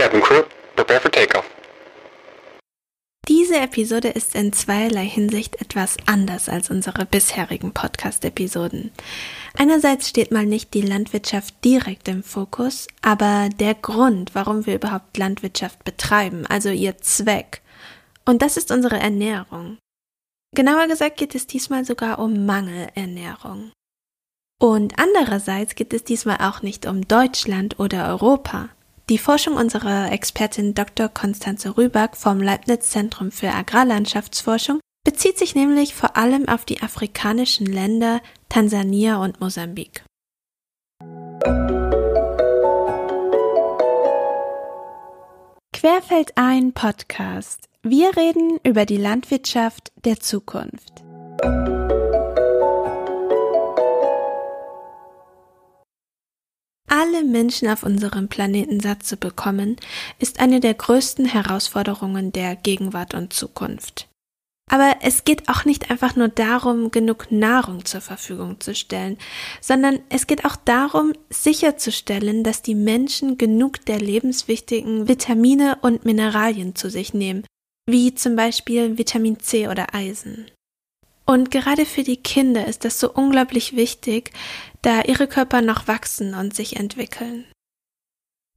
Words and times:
Cabin 0.00 0.22
crew, 0.22 0.42
prepare 0.76 0.98
for 0.98 1.10
takeoff. 1.10 1.44
Diese 3.28 3.58
Episode 3.60 4.08
ist 4.08 4.34
in 4.34 4.50
zweierlei 4.54 5.04
Hinsicht 5.04 5.60
etwas 5.60 5.98
anders 6.06 6.48
als 6.48 6.70
unsere 6.70 7.04
bisherigen 7.04 7.72
Podcast-Episoden. 7.72 8.92
Einerseits 9.58 10.08
steht 10.08 10.30
mal 10.30 10.46
nicht 10.46 10.72
die 10.72 10.80
Landwirtschaft 10.80 11.62
direkt 11.62 12.08
im 12.08 12.22
Fokus, 12.22 12.86
aber 13.02 13.50
der 13.54 13.74
Grund, 13.74 14.34
warum 14.34 14.64
wir 14.64 14.76
überhaupt 14.76 15.18
Landwirtschaft 15.18 15.84
betreiben, 15.84 16.46
also 16.46 16.70
ihr 16.70 16.96
Zweck. 17.02 17.60
Und 18.24 18.40
das 18.40 18.56
ist 18.56 18.70
unsere 18.70 18.98
Ernährung. 18.98 19.76
Genauer 20.56 20.86
gesagt 20.86 21.18
geht 21.18 21.34
es 21.34 21.46
diesmal 21.46 21.84
sogar 21.84 22.20
um 22.20 22.46
Mangelernährung. 22.46 23.70
Und 24.58 24.94
andererseits 24.98 25.74
geht 25.74 25.92
es 25.92 26.04
diesmal 26.04 26.38
auch 26.40 26.62
nicht 26.62 26.86
um 26.86 27.06
Deutschland 27.06 27.78
oder 27.78 28.08
Europa. 28.08 28.70
Die 29.10 29.18
Forschung 29.18 29.56
unserer 29.56 30.12
Expertin 30.12 30.72
Dr. 30.72 31.08
Konstanze 31.08 31.76
Rüback 31.76 32.16
vom 32.16 32.40
Leibniz 32.40 32.90
Zentrum 32.90 33.32
für 33.32 33.50
Agrarlandschaftsforschung 33.50 34.78
bezieht 35.04 35.36
sich 35.36 35.56
nämlich 35.56 35.96
vor 35.96 36.16
allem 36.16 36.48
auf 36.48 36.64
die 36.64 36.80
afrikanischen 36.80 37.66
Länder 37.66 38.20
Tansania 38.48 39.16
und 39.16 39.40
Mosambik. 39.40 40.04
Querfeld 45.72 46.36
ein 46.36 46.72
Podcast. 46.72 47.68
Wir 47.82 48.16
reden 48.16 48.60
über 48.62 48.86
die 48.86 48.98
Landwirtschaft 48.98 49.90
der 50.04 50.20
Zukunft. 50.20 51.02
Alle 56.92 57.22
Menschen 57.22 57.68
auf 57.68 57.84
unserem 57.84 58.26
Planeten 58.26 58.80
satt 58.80 59.04
zu 59.04 59.16
bekommen, 59.16 59.76
ist 60.18 60.40
eine 60.40 60.58
der 60.58 60.74
größten 60.74 61.24
Herausforderungen 61.24 62.32
der 62.32 62.56
Gegenwart 62.56 63.14
und 63.14 63.32
Zukunft. 63.32 64.08
Aber 64.68 64.96
es 65.00 65.22
geht 65.22 65.48
auch 65.48 65.64
nicht 65.64 65.92
einfach 65.92 66.16
nur 66.16 66.26
darum, 66.26 66.90
genug 66.90 67.30
Nahrung 67.30 67.84
zur 67.84 68.00
Verfügung 68.00 68.58
zu 68.58 68.74
stellen, 68.74 69.18
sondern 69.60 70.00
es 70.08 70.26
geht 70.26 70.44
auch 70.44 70.56
darum, 70.56 71.12
sicherzustellen, 71.28 72.42
dass 72.42 72.60
die 72.60 72.74
Menschen 72.74 73.38
genug 73.38 73.84
der 73.86 74.00
lebenswichtigen 74.00 75.06
Vitamine 75.06 75.78
und 75.82 76.04
Mineralien 76.04 76.74
zu 76.74 76.90
sich 76.90 77.14
nehmen, 77.14 77.44
wie 77.86 78.16
zum 78.16 78.34
Beispiel 78.34 78.98
Vitamin 78.98 79.38
C 79.38 79.68
oder 79.68 79.94
Eisen. 79.94 80.46
Und 81.30 81.52
gerade 81.52 81.86
für 81.86 82.02
die 82.02 82.16
Kinder 82.16 82.66
ist 82.66 82.84
das 82.84 82.98
so 82.98 83.12
unglaublich 83.12 83.76
wichtig, 83.76 84.32
da 84.82 85.02
ihre 85.02 85.26
Körper 85.26 85.62
noch 85.62 85.88
wachsen 85.88 86.34
und 86.34 86.54
sich 86.54 86.76
entwickeln. 86.76 87.44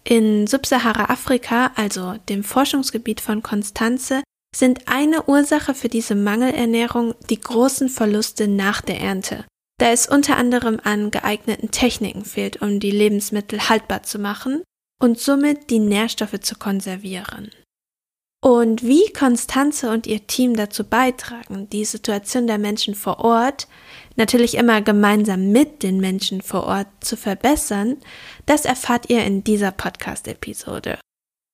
In 0.04 0.48
Subsahara-Afrika, 0.48 1.72
also 1.76 2.16
dem 2.30 2.44
Forschungsgebiet 2.44 3.22
von 3.22 3.42
Konstanze, 3.42 4.24
sind 4.56 4.88
eine 4.88 5.24
Ursache 5.24 5.74
für 5.74 5.90
diese 5.90 6.16
Mangelernährung 6.16 7.16
die 7.30 7.40
großen 7.40 7.90
Verluste 7.90 8.48
nach 8.48 8.82
der 8.82 9.00
Ernte, 9.00 9.46
da 9.80 9.92
es 9.92 10.08
unter 10.08 10.38
anderem 10.38 10.80
an 10.84 11.10
geeigneten 11.10 11.72
Techniken 11.72 12.26
fehlt, 12.26 12.62
um 12.62 12.80
die 12.80 12.92
Lebensmittel 12.92 13.70
haltbar 13.70 14.04
zu 14.04 14.20
machen 14.20 14.64
und 15.02 15.20
somit 15.20 15.70
die 15.70 15.80
Nährstoffe 15.80 16.40
zu 16.42 16.56
konservieren. 16.56 17.50
Und 18.44 18.84
wie 18.84 19.12
Konstanze 19.14 19.90
und 19.90 20.06
ihr 20.06 20.28
Team 20.28 20.56
dazu 20.56 20.84
beitragen, 20.84 21.70
die 21.70 21.86
Situation 21.86 22.46
der 22.46 22.58
Menschen 22.58 22.94
vor 22.94 23.20
Ort, 23.20 23.68
natürlich 24.16 24.56
immer 24.56 24.82
gemeinsam 24.82 25.52
mit 25.52 25.84
den 25.84 26.00
Menschen 26.00 26.42
vor 26.42 26.64
Ort 26.64 26.88
zu 27.02 27.18
verbessern, 27.18 27.98
das 28.46 28.66
erfahrt 28.66 29.10
ihr 29.10 29.24
in 29.24 29.44
dieser 29.44 29.72
Podcast-Episode 29.72 30.98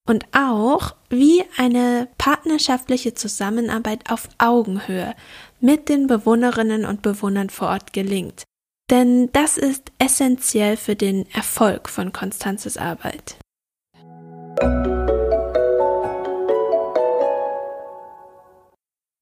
und 0.10 0.26
auch, 0.32 0.96
wie 1.10 1.44
eine 1.58 2.08
partnerschaftliche 2.18 3.14
Zusammenarbeit 3.14 4.10
auf 4.10 4.28
Augenhöhe 4.40 5.14
mit 5.60 5.88
den 5.88 6.08
Bewohnerinnen 6.08 6.86
und 6.86 7.04
Bewohnern 7.04 7.52
vor 7.52 7.70
Ort 7.70 7.94
gelingt. 7.94 8.44
Denn 8.90 9.32
das 9.34 9.58
ist 9.60 9.92
essentiell 10.00 10.78
für 10.78 10.96
den 10.96 11.30
Erfolg 11.32 11.90
von 11.90 12.12
Konstanzes 12.12 12.78
Arbeit. 12.78 13.38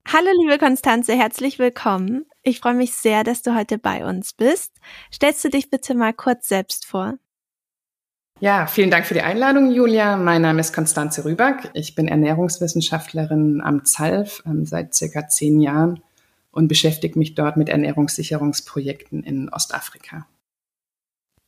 Hallo 0.09 0.29
liebe 0.39 0.57
Konstanze, 0.57 1.17
herzlich 1.17 1.59
willkommen. 1.59 2.25
Ich 2.41 2.61
freue 2.61 2.75
mich 2.75 2.93
sehr, 2.93 3.25
dass 3.25 3.41
du 3.41 3.53
heute 3.53 3.77
bei 3.77 4.05
uns 4.05 4.31
bist. 4.31 4.71
Stellst 5.13 5.43
du 5.43 5.49
dich 5.49 5.69
bitte 5.69 5.95
mal 5.95 6.13
kurz 6.13 6.47
selbst 6.47 6.85
vor? 6.85 7.15
Ja, 8.39 8.67
vielen 8.67 8.89
Dank 8.89 9.05
für 9.05 9.15
die 9.15 9.21
Einladung, 9.21 9.69
Julia. 9.69 10.15
Mein 10.15 10.43
Name 10.43 10.61
ist 10.61 10.71
Konstanze 10.71 11.25
Rüback. 11.25 11.71
Ich 11.73 11.93
bin 11.93 12.07
Ernährungswissenschaftlerin 12.07 13.59
am 13.59 13.83
ZALF 13.83 14.43
ähm, 14.45 14.65
seit 14.65 14.95
circa 14.95 15.27
zehn 15.27 15.59
Jahren 15.59 16.01
und 16.51 16.69
beschäftige 16.69 17.19
mich 17.19 17.35
dort 17.35 17.57
mit 17.57 17.67
Ernährungssicherungsprojekten 17.67 19.23
in 19.23 19.49
Ostafrika. 19.49 20.25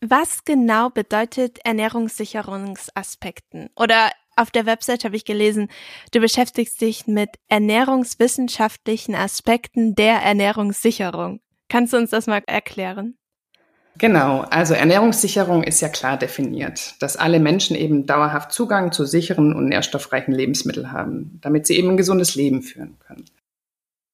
Was 0.01 0.43
genau 0.43 0.89
bedeutet 0.89 1.59
Ernährungssicherungsaspekten? 1.63 3.69
Oder 3.77 4.11
auf 4.39 4.51
der 4.51 4.66
Website 4.66 5.03
habe 5.03 5.16
ich 5.16 5.25
gelesen, 5.25 5.69
du 6.11 6.19
beschäftigst 6.19 6.79
dich 6.81 7.07
mit 7.07 7.29
ernährungswissenschaftlichen 7.47 9.16
Aspekten 9.16 9.95
der 9.95 10.16
Ernährungssicherung. 10.16 11.41
Kannst 11.67 11.94
du 11.94 11.97
uns 11.97 12.09
das 12.11 12.27
mal 12.27 12.41
erklären? 12.47 13.16
Genau, 13.97 14.41
also 14.50 14.73
Ernährungssicherung 14.75 15.63
ist 15.63 15.81
ja 15.81 15.89
klar 15.89 16.17
definiert, 16.17 16.95
dass 17.01 17.17
alle 17.17 17.39
Menschen 17.39 17.75
eben 17.75 18.05
dauerhaft 18.05 18.53
Zugang 18.53 18.94
zu 18.94 19.05
sicheren 19.05 19.53
und 19.53 19.67
nährstoffreichen 19.67 20.33
Lebensmitteln 20.33 20.94
haben, 20.94 21.39
damit 21.41 21.67
sie 21.67 21.75
eben 21.77 21.89
ein 21.89 21.97
gesundes 21.97 22.35
Leben 22.35 22.61
führen 22.61 22.97
können. 23.06 23.25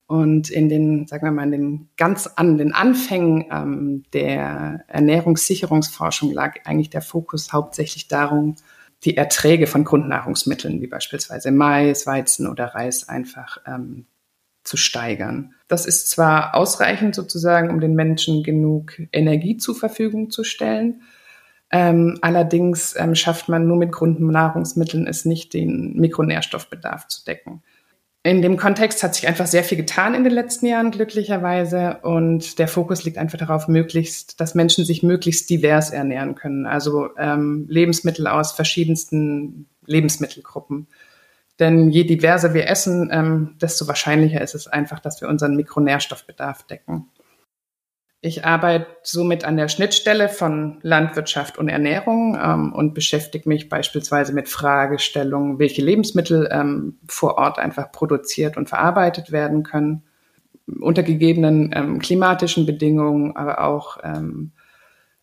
Und 0.07 0.49
in 0.49 0.69
den, 0.69 1.07
sagen 1.07 1.25
wir 1.25 1.31
mal, 1.31 1.45
in 1.45 1.51
den 1.51 1.89
ganz 1.97 2.27
an 2.27 2.57
den 2.57 2.73
Anfängen 2.73 3.45
ähm, 3.51 4.03
der 4.13 4.83
Ernährungssicherungsforschung 4.87 6.31
lag 6.31 6.65
eigentlich 6.65 6.89
der 6.91 7.01
Fokus 7.01 7.53
hauptsächlich 7.53 8.07
darum, 8.07 8.55
die 9.03 9.17
Erträge 9.17 9.67
von 9.67 9.83
Grundnahrungsmitteln 9.83 10.81
wie 10.81 10.87
beispielsweise 10.87 11.51
Mais, 11.51 12.07
Weizen 12.07 12.47
oder 12.47 12.65
Reis 12.67 13.07
einfach 13.07 13.57
ähm, 13.67 14.07
zu 14.63 14.77
steigern. 14.77 15.53
Das 15.67 15.85
ist 15.85 16.09
zwar 16.09 16.55
ausreichend 16.55 17.15
sozusagen, 17.15 17.69
um 17.69 17.79
den 17.79 17.93
Menschen 17.93 18.43
genug 18.43 18.99
Energie 19.11 19.57
zur 19.57 19.75
Verfügung 19.75 20.31
zu 20.31 20.43
stellen. 20.43 21.01
Ähm, 21.71 22.17
allerdings 22.21 22.95
ähm, 22.97 23.15
schafft 23.15 23.49
man 23.49 23.67
nur 23.67 23.77
mit 23.77 23.91
Grundnahrungsmitteln 23.91 25.07
es 25.07 25.25
nicht, 25.25 25.53
den 25.53 25.93
Mikronährstoffbedarf 25.93 27.07
zu 27.07 27.23
decken. 27.25 27.63
In 28.25 28.41
dem 28.41 28.57
Kontext 28.57 29.03
hat 29.03 29.13
sich 29.13 29.27
einfach 29.27 29.45
sehr 29.45 29.63
viel 29.63 29.77
getan 29.77 30.15
in 30.15 30.23
den 30.23 30.33
letzten 30.33 30.65
Jahren, 30.65 30.89
glücklicherweise. 30.89 31.99
Und 32.01 32.57
der 32.57 32.67
Fokus 32.67 33.03
liegt 33.03 33.19
einfach 33.19 33.37
darauf, 33.37 33.67
möglichst, 33.67 34.41
dass 34.41 34.55
Menschen 34.55 34.83
sich 34.83 35.03
möglichst 35.03 35.47
divers 35.47 35.91
ernähren 35.91 36.33
können. 36.33 36.65
Also 36.65 37.09
ähm, 37.19 37.67
Lebensmittel 37.69 38.25
aus 38.25 38.51
verschiedensten 38.51 39.67
Lebensmittelgruppen. 39.85 40.87
Denn 41.59 41.91
je 41.91 42.03
diverser 42.03 42.55
wir 42.55 42.67
essen, 42.67 43.11
ähm, 43.13 43.57
desto 43.61 43.87
wahrscheinlicher 43.87 44.41
ist 44.41 44.55
es 44.55 44.65
einfach, 44.65 44.99
dass 44.99 45.21
wir 45.21 45.27
unseren 45.27 45.55
Mikronährstoffbedarf 45.55 46.63
decken. 46.63 47.05
Ich 48.25 48.43
arbeite 48.43 48.87
somit 49.03 49.45
an 49.45 49.55
der 49.55 49.67
Schnittstelle 49.67 50.29
von 50.29 50.79
Landwirtschaft 50.81 51.59
und 51.59 51.69
Ernährung 51.69 52.35
ähm, 52.41 52.73
und 52.73 52.95
beschäftige 52.95 53.47
mich 53.47 53.69
beispielsweise 53.69 54.33
mit 54.33 54.49
Fragestellungen, 54.49 55.59
welche 55.59 55.83
Lebensmittel 55.83 56.49
ähm, 56.51 56.97
vor 57.07 57.37
Ort 57.37 57.59
einfach 57.59 57.91
produziert 57.91 58.57
und 58.57 58.67
verarbeitet 58.67 59.31
werden 59.31 59.61
können, 59.61 60.05
unter 60.65 61.03
gegebenen 61.03 61.71
ähm, 61.75 61.99
klimatischen 61.99 62.65
Bedingungen, 62.65 63.35
aber 63.35 63.63
auch 63.63 63.97
ähm, 64.03 64.53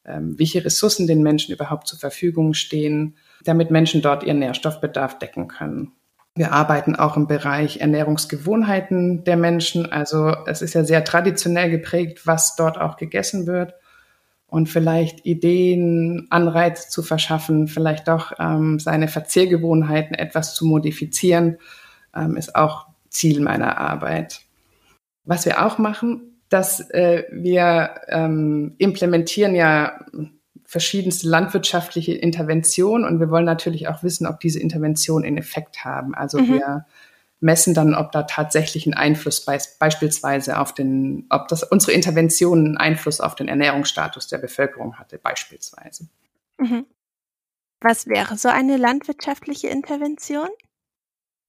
ähm, 0.04 0.38
welche 0.38 0.64
Ressourcen 0.64 1.08
den 1.08 1.24
Menschen 1.24 1.52
überhaupt 1.52 1.88
zur 1.88 1.98
Verfügung 1.98 2.54
stehen, 2.54 3.16
damit 3.42 3.72
Menschen 3.72 4.00
dort 4.00 4.22
ihren 4.22 4.38
Nährstoffbedarf 4.38 5.18
decken 5.18 5.48
können. 5.48 5.90
Wir 6.34 6.52
arbeiten 6.52 6.96
auch 6.96 7.16
im 7.16 7.26
Bereich 7.26 7.80
Ernährungsgewohnheiten 7.80 9.24
der 9.24 9.36
Menschen. 9.36 9.90
Also 9.92 10.34
es 10.46 10.62
ist 10.62 10.74
ja 10.74 10.82
sehr 10.82 11.04
traditionell 11.04 11.70
geprägt, 11.70 12.26
was 12.26 12.56
dort 12.56 12.80
auch 12.80 12.96
gegessen 12.96 13.46
wird. 13.46 13.74
Und 14.46 14.68
vielleicht 14.68 15.24
Ideen, 15.24 16.26
Anreize 16.30 16.88
zu 16.88 17.02
verschaffen, 17.02 17.68
vielleicht 17.68 18.08
auch 18.08 18.32
ähm, 18.38 18.78
seine 18.78 19.08
Verzehrgewohnheiten 19.08 20.14
etwas 20.14 20.54
zu 20.54 20.66
modifizieren, 20.66 21.58
ähm, 22.14 22.36
ist 22.36 22.54
auch 22.54 22.86
Ziel 23.08 23.40
meiner 23.40 23.78
Arbeit. 23.78 24.40
Was 25.24 25.46
wir 25.46 25.64
auch 25.64 25.78
machen, 25.78 26.38
dass 26.48 26.80
äh, 26.90 27.24
wir 27.30 27.94
ähm, 28.08 28.74
implementieren 28.78 29.54
ja 29.54 30.04
verschiedenste 30.72 31.28
landwirtschaftliche 31.28 32.14
Interventionen 32.14 33.06
und 33.06 33.20
wir 33.20 33.28
wollen 33.28 33.44
natürlich 33.44 33.88
auch 33.88 34.02
wissen, 34.02 34.26
ob 34.26 34.40
diese 34.40 34.58
Interventionen 34.58 35.26
einen 35.26 35.36
Effekt 35.36 35.84
haben. 35.84 36.14
Also 36.14 36.38
mhm. 36.38 36.54
wir 36.54 36.86
messen 37.40 37.74
dann, 37.74 37.94
ob 37.94 38.10
da 38.10 38.22
tatsächlich 38.22 38.86
ein 38.86 38.94
Einfluss 38.94 39.44
be 39.44 39.58
beispielsweise 39.78 40.58
auf 40.58 40.72
den, 40.72 41.26
ob 41.28 41.48
das 41.48 41.62
unsere 41.62 41.92
Intervention 41.92 42.64
einen 42.64 42.76
Einfluss 42.78 43.20
auf 43.20 43.34
den 43.34 43.48
Ernährungsstatus 43.48 44.28
der 44.28 44.38
Bevölkerung 44.38 44.98
hatte, 44.98 45.18
beispielsweise. 45.18 46.08
Mhm. 46.56 46.86
Was 47.82 48.06
wäre 48.06 48.38
so 48.38 48.48
eine 48.48 48.78
landwirtschaftliche 48.78 49.68
Intervention? 49.68 50.48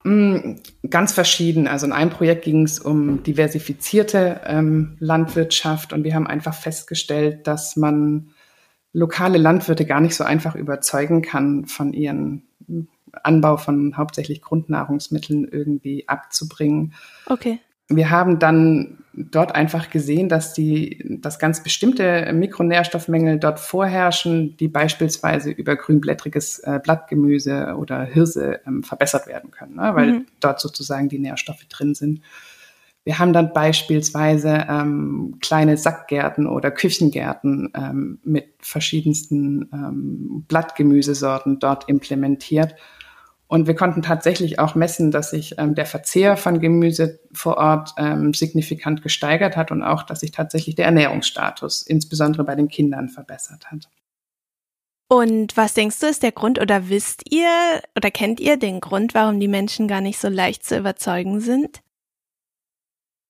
Mm, 0.03 0.55
ganz 0.89 1.13
verschieden. 1.13 1.69
Also 1.69 1.85
in 1.85 1.93
einem 1.93 2.09
Projekt 2.09 2.43
ging 2.43 2.63
es 2.63 2.77
um 2.77 3.23
diversifizierte 3.23 4.41
ähm, 4.43 4.97
Landwirtschaft 4.99 5.93
und 5.93 6.03
wir 6.03 6.13
haben 6.13 6.27
einfach 6.27 6.55
festgestellt, 6.55 7.47
dass 7.47 7.77
man 7.77 8.32
lokale 8.93 9.37
Landwirte 9.37 9.85
gar 9.85 9.99
nicht 9.99 10.15
so 10.15 10.23
einfach 10.23 10.55
überzeugen 10.55 11.21
kann, 11.21 11.65
von 11.65 11.93
ihren 11.93 12.43
Anbau 13.11 13.57
von 13.57 13.97
hauptsächlich 13.97 14.41
Grundnahrungsmitteln 14.41 15.47
irgendwie 15.47 16.07
abzubringen. 16.07 16.93
Okay. 17.25 17.59
Wir 17.89 18.09
haben 18.09 18.39
dann 18.39 18.99
dort 19.13 19.53
einfach 19.53 19.89
gesehen, 19.89 20.29
dass 20.29 20.53
die, 20.53 21.19
dass 21.21 21.37
ganz 21.37 21.61
bestimmte 21.61 22.31
Mikronährstoffmängel 22.33 23.39
dort 23.39 23.59
vorherrschen, 23.59 24.57
die 24.57 24.67
beispielsweise 24.67 25.51
über 25.51 25.75
grünblättriges 25.75 26.59
äh, 26.59 26.79
Blattgemüse 26.81 27.75
oder 27.77 28.03
Hirse 28.03 28.61
ähm, 28.65 28.83
verbessert 28.83 29.27
werden 29.27 29.51
können, 29.51 29.75
ne? 29.75 29.91
weil 29.93 30.11
mhm. 30.11 30.25
dort 30.39 30.59
sozusagen 30.59 31.09
die 31.09 31.19
Nährstoffe 31.19 31.65
drin 31.65 31.93
sind. 31.93 32.21
Wir 33.05 33.19
haben 33.19 33.33
dann 33.33 33.51
beispielsweise 33.53 34.65
ähm, 34.69 35.37
kleine 35.41 35.77
Sackgärten 35.77 36.47
oder 36.47 36.71
Küchengärten 36.71 37.71
ähm, 37.75 38.19
mit 38.23 38.55
verschiedensten 38.59 39.69
ähm, 39.73 40.45
Blattgemüsesorten 40.47 41.59
dort 41.59 41.89
implementiert 41.89 42.75
und 43.53 43.67
wir 43.67 43.75
konnten 43.75 44.01
tatsächlich 44.01 44.57
auch 44.57 44.73
messen, 44.73 45.11
dass 45.11 45.29
sich 45.29 45.59
ähm, 45.59 45.75
der 45.75 45.85
Verzehr 45.85 46.37
von 46.37 46.59
Gemüse 46.59 47.19
vor 47.33 47.57
Ort 47.57 47.93
ähm, 47.99 48.33
signifikant 48.33 49.03
gesteigert 49.03 49.55
hat 49.55 49.69
und 49.69 49.83
auch, 49.83 50.01
dass 50.01 50.21
sich 50.21 50.31
tatsächlich 50.31 50.73
der 50.73 50.85
Ernährungsstatus, 50.85 51.83
insbesondere 51.83 52.45
bei 52.45 52.55
den 52.55 52.67
Kindern, 52.67 53.09
verbessert 53.09 53.67
hat. 53.69 53.89
Und 55.07 55.55
was 55.55 55.75
denkst 55.75 55.99
du, 55.99 56.07
ist 56.07 56.23
der 56.23 56.31
Grund 56.31 56.59
oder 56.59 56.89
wisst 56.89 57.31
ihr 57.31 57.47
oder 57.95 58.09
kennt 58.09 58.39
ihr 58.39 58.57
den 58.57 58.79
Grund, 58.79 59.13
warum 59.13 59.39
die 59.39 59.47
Menschen 59.47 59.87
gar 59.87 60.01
nicht 60.01 60.17
so 60.17 60.29
leicht 60.29 60.65
zu 60.65 60.75
überzeugen 60.75 61.39
sind? 61.39 61.82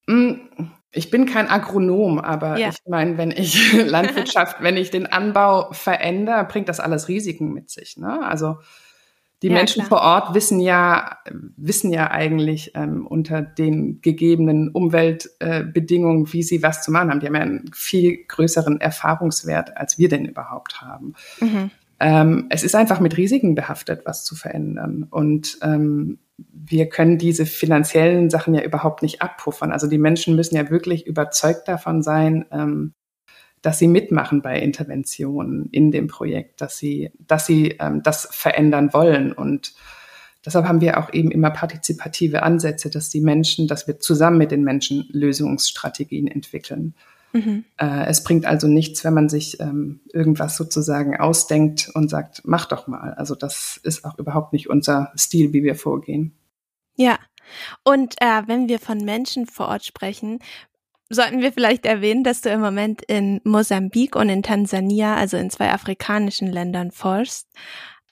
Mm, 0.08 0.34
ich 0.92 1.10
bin 1.10 1.26
kein 1.26 1.48
Agronom, 1.48 2.20
aber 2.20 2.58
ja. 2.58 2.70
ich 2.70 2.78
meine, 2.88 3.18
wenn 3.18 3.32
ich 3.32 3.74
Landwirtschaft, 3.86 4.58
wenn 4.62 4.78
ich 4.78 4.92
den 4.92 5.08
Anbau 5.08 5.72
verändere, 5.72 6.46
bringt 6.46 6.70
das 6.70 6.80
alles 6.80 7.08
Risiken 7.08 7.52
mit 7.54 7.70
sich. 7.70 7.98
Ne? 7.98 8.24
Also 8.24 8.58
die 9.44 9.50
ja, 9.50 9.56
Menschen 9.56 9.84
klar. 9.84 10.00
vor 10.00 10.02
Ort 10.02 10.34
wissen 10.36 10.62
ja, 10.62 11.18
wissen 11.58 11.92
ja 11.92 12.10
eigentlich 12.12 12.72
ähm, 12.76 13.06
unter 13.06 13.42
den 13.42 14.02
gegebenen 14.02 14.70
Umweltbedingungen, 14.70 16.26
äh, 16.26 16.34
wie 16.34 16.44
sie 16.44 16.64
was 16.64 16.82
zu 16.82 16.92
machen 16.92 17.10
haben. 17.10 17.20
Die 17.20 17.28
haben 17.28 17.36
ja 17.36 17.42
einen 17.42 17.72
viel 17.74 18.24
größeren 18.26 18.80
Erfahrungswert, 18.80 19.76
als 19.76 19.98
wir 19.98 20.08
denn 20.08 20.24
überhaupt 20.24 20.82
haben. 20.82 21.16
Mhm. 21.42 21.72
Ähm, 22.00 22.46
es 22.52 22.64
ist 22.64 22.74
einfach 22.74 23.02
mit 23.02 23.18
Risiken 23.18 23.54
behaftet, 23.54 24.04
was 24.06 24.24
zu 24.24 24.36
verändern. 24.36 25.08
Und 25.10 25.58
ähm, 25.62 26.20
wir 26.38 26.90
können 26.90 27.18
diese 27.18 27.46
finanziellen 27.46 28.30
Sachen 28.30 28.54
ja 28.54 28.64
überhaupt 28.64 29.02
nicht 29.02 29.22
abpuffern. 29.22 29.72
Also 29.72 29.88
die 29.88 29.98
Menschen 29.98 30.36
müssen 30.36 30.56
ja 30.56 30.70
wirklich 30.70 31.06
überzeugt 31.06 31.68
davon 31.68 32.02
sein, 32.02 32.46
ähm, 32.52 32.94
dass 33.62 33.80
sie 33.80 33.88
mitmachen 33.88 34.42
bei 34.42 34.60
Interventionen 34.60 35.70
in 35.72 35.92
dem 35.92 36.08
Projekt, 36.08 36.60
dass 36.62 36.78
sie, 36.78 37.12
dass 37.20 37.46
sie 37.46 37.78
ähm, 37.80 38.02
das 38.04 38.28
verändern 38.32 38.94
wollen. 38.94 39.32
Und 39.32 39.74
deshalb 40.46 40.68
haben 40.68 40.82
wir 40.82 41.00
auch 41.00 41.14
eben 41.14 41.32
immer 41.32 41.52
partizipative 41.52 42.44
Ansätze, 42.44 42.90
dass 42.90 43.10
die 43.10 43.22
Menschen, 43.22 43.68
dass 43.68 43.88
wir 43.88 44.00
zusammen 44.00 44.38
mit 44.38 44.52
den 44.52 44.64
Menschen 44.64 45.08
Lösungsstrategien 45.12 46.28
entwickeln. 46.28 46.94
Mhm. 47.34 47.66
Äh, 47.78 48.06
es 48.06 48.24
bringt 48.24 48.46
also 48.46 48.68
nichts, 48.68 49.04
wenn 49.04 49.14
man 49.14 49.28
sich 49.28 49.60
ähm, 49.60 50.02
irgendwas 50.14 50.56
sozusagen 50.56 51.20
ausdenkt 51.20 51.90
und 51.94 52.10
sagt, 52.10 52.42
mach 52.46 52.66
doch 52.66 52.88
mal. 52.88 53.14
Also 53.16 53.36
das 53.36 53.80
ist 53.84 54.06
auch 54.06 54.18
überhaupt 54.18 54.54
nicht 54.54 54.70
unser 54.70 55.12
Stil, 55.18 55.52
wie 55.52 55.64
wir 55.64 55.76
vorgehen. 55.76 56.38
Ja. 56.96 57.20
Und 57.84 58.16
äh, 58.22 58.44
wenn 58.46 58.70
wir 58.70 58.80
von 58.80 59.00
Menschen 59.00 59.48
vor 59.48 59.68
Ort 59.68 59.84
sprechen, 59.84 60.40
sollten 61.10 61.42
wir 61.42 61.52
vielleicht 61.52 61.86
erwähnen, 61.86 62.24
dass 62.24 62.42
du 62.42 62.50
im 62.50 62.62
Moment 62.62 63.02
in 63.02 63.42
Mosambik 63.44 64.16
und 64.16 64.30
in 64.30 64.44
Tansania, 64.44 65.16
also 65.16 65.38
in 65.38 65.50
zwei 65.50 65.72
afrikanischen 65.72 66.48
Ländern, 66.48 66.92
forschst. 66.92 67.48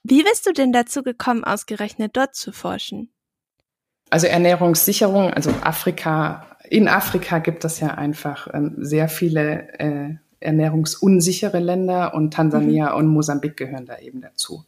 Wie 0.03 0.23
bist 0.23 0.45
du 0.47 0.51
denn 0.51 0.73
dazu 0.73 1.03
gekommen, 1.03 1.43
ausgerechnet 1.43 2.17
dort 2.17 2.35
zu 2.35 2.51
forschen? 2.51 3.13
Also 4.11 4.27
Ernährungssicherung, 4.27 5.33
also 5.33 5.51
Afrika, 5.61 6.45
in 6.69 6.89
Afrika 6.89 7.39
gibt 7.39 7.63
es 7.63 7.79
ja 7.79 7.95
einfach 7.95 8.49
ähm, 8.53 8.75
sehr 8.77 9.07
viele 9.07 9.79
äh, 9.79 10.15
ernährungsunsichere 10.41 11.59
Länder 11.59 12.13
und 12.13 12.33
Tansania 12.33 12.91
mhm. 12.91 12.97
und 12.97 13.07
Mosambik 13.07 13.55
gehören 13.55 13.85
da 13.85 13.97
eben 13.99 14.19
dazu. 14.19 14.65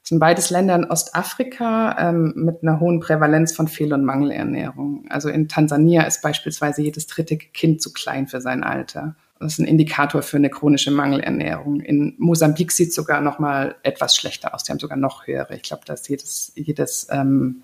Das 0.00 0.08
sind 0.08 0.18
beides 0.18 0.50
Länder 0.50 0.74
in 0.74 0.84
Ostafrika 0.84 1.96
ähm, 1.96 2.32
mit 2.34 2.62
einer 2.62 2.80
hohen 2.80 2.98
Prävalenz 2.98 3.54
von 3.54 3.68
Fehl- 3.68 3.92
und 3.92 4.04
Mangelernährung. 4.04 5.04
Also 5.10 5.28
in 5.28 5.46
Tansania 5.46 6.02
ist 6.02 6.20
beispielsweise 6.20 6.82
jedes 6.82 7.06
dritte 7.06 7.36
Kind 7.36 7.80
zu 7.80 7.92
klein 7.92 8.26
für 8.26 8.40
sein 8.40 8.64
Alter. 8.64 9.14
Das 9.38 9.52
ist 9.52 9.58
ein 9.60 9.66
Indikator 9.66 10.22
für 10.22 10.38
eine 10.38 10.50
chronische 10.50 10.90
Mangelernährung. 10.90 11.78
In 11.78 12.16
Mosambik 12.18 12.72
sieht 12.72 12.88
es 12.88 12.96
sogar 12.96 13.20
noch 13.20 13.38
mal 13.38 13.76
etwas 13.84 14.16
schlechter 14.16 14.52
aus. 14.54 14.64
Die 14.64 14.72
haben 14.72 14.80
sogar 14.80 14.98
noch 14.98 15.28
höhere. 15.28 15.54
Ich 15.54 15.62
glaube, 15.62 15.84
dass 15.86 16.08
jedes, 16.08 16.50
jedes, 16.56 17.06
ähm, 17.12 17.62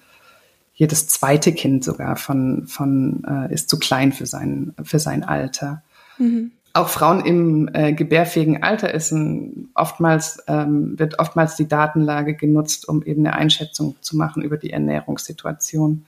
jedes 0.78 1.08
zweite 1.08 1.52
Kind 1.52 1.84
sogar 1.84 2.16
von, 2.16 2.66
von 2.66 3.24
äh, 3.28 3.52
ist 3.52 3.68
zu 3.68 3.78
klein 3.78 4.12
für 4.12 4.26
sein, 4.26 4.74
für 4.82 4.98
sein 4.98 5.24
Alter. 5.24 5.82
Mhm 6.18 6.52
auch 6.78 6.88
Frauen 6.88 7.24
im 7.24 7.68
äh, 7.72 7.92
gebärfähigen 7.92 8.62
Alter 8.62 8.92
ist 8.94 9.10
ein, 9.10 9.70
oftmals, 9.74 10.42
ähm, 10.46 10.98
wird 10.98 11.18
oftmals 11.18 11.56
die 11.56 11.66
Datenlage 11.66 12.34
genutzt, 12.34 12.88
um 12.88 13.02
eben 13.02 13.26
eine 13.26 13.34
Einschätzung 13.34 13.96
zu 14.00 14.16
machen 14.16 14.42
über 14.42 14.56
die 14.56 14.70
Ernährungssituation 14.70 16.04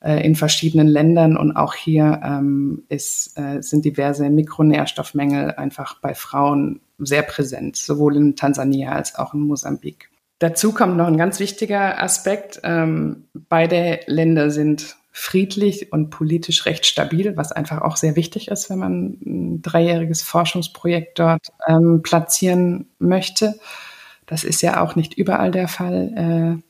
äh, 0.00 0.24
in 0.24 0.34
verschiedenen 0.34 0.88
Ländern. 0.88 1.36
Und 1.36 1.56
auch 1.56 1.74
hier 1.74 2.20
ähm, 2.22 2.82
ist, 2.88 3.38
äh, 3.38 3.62
sind 3.62 3.84
diverse 3.84 4.28
Mikronährstoffmängel 4.28 5.52
einfach 5.52 6.00
bei 6.00 6.14
Frauen 6.14 6.80
sehr 6.98 7.22
präsent, 7.22 7.76
sowohl 7.76 8.16
in 8.16 8.36
Tansania 8.36 8.92
als 8.92 9.14
auch 9.14 9.32
in 9.32 9.40
Mosambik. 9.40 10.10
Dazu 10.38 10.72
kommt 10.72 10.96
noch 10.96 11.06
ein 11.06 11.16
ganz 11.16 11.38
wichtiger 11.40 12.02
Aspekt. 12.02 12.60
Ähm, 12.64 13.28
beide 13.48 14.00
Länder 14.06 14.50
sind 14.50 14.96
friedlich 15.16 15.92
und 15.92 16.10
politisch 16.10 16.66
recht 16.66 16.86
stabil, 16.86 17.36
was 17.36 17.52
einfach 17.52 17.82
auch 17.82 17.96
sehr 17.96 18.16
wichtig 18.16 18.48
ist, 18.48 18.68
wenn 18.68 18.80
man 18.80 19.18
ein 19.24 19.62
dreijähriges 19.62 20.22
Forschungsprojekt 20.22 21.20
dort 21.20 21.52
ähm, 21.68 22.02
platzieren 22.02 22.88
möchte. 22.98 23.54
Das 24.26 24.42
ist 24.42 24.60
ja 24.60 24.82
auch 24.82 24.96
nicht 24.96 25.14
überall 25.14 25.52
der 25.52 25.68
Fall 25.68 26.60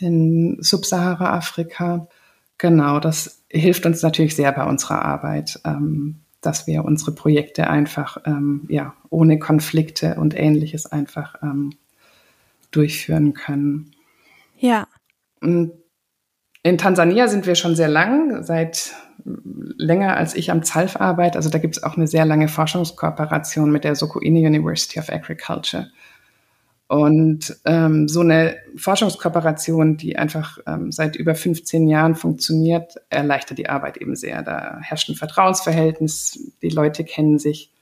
äh, 0.00 0.02
in 0.02 0.56
Subsahara-Afrika. 0.60 2.08
Genau, 2.56 3.00
das 3.00 3.42
hilft 3.50 3.84
uns 3.84 4.02
natürlich 4.02 4.34
sehr 4.34 4.52
bei 4.52 4.64
unserer 4.64 5.04
Arbeit, 5.04 5.60
ähm, 5.66 6.20
dass 6.40 6.66
wir 6.66 6.86
unsere 6.86 7.12
Projekte 7.12 7.68
einfach 7.68 8.16
ähm, 8.24 8.66
ja 8.70 8.94
ohne 9.10 9.38
Konflikte 9.38 10.14
und 10.14 10.34
Ähnliches 10.34 10.86
einfach 10.86 11.34
ähm, 11.42 11.74
durchführen 12.70 13.34
können. 13.34 13.92
Ja. 14.58 14.86
Und 15.40 15.72
in 16.62 16.78
Tansania 16.78 17.28
sind 17.28 17.46
wir 17.46 17.54
schon 17.54 17.74
sehr 17.74 17.88
lang, 17.88 18.42
seit 18.42 18.94
länger 19.24 20.16
als 20.16 20.34
ich 20.34 20.50
am 20.50 20.62
ZALF 20.62 20.96
arbeite. 20.96 21.36
Also 21.36 21.50
da 21.50 21.58
gibt 21.58 21.76
es 21.76 21.82
auch 21.82 21.96
eine 21.96 22.06
sehr 22.06 22.24
lange 22.24 22.48
Forschungskooperation 22.48 23.70
mit 23.70 23.84
der 23.84 23.94
Sokoine 23.94 24.40
University 24.40 24.98
of 24.98 25.10
Agriculture. 25.10 25.90
Und 26.88 27.56
ähm, 27.66 28.08
so 28.08 28.20
eine 28.20 28.56
Forschungskooperation, 28.76 29.96
die 29.96 30.18
einfach 30.18 30.58
ähm, 30.66 30.90
seit 30.90 31.14
über 31.14 31.36
15 31.36 31.86
Jahren 31.86 32.16
funktioniert, 32.16 32.94
erleichtert 33.10 33.58
die 33.58 33.68
Arbeit 33.68 33.98
eben 33.98 34.16
sehr. 34.16 34.42
Da 34.42 34.80
herrscht 34.82 35.08
ein 35.08 35.14
Vertrauensverhältnis, 35.14 36.52
die 36.62 36.68
Leute 36.68 37.04
kennen 37.04 37.38
sich. 37.38 37.72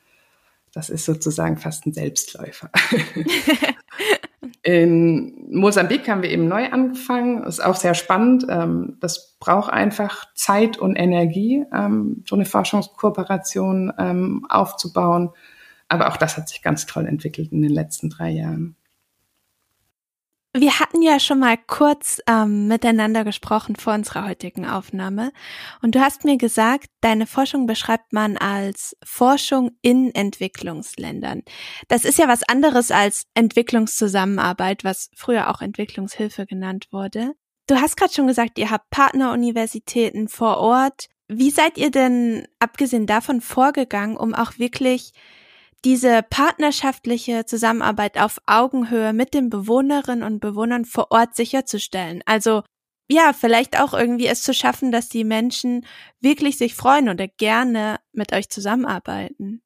Das 0.75 0.90
ist 0.90 1.07
sozusagen 1.07 1.57
fast 1.57 1.87
ein 1.87 1.95
Selbstläufer. 1.95 2.71
In 4.62 5.47
Mosambik 5.50 6.09
haben 6.09 6.23
wir 6.23 6.31
eben 6.31 6.49
neu 6.49 6.71
angefangen. 6.71 7.45
Ist 7.45 7.65
auch 7.65 7.77
sehr 7.77 7.95
spannend. 7.95 8.47
Ähm, 8.49 8.97
das 9.00 9.37
braucht 9.38 9.73
einfach 9.73 10.27
Zeit 10.35 10.79
und 10.79 10.97
Energie, 10.97 11.65
ähm, 11.73 12.25
so 12.27 12.35
eine 12.35 12.45
Forschungskooperation 12.45 13.93
ähm, 13.99 14.47
aufzubauen. 14.49 15.31
Aber 15.88 16.09
auch 16.09 16.17
das 16.17 16.37
hat 16.37 16.49
sich 16.49 16.62
ganz 16.62 16.87
toll 16.87 17.07
entwickelt 17.07 17.53
in 17.53 17.62
den 17.62 17.73
letzten 17.73 18.11
drei 18.11 18.31
Jahren. 18.31 18.77
Wir 20.55 20.81
hatten 20.81 21.02
ja 21.02 21.21
schon 21.21 21.40
mal 21.40 21.59
kurz 21.59 22.21
ähm, 22.26 22.69
miteinander 22.69 23.23
gesprochen 23.23 23.76
vor 23.76 23.93
unserer 23.93 24.26
heutigen 24.26 24.67
Aufnahme 24.67 25.31
und 25.83 25.95
du 25.95 26.00
hast 26.00 26.25
mir 26.25 26.38
gesagt, 26.38 26.87
deine 27.02 27.26
Forschung 27.26 27.67
beschreibt 27.67 28.14
man 28.14 28.38
als 28.38 28.97
Forschung 29.05 29.73
in 29.83 30.14
Entwicklungsländern. 30.14 31.43
Das 31.88 32.07
ist 32.07 32.19
ja 32.19 32.28
was 32.28 32.43
anderes 32.45 32.90
als 32.90 33.25
Entwicklungszusammenarbeit, 33.35 34.85
was 34.85 35.11
früher 35.14 35.50
auch 35.50 35.61
Entwicklungshilfe 35.61 36.47
genannt 36.47 36.87
wurde. 36.93 37.35
Du 37.67 37.76
hast 37.76 37.99
gerade 37.99 38.14
schon 38.14 38.26
gesagt, 38.26 38.59
ihr 38.59 38.71
habt 38.71 38.88
Partneruniversitäten 38.88 40.28
vor 40.28 40.57
Ort. 40.57 41.09
Wie 41.28 41.50
seid 41.50 41.76
ihr 41.76 41.90
denn 41.90 42.49
abgesehen 42.59 43.07
davon 43.07 43.43
vorgegangen, 43.43 44.17
um 44.17 44.35
auch 44.35 44.59
wirklich 44.59 45.12
diese 45.85 46.23
partnerschaftliche 46.28 47.47
Zusammenarbeit 47.47 48.18
auf 48.18 48.38
Augenhöhe 48.47 49.12
mit 49.12 49.35
den 49.35 49.50
Bewohnerinnen 49.50 50.25
und 50.25 50.40
Bewohnern 50.40 50.85
vor 50.85 51.11
Ort 51.11 51.37
sicherzustellen. 51.37 52.23
Also 52.26 52.62
ja, 53.11 53.32
vielleicht 53.32 53.80
auch 53.80 53.94
irgendwie 53.94 54.26
es 54.26 54.42
zu 54.42 54.52
schaffen, 54.52 54.92
dass 54.92 55.08
die 55.08 55.25
Menschen 55.25 55.87
wirklich 56.20 56.58
sich 56.58 56.75
freuen 56.75 57.08
oder 57.08 57.26
gerne 57.26 57.97
mit 58.12 58.32
euch 58.35 58.50
zusammenarbeiten. 58.50 59.62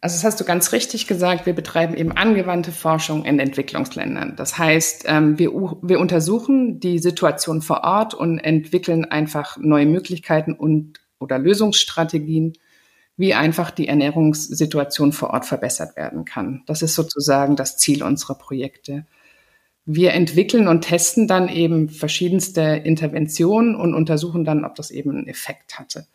Also 0.00 0.16
das 0.16 0.24
hast 0.24 0.40
du 0.40 0.44
ganz 0.44 0.72
richtig 0.72 1.06
gesagt. 1.06 1.46
Wir 1.46 1.54
betreiben 1.54 1.94
eben 1.94 2.12
angewandte 2.12 2.72
Forschung 2.72 3.24
in 3.24 3.38
Entwicklungsländern. 3.38 4.36
Das 4.36 4.58
heißt, 4.58 5.04
ähm, 5.06 5.38
wir, 5.38 5.50
wir 5.80 5.98
untersuchen 5.98 6.78
die 6.78 6.98
Situation 6.98 7.62
vor 7.62 7.84
Ort 7.84 8.12
und 8.12 8.38
entwickeln 8.38 9.06
einfach 9.06 9.56
neue 9.56 9.86
Möglichkeiten 9.86 10.52
und 10.52 11.00
oder 11.20 11.38
Lösungsstrategien, 11.38 12.52
wie 13.16 13.34
einfach 13.34 13.70
die 13.70 13.88
Ernährungssituation 13.88 15.12
vor 15.12 15.30
Ort 15.30 15.46
verbessert 15.46 15.96
werden 15.96 16.24
kann. 16.24 16.62
Das 16.66 16.82
ist 16.82 16.94
sozusagen 16.94 17.56
das 17.56 17.76
Ziel 17.76 18.02
unserer 18.02 18.34
Projekte. 18.34 19.06
Wir 19.86 20.14
entwickeln 20.14 20.66
und 20.66 20.80
testen 20.80 21.28
dann 21.28 21.48
eben 21.48 21.90
verschiedenste 21.90 22.62
Interventionen 22.62 23.76
und 23.76 23.94
untersuchen 23.94 24.44
dann, 24.44 24.64
ob 24.64 24.74
das 24.74 24.90
eben 24.90 25.10
einen 25.10 25.28
Effekt 25.28 25.78
hatte. 25.78 26.06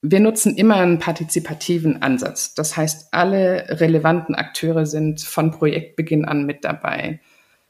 Wir 0.00 0.20
nutzen 0.20 0.56
immer 0.56 0.76
einen 0.76 0.98
partizipativen 0.98 2.02
Ansatz. 2.02 2.54
Das 2.54 2.76
heißt, 2.76 3.08
alle 3.12 3.80
relevanten 3.80 4.34
Akteure 4.34 4.86
sind 4.86 5.22
von 5.22 5.50
Projektbeginn 5.50 6.24
an 6.24 6.46
mit 6.46 6.64
dabei. 6.64 7.20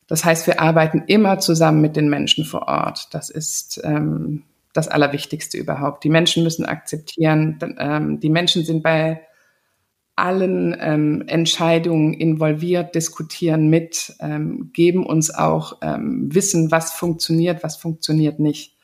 Das 0.07 0.25
heißt, 0.25 0.47
wir 0.47 0.61
arbeiten 0.61 1.05
immer 1.07 1.39
zusammen 1.39 1.81
mit 1.81 1.97
den 1.97 2.11
Menschen 2.11 2.45
vor 2.45 2.69
Ort. 2.69 3.15
Das 3.15 3.31
ist 3.31 3.81
ähm, 3.85 4.43
das 4.75 4.89
Allerwichtigste 4.89 5.57
überhaupt. 5.57 6.05
Die 6.05 6.11
Menschen 6.11 6.43
müssen 6.43 6.67
akzeptieren, 6.67 7.59
ähm, 7.79 8.21
die 8.21 8.29
Menschen 8.29 8.65
sind 8.65 8.83
bei 8.83 9.23
allen 10.17 10.77
ähm, 10.79 11.25
Entscheidungen 11.27 12.13
involviert, 12.13 12.95
diskutieren 12.95 13.69
mit, 13.69 14.15
ähm, 14.21 14.71
geben 14.73 15.07
uns 15.07 15.33
auch 15.33 15.79
ähm, 15.81 16.29
Wissen, 16.33 16.71
was 16.71 16.93
funktioniert, 16.93 17.63
was 17.63 17.77
funktioniert 17.77 18.39
nicht. 18.39 18.77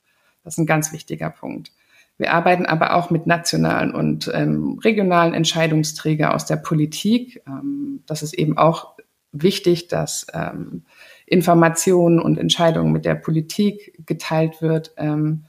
Das 0.42 0.54
ist 0.54 0.59
ein 0.59 0.66
ganz 0.66 0.92
wichtiger 0.92 1.30
Punkt. 1.30 1.73
Wir 2.18 2.32
arbeiten 2.32 2.66
aber 2.66 2.94
auch 2.94 3.11
mit 3.11 3.26
nationalen 3.26 3.94
und 3.94 4.30
ähm, 4.32 4.78
regionalen 4.82 5.35
Entscheidungsträgern 5.35 6.32
aus 6.32 6.47
der 6.47 6.56
Politik. 6.56 7.42
Ähm, 7.47 8.02
das 8.06 8.23
ist 8.23 8.35
eben 8.35 8.59
auch 8.59 8.94
wichtig, 9.32 9.87
dass 9.87 10.26
Informationen 11.25 12.18
und 12.18 12.37
Entscheidungen 12.37 12.90
mit 12.90 13.04
der 13.04 13.14
Politik 13.14 13.94
geteilt 14.04 14.61
wird. 14.61 14.92
Ähm, 14.97 15.44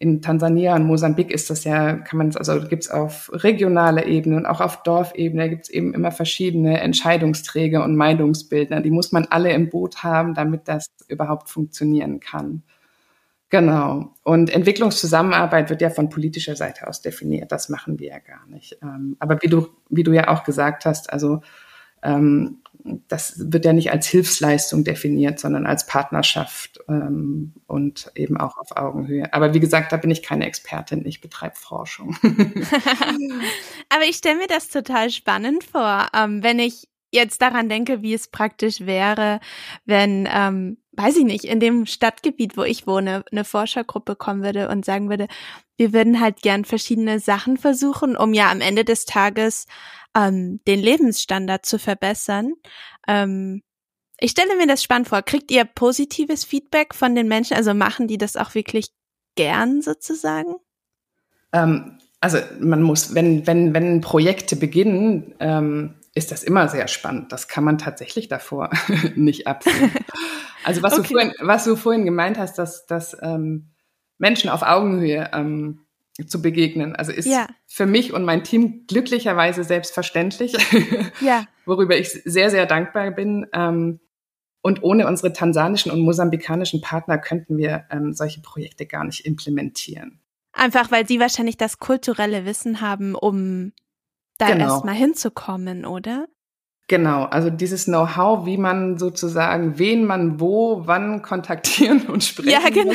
in 0.00 0.22
Tansania 0.22 0.76
und 0.76 0.84
Mosambik 0.84 1.32
ist 1.32 1.50
das 1.50 1.64
ja, 1.64 1.94
kann 1.94 2.18
man 2.18 2.28
es, 2.28 2.36
also 2.36 2.60
gibt 2.68 2.84
es 2.84 2.90
auf 2.90 3.30
regionaler 3.32 4.06
Ebene 4.06 4.36
und 4.36 4.46
auch 4.46 4.60
auf 4.60 4.82
Dorfebene 4.84 5.48
gibt 5.50 5.64
es 5.64 5.70
eben 5.70 5.92
immer 5.92 6.12
verschiedene 6.12 6.80
Entscheidungsträger 6.80 7.82
und 7.82 7.96
Meinungsbildner. 7.96 8.80
Die 8.80 8.90
muss 8.90 9.10
man 9.10 9.26
alle 9.30 9.52
im 9.52 9.70
Boot 9.70 10.04
haben, 10.04 10.34
damit 10.34 10.68
das 10.68 10.86
überhaupt 11.08 11.50
funktionieren 11.50 12.20
kann. 12.20 12.62
Genau. 13.50 14.14
Und 14.22 14.50
Entwicklungszusammenarbeit 14.50 15.70
wird 15.70 15.80
ja 15.80 15.90
von 15.90 16.10
politischer 16.10 16.54
Seite 16.54 16.86
aus 16.86 17.00
definiert. 17.00 17.50
Das 17.50 17.68
machen 17.68 17.98
wir 17.98 18.08
ja 18.08 18.18
gar 18.18 18.46
nicht. 18.46 18.78
Ähm, 18.82 19.16
aber 19.18 19.42
wie 19.42 19.48
du, 19.48 19.68
wie 19.88 20.04
du 20.04 20.12
ja 20.12 20.28
auch 20.28 20.44
gesagt 20.44 20.84
hast, 20.84 21.12
also 21.12 21.40
ähm, 22.02 22.58
das 23.08 23.34
wird 23.52 23.64
ja 23.64 23.72
nicht 23.72 23.90
als 23.90 24.06
Hilfsleistung 24.06 24.84
definiert, 24.84 25.38
sondern 25.38 25.66
als 25.66 25.86
Partnerschaft 25.86 26.80
ähm, 26.88 27.52
und 27.66 28.10
eben 28.14 28.36
auch 28.36 28.56
auf 28.56 28.76
Augenhöhe. 28.76 29.32
Aber 29.32 29.54
wie 29.54 29.60
gesagt, 29.60 29.92
da 29.92 29.96
bin 29.96 30.10
ich 30.10 30.22
keine 30.22 30.46
Expertin, 30.46 31.04
ich 31.06 31.20
betreibe 31.20 31.56
Forschung. 31.56 32.16
Aber 33.88 34.04
ich 34.08 34.16
stelle 34.16 34.38
mir 34.38 34.46
das 34.46 34.68
total 34.68 35.10
spannend 35.10 35.64
vor, 35.64 36.08
wenn 36.12 36.58
ich 36.58 36.88
jetzt 37.10 37.40
daran 37.42 37.68
denke, 37.68 38.02
wie 38.02 38.14
es 38.14 38.28
praktisch 38.28 38.80
wäre, 38.80 39.40
wenn 39.84 40.28
ähm, 40.32 40.78
weiß 40.98 41.16
ich 41.16 41.24
nicht, 41.24 41.44
in 41.44 41.60
dem 41.60 41.86
Stadtgebiet, 41.86 42.56
wo 42.56 42.64
ich 42.64 42.88
wohne, 42.88 43.24
eine 43.30 43.44
Forschergruppe 43.44 44.16
kommen 44.16 44.42
würde 44.42 44.68
und 44.68 44.84
sagen 44.84 45.08
würde, 45.08 45.28
wir 45.76 45.92
würden 45.92 46.20
halt 46.20 46.42
gern 46.42 46.64
verschiedene 46.64 47.20
Sachen 47.20 47.56
versuchen, 47.56 48.16
um 48.16 48.34
ja 48.34 48.50
am 48.50 48.60
Ende 48.60 48.84
des 48.84 49.04
Tages 49.04 49.66
ähm, 50.16 50.60
den 50.66 50.80
Lebensstandard 50.80 51.64
zu 51.64 51.78
verbessern. 51.78 52.54
Ähm, 53.06 53.62
ich 54.18 54.32
stelle 54.32 54.56
mir 54.56 54.66
das 54.66 54.82
spannend 54.82 55.06
vor. 55.06 55.22
Kriegt 55.22 55.52
ihr 55.52 55.64
positives 55.64 56.44
Feedback 56.44 56.94
von 56.94 57.14
den 57.14 57.28
Menschen? 57.28 57.56
Also 57.56 57.74
machen 57.74 58.08
die 58.08 58.18
das 58.18 58.36
auch 58.36 58.56
wirklich 58.56 58.88
gern 59.36 59.82
sozusagen? 59.82 60.56
Ähm, 61.52 61.98
also 62.20 62.38
man 62.58 62.82
muss, 62.82 63.14
wenn, 63.14 63.46
wenn, 63.46 63.72
wenn 63.72 64.00
Projekte 64.00 64.56
beginnen, 64.56 65.32
ähm, 65.38 65.94
ist 66.18 66.30
das 66.32 66.42
immer 66.42 66.68
sehr 66.68 66.88
spannend. 66.88 67.32
Das 67.32 67.48
kann 67.48 67.64
man 67.64 67.78
tatsächlich 67.78 68.28
davor 68.28 68.70
nicht 69.14 69.46
absehen. 69.46 69.92
Also 70.64 70.82
was, 70.82 70.98
okay. 70.98 71.02
du, 71.02 71.08
vorhin, 71.14 71.32
was 71.40 71.64
du 71.64 71.76
vorhin 71.76 72.04
gemeint 72.04 72.38
hast, 72.38 72.58
dass, 72.58 72.86
dass 72.86 73.16
ähm, 73.22 73.70
Menschen 74.18 74.50
auf 74.50 74.62
Augenhöhe 74.62 75.30
ähm, 75.32 75.86
zu 76.26 76.42
begegnen, 76.42 76.96
also 76.96 77.12
ist 77.12 77.26
ja. 77.26 77.46
für 77.66 77.86
mich 77.86 78.12
und 78.12 78.24
mein 78.24 78.42
Team 78.42 78.86
glücklicherweise 78.88 79.62
selbstverständlich, 79.62 80.56
ja. 81.20 81.46
worüber 81.64 81.96
ich 81.96 82.10
sehr, 82.10 82.50
sehr 82.50 82.66
dankbar 82.66 83.12
bin. 83.12 83.46
Ähm, 83.52 84.00
und 84.60 84.82
ohne 84.82 85.06
unsere 85.06 85.32
tansanischen 85.32 85.92
und 85.92 86.00
mosambikanischen 86.00 86.80
Partner 86.80 87.16
könnten 87.16 87.56
wir 87.56 87.84
ähm, 87.90 88.12
solche 88.12 88.42
Projekte 88.42 88.86
gar 88.86 89.04
nicht 89.04 89.24
implementieren. 89.24 90.20
Einfach 90.52 90.90
weil 90.90 91.06
sie 91.06 91.20
wahrscheinlich 91.20 91.56
das 91.56 91.78
kulturelle 91.78 92.44
Wissen 92.44 92.80
haben, 92.80 93.14
um 93.14 93.72
da 94.38 94.52
genau. 94.52 94.74
erstmal 94.74 94.94
hinzukommen, 94.94 95.84
oder? 95.84 96.26
Genau, 96.88 97.24
also 97.24 97.50
dieses 97.50 97.84
Know-how, 97.84 98.46
wie 98.46 98.56
man 98.56 98.96
sozusagen, 98.96 99.78
wen 99.78 100.06
man 100.06 100.40
wo, 100.40 100.86
wann 100.86 101.20
kontaktieren 101.20 102.06
und 102.06 102.24
sprechen 102.24 102.50
Ja, 102.50 102.70
genau. 102.70 102.94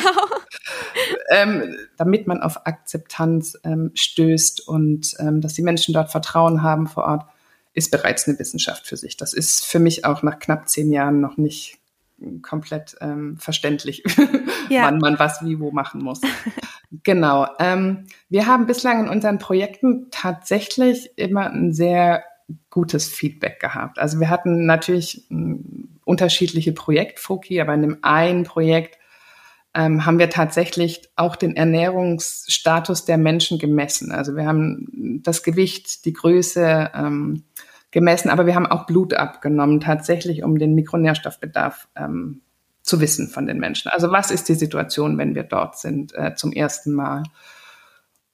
ähm, 1.30 1.76
damit 1.96 2.26
man 2.26 2.42
auf 2.42 2.66
Akzeptanz 2.66 3.56
ähm, 3.64 3.92
stößt 3.94 4.68
und 4.68 5.14
ähm, 5.20 5.42
dass 5.42 5.54
die 5.54 5.62
Menschen 5.62 5.94
dort 5.94 6.10
Vertrauen 6.10 6.64
haben 6.64 6.88
vor 6.88 7.04
Ort, 7.04 7.26
ist 7.74 7.92
bereits 7.92 8.28
eine 8.28 8.40
Wissenschaft 8.40 8.88
für 8.88 8.98
sich. 8.98 9.16
Das 9.16 9.34
ist 9.34 9.64
für 9.64 9.80
mich 9.80 10.06
auch 10.06 10.24
nach 10.24 10.40
knapp 10.40 10.68
zehn 10.68 10.92
Jahren 10.92 11.22
noch 11.22 11.38
nicht 11.38 11.78
komplett 12.42 12.96
ähm, 13.02 13.38
verständlich, 13.38 14.04
ja. 14.70 14.84
wann 14.84 15.00
man 15.00 15.20
was 15.20 15.44
wie 15.44 15.60
wo 15.60 15.72
machen 15.72 16.02
muss. 16.04 16.22
genau. 17.04 17.48
Ähm, 17.60 18.06
wir 18.30 18.46
haben 18.48 18.66
bislang 18.66 19.06
in 19.06 19.10
unseren 19.10 19.40
Projekten 19.40 20.08
tatsächlich 20.12 21.12
immer 21.18 21.50
ein 21.50 21.74
sehr 21.74 22.24
gutes 22.70 23.08
Feedback 23.08 23.60
gehabt. 23.60 24.00
Also 24.00 24.20
wir 24.20 24.30
hatten 24.30 24.66
natürlich 24.66 25.28
unterschiedliche 26.06 26.74
Projektfoki, 26.74 27.62
aber 27.62 27.74
in 27.74 27.82
dem 27.82 27.98
einen 28.02 28.44
Projekt 28.44 28.98
ähm, 29.76 30.06
haben 30.06 30.20
wir 30.20 30.30
tatsächlich 30.30 31.10
auch 31.16 31.36
den 31.36 31.56
Ernährungsstatus 31.56 33.06
der 33.06 33.18
Menschen 33.18 33.58
gemessen. 33.58 34.12
Also 34.12 34.36
wir 34.36 34.46
haben 34.46 35.22
das 35.24 35.42
Gewicht, 35.42 36.06
die 36.06 36.14
Größe 36.14 36.92
ähm, 36.94 37.44
gemessen, 37.94 38.30
aber 38.30 38.46
wir 38.46 38.56
haben 38.56 38.66
auch 38.66 38.86
Blut 38.86 39.14
abgenommen, 39.14 39.80
tatsächlich 39.80 40.44
um 40.44 40.58
den 40.58 40.74
Mikronährstoffbedarf 40.76 41.88
ähm, 41.96 42.42
zu 42.82 43.00
wissen 43.00 43.30
von 43.30 43.46
den 43.46 43.60
Menschen. 43.60 43.90
Also 43.92 44.12
was 44.12 44.32
ist 44.32 44.50
die 44.50 44.56
Situation, 44.56 45.18
wenn 45.18 45.36
wir 45.36 45.44
dort 45.44 45.78
sind 45.78 46.14
äh, 46.16 46.36
zum 46.36 46.52
ersten 46.52 46.92
Mal? 46.92 47.24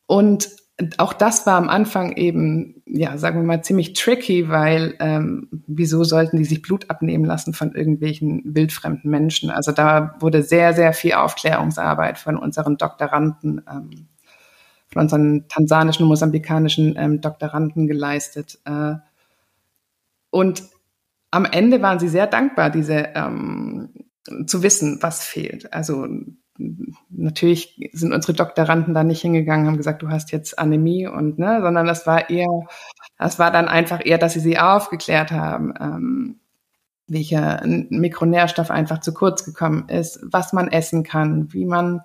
Und 0.07 0.49
auch 0.97 1.11
das 1.11 1.45
war 1.45 1.57
am 1.57 1.67
Anfang 1.67 2.13
eben, 2.13 2.81
ja, 2.85 3.17
sagen 3.17 3.41
wir 3.41 3.45
mal, 3.45 3.61
ziemlich 3.61 3.93
tricky, 3.93 4.47
weil 4.49 4.95
ähm, 4.99 5.49
wieso 5.67 6.05
sollten 6.05 6.37
die 6.37 6.45
sich 6.45 6.61
Blut 6.61 6.89
abnehmen 6.89 7.25
lassen 7.25 7.53
von 7.53 7.75
irgendwelchen 7.75 8.41
wildfremden 8.45 9.11
Menschen? 9.11 9.49
Also 9.49 9.73
da 9.73 10.15
wurde 10.19 10.41
sehr, 10.41 10.73
sehr 10.73 10.93
viel 10.93 11.13
Aufklärungsarbeit 11.13 12.17
von 12.17 12.37
unseren 12.37 12.77
Doktoranden, 12.77 13.61
ähm, 13.69 14.07
von 14.87 15.01
unseren 15.01 15.49
tansanischen, 15.49 16.07
mosambikanischen 16.07 16.95
ähm, 16.97 17.19
Doktoranden 17.19 17.85
geleistet. 17.87 18.57
Äh, 18.63 18.95
und 20.29 20.63
am 21.31 21.45
Ende 21.45 21.81
waren 21.81 21.99
sie 21.99 22.09
sehr 22.09 22.27
dankbar, 22.27 22.69
diese 22.69 23.09
ähm, 23.15 23.93
zu 24.45 24.63
wissen, 24.63 24.99
was 25.01 25.23
fehlt. 25.23 25.73
Also 25.73 26.07
natürlich 27.09 27.89
sind 27.93 28.13
unsere 28.13 28.33
Doktoranden 28.33 28.93
da 28.93 29.03
nicht 29.03 29.21
hingegangen, 29.21 29.67
haben 29.67 29.77
gesagt, 29.77 30.01
du 30.01 30.09
hast 30.09 30.31
jetzt 30.31 30.59
Anämie 30.59 31.07
und 31.07 31.39
ne, 31.39 31.59
sondern 31.61 31.85
das 31.85 32.05
war 32.05 32.29
eher, 32.29 32.67
das 33.17 33.39
war 33.39 33.51
dann 33.51 33.67
einfach 33.67 34.01
eher, 34.03 34.17
dass 34.17 34.33
sie 34.33 34.39
sie 34.39 34.59
aufgeklärt 34.59 35.31
haben, 35.31 35.73
ähm, 35.79 36.39
welcher 37.07 37.63
Mikronährstoff 37.65 38.71
einfach 38.71 38.99
zu 38.99 39.13
kurz 39.13 39.45
gekommen 39.45 39.87
ist, 39.89 40.19
was 40.23 40.53
man 40.53 40.67
essen 40.67 41.03
kann, 41.03 41.51
wie 41.53 41.65
man 41.65 42.01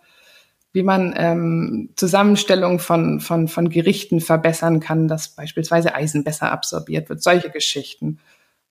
wie 0.75 0.83
man 0.83 1.15
ähm, 1.17 1.91
Zusammenstellung 1.95 2.81
von, 2.81 3.21
von, 3.21 3.47
von 3.47 3.69
Gerichten 3.69 4.21
verbessern 4.21 4.81
kann, 4.81 5.07
dass 5.07 5.29
beispielsweise 5.29 5.95
Eisen 5.95 6.25
besser 6.25 6.51
absorbiert 6.51 7.09
wird, 7.09 7.23
solche 7.23 7.49
Geschichten. 7.49 8.19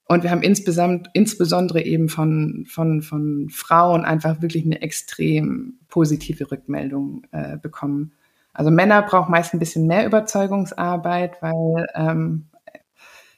Und 0.06 0.24
wir 0.24 0.32
haben 0.32 0.44
insbesondere, 0.44 1.10
insbesondere 1.14 1.82
eben 1.82 2.10
von, 2.10 2.66
von, 2.70 3.02
von 3.02 3.48
Frauen 3.50 4.04
einfach 4.04 4.42
wirklich 4.42 4.66
eine 4.66 4.82
extrem 4.82 5.80
positive 5.88 6.52
Rückmeldung 6.52 7.24
äh, 7.32 7.56
bekommen. 7.56 8.12
Also 8.52 8.70
Männer 8.70 9.02
brauchen 9.04 9.32
meist 9.32 9.54
ein 9.54 9.60
bisschen 9.60 9.88
mehr 9.88 10.06
Überzeugungsarbeit, 10.06 11.42
weil 11.42 11.88
ähm, 11.96 12.48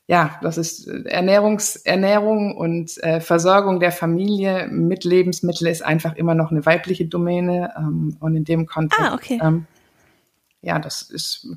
ja, 0.08 0.40
das 0.42 0.58
ist 0.58 0.88
äh, 0.88 1.04
Ernährungs, 1.10 1.78
Ernährung 1.78 2.56
und 2.56 3.02
äh, 3.04 3.22
Versorgung 3.22 3.80
der 3.80 3.92
Familie 3.92 4.68
mit 4.68 5.04
Lebensmitteln 5.04 5.72
ist 5.72 5.84
einfach 5.84 6.16
immer 6.16 6.36
noch 6.36 6.52
eine 6.52 6.66
weibliche 6.66 7.06
Domäne. 7.06 7.74
Ähm, 7.78 8.16
und 8.20 8.36
in 8.36 8.44
dem 8.44 8.68
Kontext, 8.68 9.00
ah, 9.00 9.16
okay. 9.16 9.40
ähm, 9.42 9.66
ja, 10.62 10.80
das 10.80 11.04
ist 11.04 11.48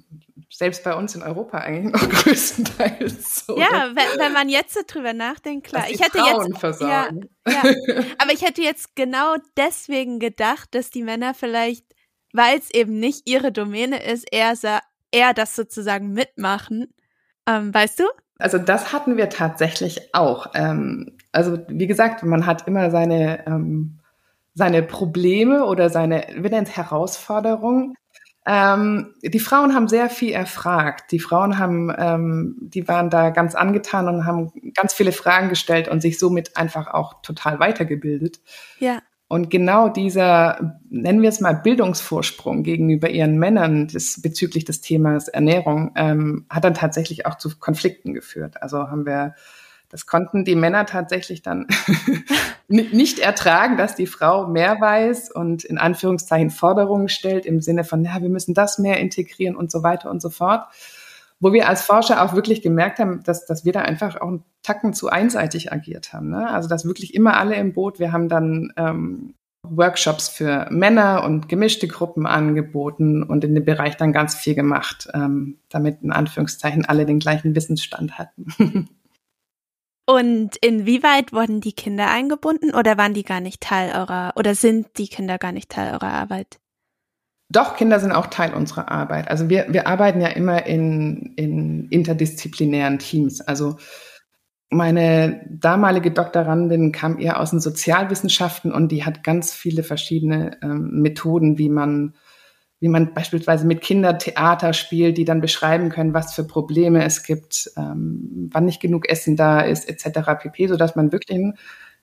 selbst 0.51 0.85
bei 0.85 0.95
uns 0.95 1.15
in 1.15 1.23
Europa 1.23 1.59
eigentlich 1.59 1.93
noch 1.95 2.09
größtenteils 2.25 3.47
so. 3.47 3.59
Ja, 3.59 3.91
wenn, 3.95 4.19
wenn 4.19 4.33
man 4.33 4.49
jetzt 4.49 4.77
drüber 4.87 5.13
nachdenkt, 5.13 5.67
klar. 5.67 5.85
Ich 5.91 6.01
hätte 6.01 6.19
Frauen 6.19 6.49
jetzt 6.49 6.59
versorgen. 6.59 7.29
Ja, 7.47 7.53
ja, 7.53 8.05
aber 8.19 8.33
ich 8.33 8.43
hätte 8.43 8.63
jetzt 8.63 8.97
genau 8.97 9.37
deswegen 9.57 10.21
gedacht, 10.21 10.75
dass 10.75 10.91
die 10.91 11.03
Männer 11.03 11.35
vielleicht, 11.35 11.85
weil 12.33 12.59
es 12.59 12.71
eben 12.71 12.99
nicht 12.99 13.29
ihre 13.29 13.53
Domäne 13.53 14.03
ist, 14.03 14.27
eher, 14.31 14.55
eher 15.11 15.35
das 15.35 15.55
sozusagen 15.55 16.13
mitmachen. 16.13 16.95
Ähm, 17.47 17.73
weißt 17.73 18.01
du? 18.01 18.05
Also 18.39 18.59
das 18.59 18.93
hatten 18.93 19.17
wir 19.17 19.29
tatsächlich 19.29 20.15
auch. 20.15 20.53
Ähm, 20.55 21.17
also 21.33 21.59
wie 21.69 21.87
gesagt, 21.87 22.23
man 22.23 22.47
hat 22.47 22.67
immer 22.69 22.91
seine, 22.91 23.47
ähm, 23.47 23.99
seine 24.55 24.83
Probleme 24.83 25.65
oder 25.65 25.91
seine 25.91 26.27
wieder 26.37 26.63
Herausforderungen. 26.65 27.95
Ähm, 28.47 29.15
die 29.23 29.41
Frauen 29.41 29.75
haben 29.75 29.89
sehr 29.89 30.09
viel 30.09 30.33
erfragt. 30.33 31.13
Die 31.13 31.19
Frauen 31.19 31.59
haben, 31.59 32.55
die 32.61 32.89
waren 32.89 33.11
da 33.11 33.31
ganz 33.31 33.55
angetan 33.55 34.09
und 34.09 34.25
haben 34.25 34.53
ganz 34.75 34.95
viele 34.95 35.13
Fragen 35.13 35.49
gestellt 35.49 35.89
und 35.89 36.01
sich 36.01 36.19
somit 36.19 36.57
einfach 36.57 36.89
auch 36.95 37.21
total 37.23 37.61
weitergebildet. 37.61 38.41
Ja. 38.79 39.01
Und 39.29 39.51
genau 39.51 39.91
dieser, 39.91 40.81
nennen 40.89 41.21
wir 41.21 41.29
es 41.29 41.41
mal 41.41 41.53
Bildungsvorsprung 41.53 42.63
gegenüber 42.63 43.11
ihren 43.11 43.39
Männern 43.39 43.87
des, 43.87 44.23
bezüglich 44.23 44.65
des 44.65 44.81
Themas 44.81 45.29
Ernährung, 45.29 45.93
ähm, 45.97 46.47
hat 46.49 46.65
dann 46.65 46.73
tatsächlich 46.73 47.27
auch 47.27 47.37
zu 47.37 47.59
Konflikten 47.59 48.15
geführt. 48.15 48.63
Also 48.63 48.89
haben 48.89 49.05
wir, 49.05 49.35
das 49.91 50.07
konnten 50.07 50.47
die 50.47 50.55
Männer 50.55 50.87
tatsächlich 50.87 51.43
dann 51.43 51.67
nicht 52.69 53.19
ertragen, 53.19 53.77
dass 53.77 53.95
die 53.95 54.07
Frau 54.07 54.47
mehr 54.47 54.81
weiß 54.81 55.31
und 55.31 55.63
in 55.63 55.77
Anführungszeichen 55.77 56.49
Forderungen 56.49 57.11
stellt 57.11 57.45
im 57.45 57.61
Sinne 57.61 57.85
von, 57.85 58.03
ja, 58.03 58.23
wir 58.23 58.31
müssen 58.31 58.55
das 58.55 58.79
mehr 58.79 58.99
integrieren 58.99 59.57
und 59.57 59.71
so 59.71 59.83
weiter 59.83 60.11
und 60.11 60.23
so 60.23 60.31
fort 60.31 60.69
wo 61.41 61.53
wir 61.53 61.69
als 61.69 61.83
Forscher 61.83 62.23
auch 62.23 62.35
wirklich 62.35 62.63
gemerkt 62.63 62.99
haben, 62.99 63.23
dass, 63.23 63.47
dass 63.47 63.65
wir 63.65 63.73
da 63.73 63.83
einfach 63.83 64.21
auch 64.21 64.29
einen 64.29 64.45
Tacken 64.63 64.93
zu 64.93 65.09
einseitig 65.09 65.73
agiert 65.73 66.13
haben. 66.13 66.31
Ne? 66.31 66.49
Also 66.49 66.69
dass 66.69 66.85
wirklich 66.85 67.15
immer 67.15 67.37
alle 67.37 67.57
im 67.57 67.73
Boot. 67.73 67.99
Wir 67.99 68.13
haben 68.13 68.29
dann 68.29 68.73
ähm, 68.77 69.35
Workshops 69.63 70.29
für 70.29 70.67
Männer 70.71 71.25
und 71.25 71.49
gemischte 71.49 71.89
Gruppen 71.89 72.27
angeboten 72.27 73.23
und 73.23 73.45
in 73.45 73.55
dem 73.55 73.65
Bereich 73.65 73.97
dann 73.97 74.13
ganz 74.13 74.35
viel 74.35 74.55
gemacht, 74.55 75.09
ähm, 75.15 75.59
damit 75.69 76.03
in 76.03 76.13
Anführungszeichen 76.13 76.85
alle 76.85 77.07
den 77.07 77.19
gleichen 77.19 77.55
Wissensstand 77.55 78.19
hatten. 78.19 78.89
Und 80.09 80.57
inwieweit 80.63 81.35
wurden 81.35 81.61
die 81.61 81.75
Kinder 81.75 82.11
eingebunden 82.11 82.75
oder 82.75 82.97
waren 82.97 83.13
die 83.13 83.25
gar 83.25 83.41
nicht 83.41 83.61
Teil 83.61 83.95
eurer 83.95 84.33
oder 84.37 84.55
sind 84.55 84.97
die 84.97 85.09
Kinder 85.09 85.37
gar 85.37 85.53
nicht 85.53 85.69
Teil 85.69 85.93
eurer 85.93 86.11
Arbeit? 86.11 86.59
Doch, 87.51 87.77
Kinder 87.77 87.99
sind 87.99 88.13
auch 88.13 88.27
Teil 88.27 88.53
unserer 88.53 88.91
Arbeit. 88.91 89.29
Also 89.31 89.49
wir, 89.49 89.67
wir 89.71 89.87
arbeiten 89.87 90.21
ja 90.21 90.29
immer 90.29 90.67
in, 90.67 91.33
in 91.37 91.89
interdisziplinären 91.89 92.99
Teams. 92.99 93.41
Also 93.41 93.77
meine 94.71 95.47
damalige 95.49 96.11
Doktorandin 96.11 96.93
kam 96.93 97.19
eher 97.19 97.41
aus 97.41 97.51
den 97.51 97.61
Sozialwissenschaften 97.61 98.71
und 98.71 98.93
die 98.93 99.05
hat 99.05 99.25
ganz 99.25 99.55
viele 99.55 99.83
verschiedene 99.83 100.59
ähm, 100.63 101.01
Methoden, 101.01 101.57
wie 101.57 101.71
man, 101.71 102.15
wie 102.81 102.89
man 102.89 103.15
beispielsweise 103.15 103.67
mit 103.67 103.81
Kindern 103.81 104.19
Theater 104.19 104.75
spielt, 104.75 105.17
die 105.17 105.25
dann 105.25 105.41
beschreiben 105.41 105.89
können, 105.89 106.13
was 106.13 106.35
für 106.35 106.45
Probleme 106.45 107.03
es 107.03 107.23
gibt, 107.23 107.71
ähm, 107.79 108.51
wann 108.53 108.67
nicht 108.67 108.83
genug 108.83 109.09
Essen 109.09 109.37
da 109.37 109.61
ist, 109.63 109.89
etc. 109.89 110.21
pp, 110.39 110.67
so 110.67 110.77
dass 110.77 110.97
man 110.97 111.13
wirklich 111.13 111.39
ein 111.39 111.55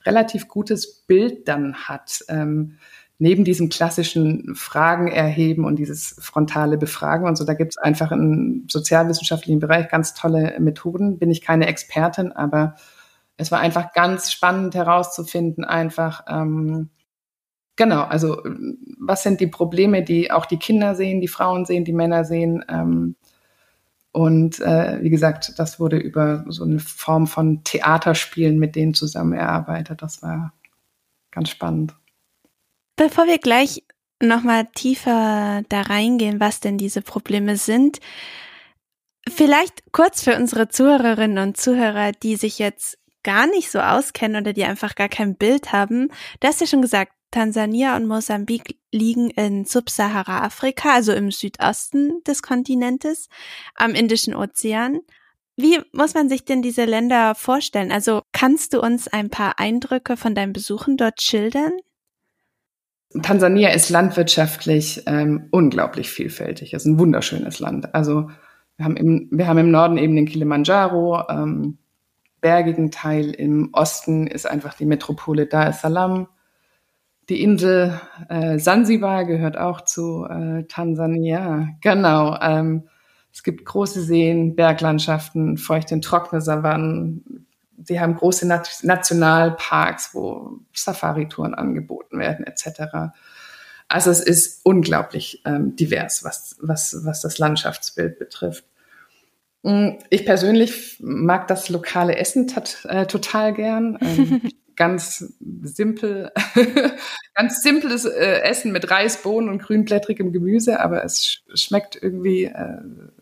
relativ 0.06 0.48
gutes 0.48 1.04
Bild 1.06 1.48
dann 1.48 1.76
hat. 1.76 2.22
Ähm, 2.30 2.78
neben 3.18 3.46
diesem 3.46 3.70
klassischen 3.70 4.56
Fragen 4.56 5.08
erheben 5.08 5.64
und 5.66 5.78
dieses 5.78 6.18
frontale 6.20 6.78
Befragen 6.78 7.28
und 7.28 7.38
so, 7.38 7.46
da 7.46 7.54
gibt 7.54 7.74
es 7.74 7.78
einfach 7.78 8.12
im 8.12 8.66
sozialwissenschaftlichen 8.70 9.60
Bereich 9.60 9.90
ganz 9.90 10.14
tolle 10.14 10.60
Methoden. 10.60 11.18
Bin 11.18 11.32
ich 11.32 11.42
keine 11.42 11.68
Expertin, 11.68 12.34
aber 12.34 12.76
es 13.38 13.52
war 13.52 13.60
einfach 13.60 13.94
ganz 13.94 14.32
spannend 14.32 14.76
herauszufinden, 14.76 15.64
einfach, 15.64 16.26
ähm, 16.28 16.90
genau, 17.76 18.04
also 18.04 18.42
was 19.00 19.24
sind 19.24 19.40
die 19.40 19.48
Probleme, 19.48 20.04
die 20.04 20.32
auch 20.32 20.46
die 20.46 20.60
Kinder 20.60 20.96
sehen, 20.96 21.22
die 21.22 21.28
Frauen 21.28 21.66
sehen, 21.66 21.86
die 21.86 21.94
Männer 21.94 22.26
sehen. 22.26 22.66
Ähm, 22.70 23.16
und 24.12 24.60
äh, 24.62 25.02
wie 25.02 25.10
gesagt, 25.10 25.54
das 25.58 25.80
wurde 25.80 25.98
über 25.98 26.46
so 26.48 26.64
eine 26.64 26.80
Form 26.80 27.28
von 27.28 27.64
Theaterspielen 27.64 28.58
mit 28.58 28.76
denen 28.76 28.94
zusammen 28.94 29.34
erarbeitet. 29.34 30.02
Das 30.02 30.22
war 30.22 30.54
ganz 31.32 31.50
spannend. 31.50 31.96
Bevor 32.96 33.28
wir 33.28 33.40
gleich 33.40 33.84
nochmal 34.22 34.68
tiefer 34.74 35.64
da 35.68 35.82
reingehen, 35.82 36.40
was 36.40 36.62
denn 36.62 36.78
diese 36.78 37.02
Probleme 37.02 37.58
sind, 37.58 38.00
vielleicht 39.28 39.92
kurz 39.92 40.24
für 40.24 40.36
unsere 40.36 40.70
Zuhörerinnen 40.70 41.40
und 41.40 41.58
Zuhörer, 41.58 42.12
die 42.14 42.36
sich 42.36 42.60
jetzt 42.60 42.98
gar 43.24 43.48
nicht 43.48 43.72
so 43.72 43.80
auskennen 43.80 44.42
oder 44.42 44.54
die 44.54 44.64
einfach 44.64 44.96
gar 44.96 45.10
kein 45.10 45.36
Bild 45.36 45.74
haben. 45.74 46.10
Du 46.40 46.48
hast 46.48 46.62
ja 46.62 46.68
schon 46.68 46.82
gesagt, 46.82 47.12
Tansania 47.32 47.98
und 47.98 48.08
Mosambik 48.08 48.78
liegen 48.94 49.30
in 49.32 49.66
Subsahara-Afrika, 49.66 50.94
also 50.94 51.12
im 51.12 51.32
Südosten 51.32 52.24
des 52.24 52.42
Kontinentes, 52.42 53.28
am 53.74 53.94
Indischen 53.94 54.36
Ozean. 54.36 55.02
Wie 55.58 55.82
muss 55.92 56.14
man 56.14 56.30
sich 56.30 56.46
denn 56.46 56.62
diese 56.62 56.86
Länder 56.86 57.36
vorstellen? 57.36 57.92
Also 57.92 58.22
kannst 58.32 58.74
du 58.74 58.80
uns 58.80 59.10
ein 59.10 59.30
paar 59.30 59.60
Eindrücke 59.60 60.16
von 60.16 60.36
deinen 60.36 60.54
Besuchen 60.54 60.96
dort 60.96 61.22
schildern? 61.22 61.74
Tansania 63.22 63.70
ist 63.70 63.90
landwirtschaftlich 63.90 65.04
ähm, 65.06 65.48
unglaublich 65.52 66.10
vielfältig. 66.10 66.74
Es 66.74 66.84
ist 66.84 66.92
ein 66.92 67.00
wunderschönes 67.00 67.60
Land. 67.60 67.94
Also 67.94 68.30
wir 68.78 68.86
haben 68.86 68.98
im, 68.98 69.30
wir 69.32 69.48
haben 69.48 69.60
im 69.60 69.72
Norden 69.72 69.98
eben 69.98 70.16
den 70.16 70.26
Kilimanjaro, 70.26 71.24
ähm, 71.30 71.78
bergigen 72.42 72.92
Teil. 72.92 73.32
Im 73.32 73.70
Osten 73.74 74.28
ist 74.28 74.50
einfach 74.50 74.74
die 74.76 74.86
Metropole 74.86 75.48
Dar 75.48 75.70
es 75.70 75.82
Salaam. 75.82 76.28
Die 77.30 77.42
Insel 77.42 78.00
äh, 78.30 78.60
Sansibar 78.60 79.26
gehört 79.26 79.58
auch 79.58 79.82
zu 79.82 80.26
äh, 80.26 80.64
Tansania. 80.68 81.70
Genau. 81.82 82.38
Ähm, 82.40 82.88
es 83.34 83.44
gibt 83.44 83.66
große 83.66 84.02
Seen, 84.02 84.56
Berglandschaften, 84.56 85.58
feuchte 85.58 85.96
und 85.96 86.04
trockene 86.04 86.40
Savannen, 86.40 87.45
Sie 87.84 88.00
haben 88.00 88.16
große 88.16 88.48
Nationalparks, 88.48 90.14
wo 90.14 90.60
Safari-Touren 90.74 91.54
angeboten 91.54 92.20
werden, 92.20 92.46
etc. 92.46 93.14
Also 93.88 94.12
es 94.12 94.20
ist 94.20 94.62
unglaublich 94.66 95.42
ähm, 95.46 95.76
divers, 95.76 96.24
was, 96.24 96.56
was, 96.60 96.96
was 97.04 97.22
das 97.22 97.38
Landschaftsbild 97.38 98.18
betrifft. 98.18 98.66
Mm, 99.64 99.98
ich 100.10 100.26
persönlich 100.26 100.98
mag 101.00 101.48
das 101.48 101.70
lokale 101.70 102.16
Essen 102.16 102.52
äh, 102.86 103.06
total 103.06 103.54
gern. 103.54 103.98
Ähm, 104.02 104.42
ganz 104.76 105.34
simpel, 105.40 106.32
ganz 107.34 107.62
simples 107.62 108.06
äh, 108.06 108.42
Essen 108.42 108.72
mit 108.72 108.90
Reis, 108.92 109.22
Bohnen 109.22 109.50
und 109.50 109.62
grünblättrigem 109.62 110.32
Gemüse, 110.32 110.80
aber 110.80 111.04
es 111.04 111.26
sch 111.26 111.44
schmeckt 111.54 111.98
irgendwie 112.02 112.46
äh, 112.46 112.78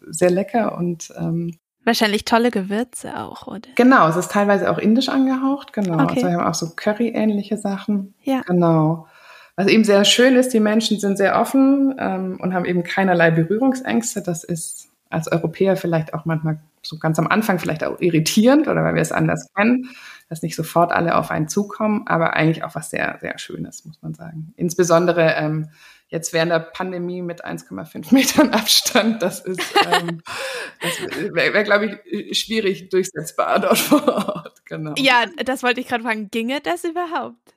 sehr 0.07 0.31
lecker 0.31 0.77
und 0.77 1.13
ähm, 1.17 1.57
Wahrscheinlich 1.85 2.25
tolle 2.25 2.51
Gewürze 2.51 3.17
auch, 3.19 3.47
oder? 3.47 3.69
Genau, 3.75 4.07
es 4.07 4.15
ist 4.15 4.31
teilweise 4.31 4.71
auch 4.71 4.77
indisch 4.77 5.09
angehaucht, 5.09 5.73
genau. 5.73 6.03
Okay. 6.03 6.15
Also 6.15 6.27
wir 6.27 6.33
haben 6.33 6.47
auch 6.47 6.53
so 6.53 6.71
Curry-ähnliche 6.75 7.57
Sachen. 7.57 8.13
Ja. 8.23 8.41
Genau. 8.47 9.07
Was 9.55 9.67
eben 9.67 9.83
sehr 9.83 10.03
schön 10.05 10.35
ist, 10.35 10.53
die 10.53 10.59
Menschen 10.59 10.99
sind 10.99 11.17
sehr 11.17 11.39
offen 11.39 11.95
ähm, 11.99 12.39
und 12.41 12.53
haben 12.53 12.65
eben 12.65 12.83
keinerlei 12.83 13.31
Berührungsängste. 13.31 14.21
Das 14.21 14.43
ist 14.43 14.89
als 15.09 15.31
Europäer 15.31 15.75
vielleicht 15.75 16.13
auch 16.13 16.25
manchmal 16.25 16.59
so 16.81 16.97
ganz 16.97 17.19
am 17.19 17.27
Anfang 17.27 17.59
vielleicht 17.59 17.83
auch 17.83 17.99
irritierend 17.99 18.67
oder 18.67 18.83
weil 18.83 18.95
wir 18.95 19.01
es 19.01 19.11
anders 19.11 19.53
kennen, 19.53 19.89
dass 20.29 20.41
nicht 20.41 20.55
sofort 20.55 20.91
alle 20.91 21.15
auf 21.15 21.31
einen 21.31 21.47
zukommen, 21.47 22.07
aber 22.07 22.33
eigentlich 22.33 22.63
auch 22.63 22.75
was 22.75 22.89
sehr, 22.89 23.17
sehr 23.21 23.37
Schönes, 23.37 23.85
muss 23.85 24.01
man 24.01 24.13
sagen. 24.13 24.53
Insbesondere 24.57 25.35
ähm, 25.35 25.69
jetzt 26.13 26.32
während 26.32 26.52
der 26.52 26.60
Pandemie 26.60 27.23
mit 27.23 27.43
1,5 27.43 28.13
Metern 28.13 28.52
Abstand, 28.52 29.21
das 29.23 29.39
ist, 29.41 29.60
ähm, 29.91 30.21
das 30.82 31.34
wäre, 31.34 31.54
wär, 31.54 31.63
glaube 31.63 31.99
ich, 32.06 32.39
schwierig 32.39 32.89
durchsetzbar 32.89 33.60
dort 33.60 33.80
vor 33.80 34.08
Ort. 34.08 34.65
Genau. 34.65 34.93
Ja, 34.97 35.26
das 35.43 35.63
wollte 35.63 35.82
ich 35.82 35.88
gerade 35.88 36.04
fragen. 36.04 36.30
Ginge 36.30 36.62
das 36.62 36.84
überhaupt? 36.84 37.56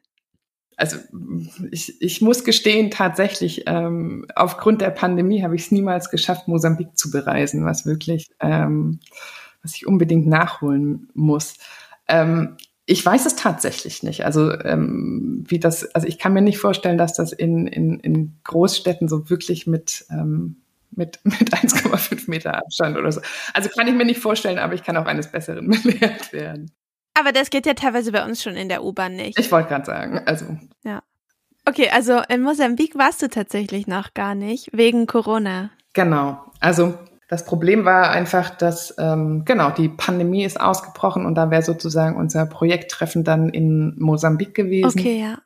Also 0.79 0.97
ich, 1.71 2.01
ich 2.01 2.23
muss 2.23 2.45
gestehen, 2.45 2.91
tatsächlich, 2.91 3.65
ähm, 3.67 4.27
aufgrund 4.35 4.81
der 4.81 4.91
Pandemie 4.91 5.43
habe 5.43 5.55
ich 5.55 5.63
es 5.63 5.71
niemals 5.71 6.11
geschafft, 6.11 6.49
Mosambik 6.49 6.97
zu 6.97 7.11
bereisen, 7.11 7.65
was 7.65 7.85
wirklich, 7.85 8.31
ähm, 8.41 9.01
was 9.63 9.75
ich 9.75 9.87
unbedingt 9.87 10.27
nachholen 10.27 11.11
muss. 11.13 11.59
Ähm, 12.09 12.57
ich 12.87 13.05
weiß 13.05 13.27
es 13.27 13.35
tatsächlich 13.35 14.05
nicht. 14.05 14.25
Also 14.25 14.53
ähm, 14.61 15.45
wie 15.49 15.59
das, 15.59 15.93
also 15.95 16.07
ich 16.07 16.19
kann 16.19 16.33
mir 16.33 16.41
nicht 16.41 16.59
vorstellen, 16.59 16.97
dass 16.97 17.15
das 17.15 17.33
in, 17.33 17.67
in, 17.67 17.99
in 18.01 18.39
Großstädten 18.45 19.09
so 19.09 19.29
wirklich 19.29 19.67
mit, 19.67 20.07
ähm, 20.09 20.63
mit, 20.93 21.19
mit 21.25 21.53
1,5 21.53 22.31
Meter 22.31 22.57
Abstand 22.57 22.97
oder 22.97 23.11
so. 23.11 23.21
Also 23.53 23.69
kann 23.71 23.89
ich 23.89 23.95
mir 23.95 24.05
nicht 24.07 24.21
vorstellen, 24.21 24.59
aber 24.59 24.75
ich 24.75 24.85
kann 24.85 24.97
auch 24.97 25.07
eines 25.07 25.31
Besseren 25.31 25.69
belehrt 25.83 26.33
werden. 26.33 26.71
Aber 27.15 27.33
das 27.33 27.51
geht 27.51 27.67
ja 27.67 27.75
teilweise 27.75 28.13
bei 28.13 28.25
uns 28.25 28.43
schon 28.43 28.55
in 28.55 28.69
der 28.69 28.85
U-Bahn 28.85 29.17
nicht. 29.17 29.39
Ich 29.39 29.51
wollte 29.51 29.69
gerade 29.69 29.87
sagen, 29.87 30.21
also. 30.27 30.45
Ja. 30.85 31.03
Okay, 31.65 31.89
also 31.91 32.21
in 32.29 32.43
Mosambik 32.43 32.97
warst 32.97 33.23
du 33.23 33.29
tatsächlich 33.29 33.89
noch 33.89 34.15
gar 34.15 34.37
nicht, 34.37 34.69
wegen 34.73 35.07
Corona. 35.07 35.71
Genau. 35.95 36.41
Also 36.61 36.97
das 37.29 37.45
Problem 37.45 37.85
war 37.85 38.11
einfach, 38.11 38.51
dass 38.51 38.95
ähm, 38.99 39.45
genau 39.45 39.71
die 39.71 39.89
Pandemie 39.89 40.45
ist 40.45 40.61
ausgebrochen 40.61 41.27
und 41.27 41.35
da 41.35 41.51
wäre 41.51 41.63
sozusagen 41.63 42.17
unser 42.17 42.47
Projekttreffen 42.47 43.25
dann 43.25 43.49
in 43.49 43.95
Mosambik 43.99 44.55
gewesen. 44.55 45.01
Okay, 45.01 45.21
ja. 45.21 45.39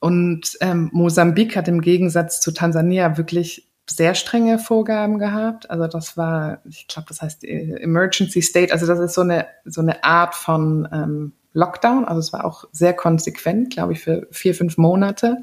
Und 0.00 0.56
ähm, 0.60 0.90
Mosambik 0.92 1.56
hat 1.56 1.68
im 1.68 1.80
Gegensatz 1.80 2.40
zu 2.40 2.52
Tansania 2.52 3.16
wirklich 3.16 3.70
sehr 3.88 4.14
strenge 4.14 4.58
Vorgaben 4.58 5.18
gehabt. 5.18 5.68
Also 5.70 5.86
das 5.86 6.16
war, 6.16 6.62
ich 6.68 6.86
glaube, 6.88 7.06
das 7.08 7.20
heißt 7.20 7.44
äh, 7.44 7.76
Emergency 7.80 8.40
State. 8.40 8.72
Also 8.72 8.86
das 8.86 8.98
ist 8.98 9.14
so 9.14 9.20
eine 9.20 9.46
so 9.64 9.82
eine 9.82 10.04
Art 10.04 10.34
von 10.34 10.88
ähm, 10.90 11.32
Lockdown. 11.52 12.04
Also 12.06 12.20
es 12.20 12.32
war 12.32 12.44
auch 12.44 12.64
sehr 12.72 12.94
konsequent, 12.94 13.74
glaube 13.74 13.92
ich, 13.92 14.00
für 14.00 14.26
vier 14.30 14.54
fünf 14.54 14.78
Monate. 14.78 15.42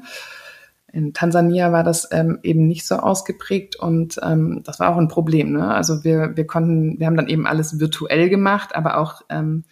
In 0.92 1.14
Tansania 1.14 1.72
war 1.72 1.84
das 1.84 2.08
ähm, 2.12 2.38
eben 2.42 2.66
nicht 2.66 2.86
so 2.86 2.96
ausgeprägt 2.96 3.76
und 3.76 4.20
ähm, 4.22 4.62
das 4.64 4.78
war 4.78 4.90
auch 4.90 4.98
ein 4.98 5.08
Problem. 5.08 5.52
Ne? 5.52 5.74
Also 5.74 6.04
wir, 6.04 6.36
wir 6.36 6.46
konnten, 6.46 7.00
wir 7.00 7.06
haben 7.06 7.16
dann 7.16 7.28
eben 7.28 7.46
alles 7.46 7.80
virtuell 7.80 8.28
gemacht, 8.28 8.76
aber 8.76 8.98
auch 8.98 9.22
ähm, 9.30 9.64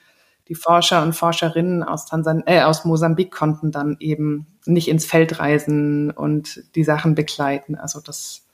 die 0.48 0.54
Forscher 0.54 1.02
und 1.02 1.14
Forscherinnen 1.14 1.82
aus, 1.82 2.06
Tansan 2.06 2.42
äh, 2.46 2.62
aus 2.62 2.84
Mosambik 2.84 3.30
konnten 3.30 3.70
dann 3.70 3.98
eben 4.00 4.46
nicht 4.66 4.88
ins 4.88 5.04
Feld 5.04 5.38
reisen 5.38 6.10
und 6.10 6.74
die 6.74 6.84
Sachen 6.84 7.14
begleiten. 7.14 7.76
Also 7.76 8.00
das 8.00 8.46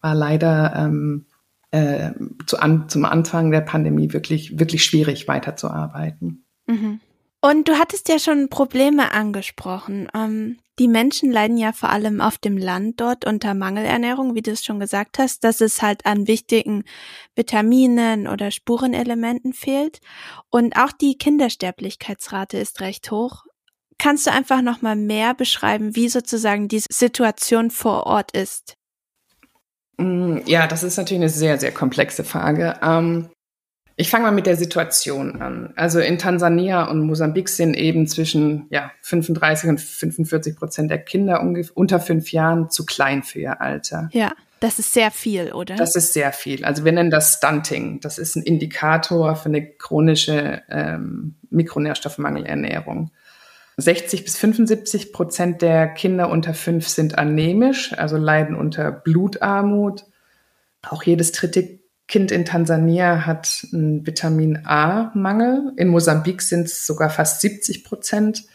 war 0.00 0.14
leider 0.14 0.74
ähm, 0.74 1.26
äh, 1.70 2.10
zu 2.46 2.58
an, 2.58 2.88
zum 2.88 3.04
Anfang 3.04 3.50
der 3.50 3.60
Pandemie 3.60 4.12
wirklich, 4.12 4.58
wirklich 4.58 4.82
schwierig 4.84 5.28
weiterzuarbeiten. 5.28 6.44
Mhm. 6.66 7.00
Und 7.42 7.68
du 7.68 7.78
hattest 7.78 8.08
ja 8.08 8.18
schon 8.18 8.50
Probleme 8.50 9.12
angesprochen. 9.12 10.08
Ähm, 10.14 10.58
die 10.78 10.88
Menschen 10.88 11.30
leiden 11.30 11.56
ja 11.56 11.72
vor 11.72 11.88
allem 11.88 12.20
auf 12.20 12.36
dem 12.36 12.58
Land 12.58 13.00
dort 13.00 13.26
unter 13.26 13.54
Mangelernährung, 13.54 14.34
wie 14.34 14.42
du 14.42 14.50
es 14.50 14.64
schon 14.64 14.78
gesagt 14.78 15.18
hast, 15.18 15.42
dass 15.44 15.60
es 15.60 15.80
halt 15.80 16.04
an 16.04 16.26
wichtigen 16.26 16.84
Vitaminen 17.34 18.28
oder 18.28 18.50
Spurenelementen 18.50 19.54
fehlt. 19.54 20.00
Und 20.50 20.76
auch 20.76 20.92
die 20.92 21.16
Kindersterblichkeitsrate 21.16 22.58
ist 22.58 22.80
recht 22.80 23.10
hoch. 23.10 23.44
Kannst 23.98 24.26
du 24.26 24.32
einfach 24.32 24.62
noch 24.62 24.80
mal 24.80 24.96
mehr 24.96 25.34
beschreiben, 25.34 25.96
wie 25.96 26.08
sozusagen 26.08 26.68
die 26.68 26.82
Situation 26.90 27.70
vor 27.70 28.06
Ort 28.06 28.32
ist? 28.32 28.76
Mm, 29.98 30.38
ja, 30.46 30.66
das 30.66 30.82
ist 30.82 30.96
natürlich 30.96 31.20
eine 31.20 31.28
sehr, 31.28 31.58
sehr 31.58 31.72
komplexe 31.72 32.24
Frage. 32.24 32.78
Ähm, 32.82 33.28
ich 34.00 34.08
fange 34.08 34.24
mal 34.24 34.32
mit 34.32 34.46
der 34.46 34.56
Situation 34.56 35.42
an. 35.42 35.74
Also 35.76 36.00
in 36.00 36.16
Tansania 36.16 36.84
und 36.84 37.02
Mosambik 37.02 37.50
sind 37.50 37.74
eben 37.74 38.06
zwischen 38.06 38.66
ja, 38.70 38.90
35 39.02 39.68
und 39.68 39.78
45 39.78 40.56
Prozent 40.56 40.90
der 40.90 40.98
Kinder 40.98 41.42
unter 41.74 42.00
fünf 42.00 42.32
Jahren 42.32 42.70
zu 42.70 42.86
klein 42.86 43.22
für 43.22 43.40
ihr 43.40 43.60
Alter. 43.60 44.08
Ja, 44.12 44.32
das 44.60 44.78
ist 44.78 44.94
sehr 44.94 45.10
viel, 45.10 45.52
oder? 45.52 45.76
Das 45.76 45.96
ist 45.96 46.14
sehr 46.14 46.32
viel. 46.32 46.64
Also 46.64 46.86
wir 46.86 46.92
nennen 46.92 47.10
das 47.10 47.34
Stunting. 47.34 48.00
Das 48.00 48.16
ist 48.16 48.36
ein 48.36 48.42
Indikator 48.42 49.36
für 49.36 49.50
eine 49.50 49.66
chronische 49.66 50.62
ähm, 50.70 51.34
Mikronährstoffmangelernährung. 51.50 53.10
60 53.76 54.24
bis 54.24 54.38
75 54.38 55.12
Prozent 55.12 55.60
der 55.60 55.88
Kinder 55.88 56.30
unter 56.30 56.54
fünf 56.54 56.88
sind 56.88 57.18
anämisch, 57.18 57.92
also 57.98 58.16
leiden 58.16 58.56
unter 58.56 58.92
Blutarmut. 58.92 60.06
Auch 60.88 61.02
jedes 61.02 61.32
dritte 61.32 61.79
Kind 62.10 62.32
in 62.32 62.44
Tansania 62.44 63.24
hat 63.24 63.68
einen 63.72 64.04
Vitamin 64.04 64.66
A-Mangel. 64.66 65.72
In 65.76 65.86
Mosambik 65.86 66.42
sind 66.42 66.66
es 66.66 66.84
sogar 66.84 67.08
fast 67.08 67.40
70 67.40 67.84
Prozent. 67.84 68.46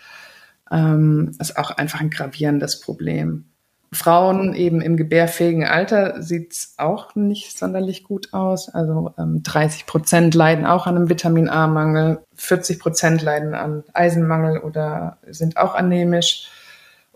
Ähm, 0.70 1.32
das 1.38 1.52
ist 1.52 1.58
auch 1.58 1.72
einfach 1.72 2.02
ein 2.02 2.10
gravierendes 2.10 2.82
Problem. 2.82 3.46
Frauen 3.94 4.54
eben 4.56 4.82
im 4.82 4.98
gebärfähigen 4.98 5.64
Alter 5.64 6.22
sieht 6.22 6.52
es 6.52 6.74
auch 6.76 7.16
nicht 7.16 7.58
sonderlich 7.58 8.04
gut 8.04 8.34
aus. 8.34 8.68
Also 8.68 9.14
ähm, 9.18 9.42
30 9.42 9.86
Prozent 9.86 10.36
leiden 10.36 10.66
auch 10.66 10.86
an 10.86 10.98
einem 10.98 11.08
Vitamin 11.08 11.48
A-Mangel, 11.48 12.20
40 12.34 12.78
Prozent 12.78 13.22
leiden 13.22 13.54
an 13.54 13.86
Eisenmangel 13.94 14.58
oder 14.58 15.20
sind 15.30 15.56
auch 15.56 15.76
anämisch. 15.76 16.50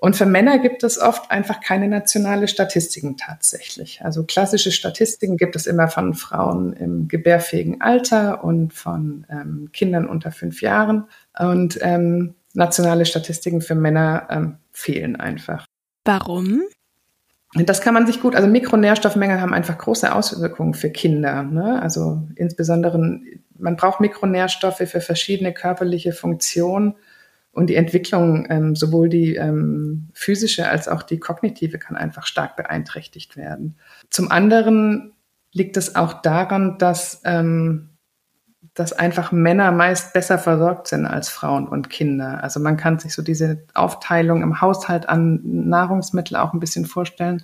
Und 0.01 0.15
für 0.15 0.25
Männer 0.25 0.59
gibt 0.59 0.83
es 0.83 0.97
oft 0.97 1.29
einfach 1.29 1.59
keine 1.59 1.89
nationale 1.89 2.47
Statistiken 2.47 3.17
tatsächlich. 3.17 4.01
Also 4.01 4.23
klassische 4.23 4.71
Statistiken 4.71 5.35
gibt 5.35 5.57
es 5.57 5.67
immer 5.67 5.89
von 5.89 6.13
Frauen 6.13 6.71
im 6.71 7.09
gebärfähigen 7.09 7.81
Alter 7.81 8.43
und 8.43 8.73
von 8.73 9.27
ähm, 9.29 9.69
Kindern 9.73 10.07
unter 10.07 10.31
fünf 10.31 10.61
Jahren. 10.61 11.09
Und 11.37 11.79
ähm, 11.81 12.35
nationale 12.53 13.05
Statistiken 13.05 13.61
für 13.61 13.75
Männer 13.75 14.27
ähm, 14.29 14.57
fehlen 14.71 15.17
einfach. 15.17 15.65
Warum? 16.05 16.61
Das 17.55 17.81
kann 17.81 17.93
man 17.93 18.07
sich 18.07 18.21
gut, 18.21 18.35
also 18.35 18.47
Mikronährstoffmängel 18.47 19.41
haben 19.41 19.53
einfach 19.53 19.77
große 19.77 20.13
Auswirkungen 20.13 20.75
für 20.75 20.91
Kinder. 20.91 21.43
Ne? 21.43 21.81
Also 21.81 22.21
insbesondere, 22.35 23.19
man 23.57 23.75
braucht 23.75 23.99
Mikronährstoffe 23.99 24.77
für 24.77 25.01
verschiedene 25.01 25.51
körperliche 25.51 26.13
Funktionen 26.13 26.95
und 27.59 27.67
die 27.67 27.75
Entwicklung, 27.75 28.47
ähm, 28.49 28.73
sowohl 28.73 29.09
die 29.09 29.35
ähm, 29.35 30.07
physische 30.13 30.69
als 30.69 30.87
auch 30.87 31.03
die 31.03 31.19
kognitive, 31.19 31.77
kann 31.77 31.97
einfach 31.97 32.25
stark 32.25 32.55
beeinträchtigt 32.55 33.35
werden. 33.35 33.75
Zum 34.09 34.31
anderen 34.31 35.11
liegt 35.51 35.75
es 35.75 35.97
auch 35.97 36.21
daran, 36.21 36.77
dass, 36.77 37.21
ähm, 37.25 37.89
dass 38.75 38.93
einfach 38.93 39.33
Männer 39.33 39.73
meist 39.73 40.13
besser 40.13 40.39
versorgt 40.39 40.87
sind 40.87 41.05
als 41.05 41.27
Frauen 41.27 41.67
und 41.67 41.89
Kinder. 41.89 42.41
Also 42.41 42.61
man 42.61 42.77
kann 42.77 42.97
sich 42.97 43.13
so 43.13 43.21
diese 43.21 43.61
Aufteilung 43.73 44.41
im 44.41 44.61
Haushalt 44.61 45.09
an 45.09 45.41
Nahrungsmittel 45.43 46.37
auch 46.37 46.53
ein 46.53 46.61
bisschen 46.61 46.85
vorstellen, 46.85 47.43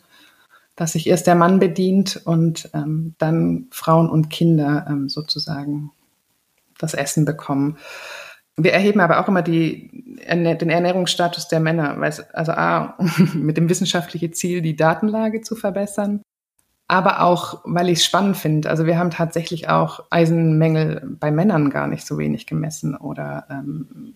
dass 0.77 0.93
sich 0.93 1.07
erst 1.07 1.27
der 1.27 1.35
Mann 1.35 1.59
bedient 1.59 2.21
und 2.23 2.69
ähm, 2.73 3.15
dann 3.17 3.67
Frauen 3.71 4.09
und 4.09 4.29
Kinder 4.29 4.87
ähm, 4.89 5.09
sozusagen 5.09 5.91
das 6.77 6.93
Essen 6.93 7.25
bekommen. 7.25 7.77
Wir 8.57 8.73
erheben 8.73 9.01
aber 9.01 9.19
auch 9.19 9.27
immer 9.27 9.41
die, 9.41 9.89
den 10.27 10.69
Ernährungsstatus 10.69 11.49
der 11.49 11.59
Männer, 11.59 11.99
weil 11.99 12.09
es, 12.09 12.21
also 12.33 12.53
A, 12.53 12.97
mit 13.33 13.57
dem 13.57 13.69
wissenschaftlichen 13.69 14.33
Ziel, 14.33 14.61
die 14.61 14.75
Datenlage 14.75 15.41
zu 15.41 15.55
verbessern, 15.55 16.21
aber 16.87 17.21
auch, 17.21 17.61
weil 17.65 17.89
ich 17.89 17.99
es 17.99 18.05
spannend 18.05 18.37
finde. 18.37 18.69
Also 18.69 18.85
wir 18.85 18.97
haben 18.97 19.11
tatsächlich 19.11 19.69
auch 19.69 20.05
Eisenmängel 20.09 21.17
bei 21.19 21.31
Männern 21.31 21.69
gar 21.69 21.87
nicht 21.87 22.05
so 22.05 22.17
wenig 22.17 22.47
gemessen 22.47 22.95
oder 22.95 23.45
ähm, 23.49 24.13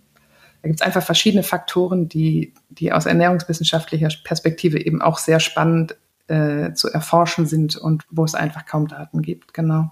da 0.61 0.67
gibt 0.67 0.81
es 0.81 0.85
einfach 0.85 1.03
verschiedene 1.03 1.43
Faktoren, 1.43 2.09
die, 2.09 2.53
die 2.69 2.91
aus 2.91 3.05
ernährungswissenschaftlicher 3.05 4.09
Perspektive 4.23 4.85
eben 4.85 5.01
auch 5.01 5.17
sehr 5.17 5.39
spannend 5.39 5.95
äh, 6.27 6.73
zu 6.73 6.89
erforschen 6.89 7.45
sind 7.45 7.75
und 7.77 8.05
wo 8.09 8.23
es 8.23 8.35
einfach 8.35 8.65
kaum 8.65 8.87
Daten 8.87 9.21
gibt, 9.21 9.53
genau. 9.53 9.89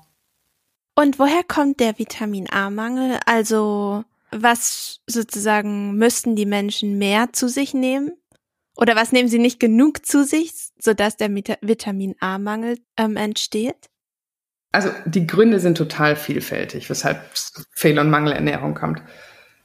Und 0.96 1.20
woher 1.20 1.44
kommt 1.48 1.80
der 1.80 1.98
Vitamin 2.00 2.50
A-Mangel? 2.50 3.20
Also 3.26 4.04
was 4.32 5.00
sozusagen 5.08 5.96
müssten 5.96 6.36
die 6.36 6.46
Menschen 6.46 6.98
mehr 6.98 7.34
zu 7.34 7.48
sich 7.48 7.74
nehmen? 7.74 8.12
Oder 8.76 8.96
was 8.96 9.12
nehmen 9.12 9.28
sie 9.28 9.40
nicht 9.40 9.60
genug 9.60 10.06
zu 10.06 10.24
sich, 10.24 10.52
sodass 10.80 11.18
der 11.18 11.34
Vitamin 11.34 12.16
A-Mangel 12.20 12.78
ähm, 12.98 13.18
entsteht? 13.18 13.90
Also 14.72 14.90
die 15.06 15.26
Gründe 15.26 15.60
sind 15.60 15.78
total 15.78 16.16
vielfältig, 16.16 16.90
weshalb 16.90 17.22
Fehl- 17.72 17.98
und 17.98 18.10
Mangelernährung 18.10 18.76
kommt. 18.76 19.02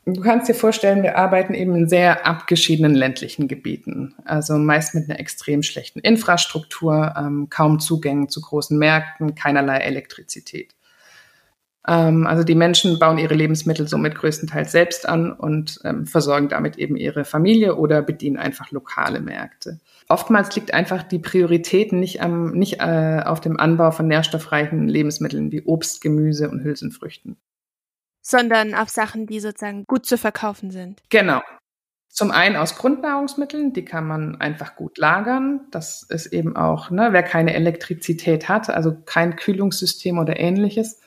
Du 0.05 0.21
kannst 0.21 0.49
dir 0.49 0.55
vorstellen, 0.55 1.03
wir 1.05 1.17
arbeiten 1.17 1.55
eben 1.55 1.77
in 1.77 1.89
sehr 1.89 2.27
abgeschiedenen 2.27 2.95
ländlichen 2.95 3.47
Gebieten, 3.47 4.15
also 4.25 4.59
meist 4.59 4.97
mit 4.97 5.09
einer 5.09 5.21
extrem 5.21 5.63
schlechten 5.63 6.01
Infrastruktur, 6.01 7.15
ähm, 7.17 7.49
kaum 7.51 7.79
Zugängen 7.79 8.29
zu 8.29 8.41
großen 8.41 8.77
Märkten, 8.77 9.37
keinerlei 9.37 9.79
Elektrizität. 9.79 10.75
Ähm, 11.87 12.27
also 12.27 12.45
die 12.45 12.55
Menschen 12.55 12.99
bauen 12.99 13.19
ihre 13.19 13.35
Lebensmittel 13.35 13.89
somit 13.89 14.15
größtenteils 14.15 14.71
selbst 14.71 15.09
an 15.09 15.33
und 15.33 15.81
ähm, 15.85 16.07
versorgen 16.07 16.49
damit 16.49 16.79
eben 16.79 16.97
ihre 16.97 17.25
Familie 17.25 17.77
oder 17.77 18.03
bedienen 18.03 18.37
einfach 18.37 18.71
lokale 18.71 19.21
Märkte. 19.21 19.81
Oftmals 20.09 20.55
liegt 20.55 20.75
einfach 20.75 21.03
die 21.03 21.19
Priorität 21.19 21.93
nicht, 21.93 22.23
am, 22.23 22.53
nicht 22.53 22.81
äh, 22.81 23.23
auf 23.25 23.41
dem 23.41 23.59
Anbau 23.59 23.91
von 23.91 24.07
nährstoffreichen 24.07 24.89
Lebensmitteln 24.89 25.51
wie 25.51 25.63
Obst, 25.63 26.01
Gemüse 26.01 26.51
und 26.51 26.63
Hülsenfrüchten. 26.63 27.37
Sondern 28.21 28.75
auf 28.75 28.89
Sachen, 28.89 29.27
die 29.27 29.41
sozusagen 29.41 29.85
gut 29.85 30.07
zu 30.07 30.17
verkaufen 30.17 30.71
sind. 30.71 31.03
Genau. 31.09 31.41
Zum 32.09 32.31
einen 32.31 32.57
aus 32.57 32.77
Grundnahrungsmitteln, 32.77 33.73
die 33.73 33.87
kann 33.87 34.07
man 34.07 34.39
einfach 34.39 34.77
gut 34.77 34.99
lagern. 34.99 35.63
Das 35.71 36.03
ist 36.03 36.27
eben 36.27 36.57
auch, 36.57 36.91
ne, 36.91 37.09
wer 37.13 37.23
keine 37.23 37.55
Elektrizität 37.55 38.51
hat, 38.51 38.69
also 38.69 38.95
kein 39.07 39.35
Kühlungssystem 39.35 40.19
oder 40.19 40.39
ähnliches, 40.39 41.01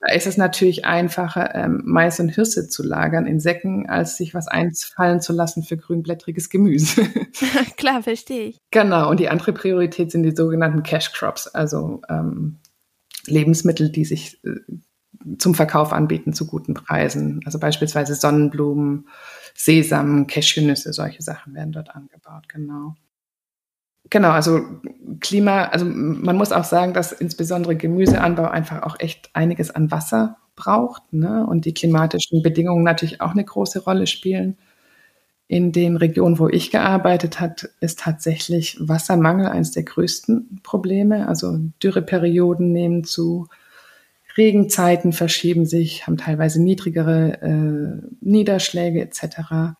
Da 0.00 0.12
ist 0.12 0.28
es 0.28 0.36
natürlich 0.36 0.84
einfacher, 0.84 1.54
ähm, 1.56 1.82
Mais 1.84 2.20
und 2.20 2.28
Hirse 2.28 2.68
zu 2.68 2.84
lagern 2.84 3.26
in 3.26 3.40
Säcken, 3.40 3.88
als 3.88 4.16
sich 4.16 4.32
was 4.32 4.46
einfallen 4.46 5.20
zu 5.20 5.32
lassen 5.32 5.64
für 5.64 5.76
grünblättriges 5.76 6.50
Gemüse. 6.50 7.02
Klar, 7.76 8.02
verstehe 8.02 8.48
ich. 8.48 8.58
Genau, 8.70 9.10
und 9.10 9.18
die 9.18 9.28
andere 9.28 9.52
Priorität 9.52 10.12
sind 10.12 10.22
die 10.22 10.36
sogenannten 10.36 10.84
Cash 10.84 11.12
Crops, 11.12 11.48
also 11.48 12.02
ähm, 12.08 12.58
Lebensmittel, 13.26 13.90
die 13.90 14.04
sich 14.04 14.42
äh, 14.44 14.60
zum 15.38 15.54
Verkauf 15.54 15.92
anbieten 15.92 16.32
zu 16.32 16.46
guten 16.46 16.74
Preisen. 16.74 17.40
Also 17.44 17.58
beispielsweise 17.58 18.14
Sonnenblumen, 18.14 19.08
Sesam, 19.54 20.28
Cashewnüsse, 20.28 20.92
solche 20.92 21.22
Sachen 21.22 21.54
werden 21.54 21.72
dort 21.72 21.94
angebaut, 21.94 22.48
genau. 22.48 22.94
Genau, 24.10 24.30
also 24.30 24.60
Klima, 25.20 25.64
also 25.64 25.84
man 25.84 26.36
muss 26.36 26.52
auch 26.52 26.64
sagen, 26.64 26.94
dass 26.94 27.12
insbesondere 27.12 27.76
Gemüseanbau 27.76 28.44
einfach 28.44 28.82
auch 28.82 28.98
echt 29.00 29.30
einiges 29.34 29.70
an 29.70 29.90
Wasser 29.90 30.38
braucht 30.56 31.12
ne? 31.12 31.46
und 31.46 31.64
die 31.64 31.74
klimatischen 31.74 32.42
Bedingungen 32.42 32.84
natürlich 32.84 33.20
auch 33.20 33.32
eine 33.32 33.44
große 33.44 33.84
Rolle 33.84 34.06
spielen. 34.06 34.56
In 35.46 35.72
den 35.72 35.96
Regionen, 35.96 36.38
wo 36.38 36.48
ich 36.48 36.70
gearbeitet 36.70 37.40
habe, 37.40 37.70
ist 37.80 38.00
tatsächlich 38.00 38.76
Wassermangel 38.80 39.46
eines 39.46 39.72
der 39.72 39.82
größten 39.82 40.60
Probleme. 40.62 41.26
Also 41.26 41.58
Dürreperioden 41.82 42.72
nehmen 42.72 43.04
zu, 43.04 43.46
Regenzeiten 44.36 45.12
verschieben 45.12 45.64
sich, 45.64 46.06
haben 46.06 46.18
teilweise 46.18 46.62
niedrigere 46.62 47.40
äh, 47.42 48.06
Niederschläge 48.20 49.00
etc 49.00 49.76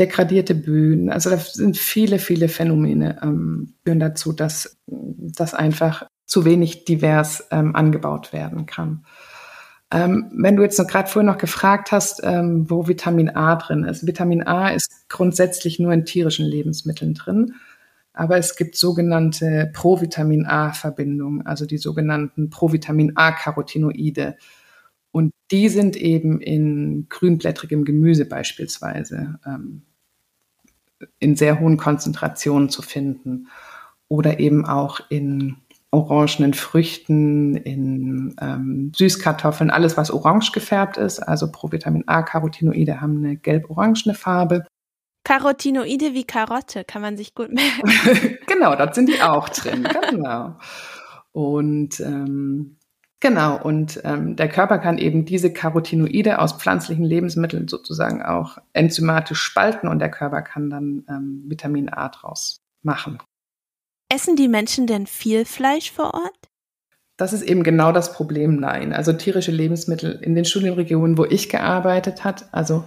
degradierte 0.00 0.54
Böden. 0.54 1.10
Also 1.10 1.30
da 1.30 1.38
sind 1.38 1.76
viele, 1.76 2.18
viele 2.18 2.48
Phänomene 2.48 3.20
ähm, 3.22 3.74
führen 3.84 4.00
dazu, 4.00 4.32
dass 4.32 4.78
das 4.86 5.54
einfach 5.54 6.06
zu 6.26 6.44
wenig 6.44 6.84
divers 6.84 7.46
ähm, 7.50 7.76
angebaut 7.76 8.32
werden 8.32 8.66
kann. 8.66 9.04
Ähm, 9.90 10.30
wenn 10.34 10.56
du 10.56 10.62
jetzt 10.62 10.78
noch 10.78 10.86
gerade 10.86 11.08
vorher 11.08 11.30
noch 11.30 11.38
gefragt 11.38 11.92
hast, 11.92 12.20
ähm, 12.24 12.68
wo 12.68 12.88
Vitamin 12.88 13.30
A 13.30 13.54
drin 13.56 13.84
ist. 13.84 14.06
Vitamin 14.06 14.42
A 14.42 14.70
ist 14.70 15.08
grundsätzlich 15.08 15.78
nur 15.78 15.92
in 15.92 16.04
tierischen 16.04 16.46
Lebensmitteln 16.46 17.14
drin, 17.14 17.54
aber 18.12 18.36
es 18.36 18.56
gibt 18.56 18.76
sogenannte 18.76 19.70
Provitamin 19.72 20.46
A-Verbindungen, 20.46 21.46
also 21.46 21.66
die 21.66 21.78
sogenannten 21.78 22.50
Provitamin 22.50 23.12
A-Carotinoide. 23.16 24.36
Und 25.14 25.30
die 25.52 25.68
sind 25.68 25.94
eben 25.94 26.40
in 26.40 27.06
grünblättrigem 27.08 27.84
Gemüse 27.84 28.24
beispielsweise 28.24 29.38
ähm, 29.46 29.82
in 31.20 31.36
sehr 31.36 31.60
hohen 31.60 31.76
Konzentrationen 31.76 32.68
zu 32.68 32.82
finden. 32.82 33.46
Oder 34.08 34.40
eben 34.40 34.66
auch 34.66 34.98
in 35.10 35.58
orangenen 35.92 36.52
Früchten, 36.52 37.54
in 37.54 38.34
ähm, 38.40 38.90
Süßkartoffeln, 38.96 39.70
alles 39.70 39.96
was 39.96 40.10
orange 40.10 40.50
gefärbt 40.50 40.96
ist. 40.96 41.20
Also 41.20 41.52
Provitamin 41.52 42.08
A, 42.08 42.22
Carotinoide 42.22 43.00
haben 43.00 43.18
eine 43.18 43.36
gelb-orangene 43.36 44.14
Farbe. 44.14 44.66
Carotinoide 45.22 46.12
wie 46.14 46.24
Karotte, 46.24 46.82
kann 46.82 47.02
man 47.02 47.16
sich 47.16 47.36
gut 47.36 47.52
merken. 47.52 48.36
genau, 48.48 48.74
dort 48.74 48.96
sind 48.96 49.08
die 49.08 49.22
auch 49.22 49.48
drin, 49.48 49.86
genau. 50.10 50.58
Und 51.30 52.00
ähm, 52.00 52.78
Genau, 53.24 53.58
und 53.58 54.02
ähm, 54.04 54.36
der 54.36 54.50
Körper 54.50 54.76
kann 54.76 54.98
eben 54.98 55.24
diese 55.24 55.50
Carotinoide 55.50 56.40
aus 56.40 56.52
pflanzlichen 56.52 57.06
Lebensmitteln 57.06 57.68
sozusagen 57.68 58.22
auch 58.22 58.58
enzymatisch 58.74 59.40
spalten 59.40 59.88
und 59.88 59.98
der 59.98 60.10
Körper 60.10 60.42
kann 60.42 60.68
dann 60.68 61.06
ähm, 61.08 61.42
Vitamin 61.46 61.88
A 61.88 62.10
draus 62.10 62.60
machen. 62.82 63.16
Essen 64.12 64.36
die 64.36 64.46
Menschen 64.46 64.86
denn 64.86 65.06
viel 65.06 65.46
Fleisch 65.46 65.90
vor 65.90 66.12
Ort? 66.12 66.36
Das 67.16 67.32
ist 67.32 67.40
eben 67.40 67.62
genau 67.62 67.92
das 67.92 68.12
Problem, 68.12 68.56
nein. 68.56 68.92
Also 68.92 69.14
tierische 69.14 69.52
Lebensmittel 69.52 70.20
in 70.20 70.34
den 70.34 70.44
Studienregionen, 70.44 71.16
wo 71.16 71.24
ich 71.24 71.48
gearbeitet 71.48 72.24
hat, 72.24 72.52
also 72.52 72.84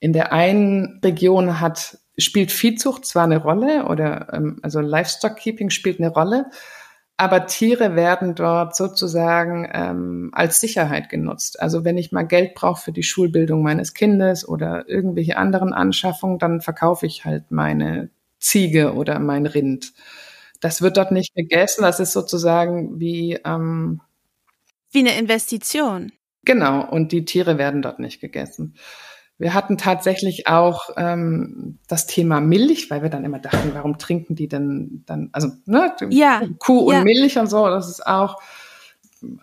in 0.00 0.12
der 0.12 0.32
einen 0.32 0.98
Region 1.04 1.60
hat, 1.60 1.98
spielt 2.18 2.50
Viehzucht 2.50 3.04
zwar 3.04 3.22
eine 3.22 3.40
Rolle 3.40 3.84
oder 3.84 4.32
ähm, 4.32 4.58
also 4.62 4.80
Livestock 4.80 5.36
Keeping 5.36 5.70
spielt 5.70 6.00
eine 6.00 6.08
Rolle, 6.08 6.46
aber 7.16 7.46
Tiere 7.46 7.96
werden 7.96 8.34
dort 8.34 8.76
sozusagen 8.76 9.68
ähm, 9.72 10.30
als 10.32 10.60
Sicherheit 10.60 11.08
genutzt. 11.08 11.60
Also 11.60 11.84
wenn 11.84 11.96
ich 11.96 12.12
mal 12.12 12.26
Geld 12.26 12.54
brauche 12.54 12.82
für 12.82 12.92
die 12.92 13.02
Schulbildung 13.02 13.62
meines 13.62 13.94
Kindes 13.94 14.46
oder 14.46 14.88
irgendwelche 14.88 15.38
anderen 15.38 15.72
Anschaffungen, 15.72 16.38
dann 16.38 16.60
verkaufe 16.60 17.06
ich 17.06 17.24
halt 17.24 17.50
meine 17.50 18.10
Ziege 18.38 18.94
oder 18.94 19.18
mein 19.18 19.46
Rind. 19.46 19.94
Das 20.60 20.82
wird 20.82 20.98
dort 20.98 21.10
nicht 21.10 21.34
gegessen. 21.34 21.82
Das 21.82 22.00
ist 22.00 22.12
sozusagen 22.12 23.00
wie 23.00 23.38
ähm, 23.44 24.00
wie 24.90 25.00
eine 25.00 25.18
Investition. 25.18 26.12
Genau. 26.44 26.86
Und 26.88 27.12
die 27.12 27.24
Tiere 27.24 27.58
werden 27.58 27.82
dort 27.82 27.98
nicht 27.98 28.20
gegessen. 28.20 28.74
Wir 29.38 29.52
hatten 29.52 29.76
tatsächlich 29.76 30.46
auch 30.46 30.90
ähm, 30.96 31.78
das 31.88 32.06
Thema 32.06 32.40
Milch, 32.40 32.90
weil 32.90 33.02
wir 33.02 33.10
dann 33.10 33.24
immer 33.24 33.38
dachten, 33.38 33.72
warum 33.74 33.98
trinken 33.98 34.34
die 34.34 34.48
denn 34.48 35.02
dann, 35.06 35.28
also 35.32 35.48
ne, 35.66 35.92
ja, 36.10 36.42
Kuh 36.58 36.78
und 36.78 36.94
ja. 36.94 37.02
Milch 37.02 37.38
und 37.38 37.48
so, 37.48 37.66
das 37.66 37.88
ist 37.88 38.06
auch 38.06 38.40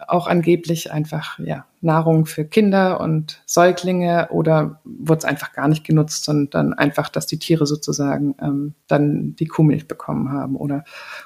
auch 0.07 0.27
angeblich 0.27 0.91
einfach 0.91 1.39
ja 1.39 1.65
Nahrung 1.81 2.25
für 2.25 2.45
Kinder 2.45 2.99
und 2.99 3.41
Säuglinge 3.45 4.29
oder 4.29 4.79
wurde 4.83 5.19
es 5.19 5.25
einfach 5.25 5.53
gar 5.53 5.67
nicht 5.67 5.83
genutzt, 5.83 6.23
sondern 6.23 6.73
einfach, 6.73 7.09
dass 7.09 7.25
die 7.25 7.39
Tiere 7.39 7.65
sozusagen 7.65 8.35
ähm, 8.41 8.75
dann 8.87 9.35
die 9.35 9.47
Kuhmilch 9.47 9.87
bekommen 9.87 10.31
haben 10.31 10.55
oder 10.55 10.83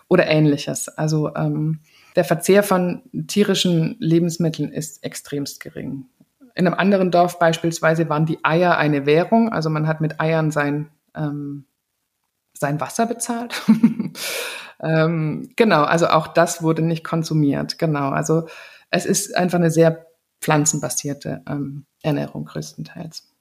oder 0.08 0.27
ähnliches. 0.27 0.88
Also 0.88 1.36
ähm, 1.36 1.80
der 2.15 2.23
Verzehr 2.23 2.63
von 2.63 3.03
tierischen 3.27 3.95
Lebensmitteln 3.99 4.71
ist 4.71 5.03
extremst 5.03 5.60
gering. 5.60 6.06
In 6.57 6.65
einem 6.65 6.77
anderen 6.77 7.11
Dorf 7.11 7.37
beispielsweise 7.37 8.09
waren 8.09 8.25
die 8.25 8.43
Eier 8.43 8.77
eine 8.77 9.05
Währung. 9.05 9.49
Also 9.49 9.69
man 9.69 9.87
hat 9.87 10.01
mit 10.01 10.19
Eiern 10.19 10.49
sein, 10.49 10.89
ähm, 11.15 11.65
sein 12.53 12.81
Wasser 12.81 13.05
bezahlt. 13.05 13.61
ähm, 14.81 15.51
genau, 15.55 15.83
also 15.83 16.07
auch 16.07 16.27
das 16.27 16.63
wurde 16.63 16.81
nicht 16.81 17.03
konsumiert. 17.03 17.77
Genau, 17.77 18.09
also 18.09 18.47
es 18.89 19.05
ist 19.05 19.37
einfach 19.37 19.59
eine 19.59 19.69
sehr 19.69 20.07
pflanzenbasierte 20.41 21.43
ähm, 21.47 21.85
Ernährung 22.01 22.45
größtenteils. 22.45 23.31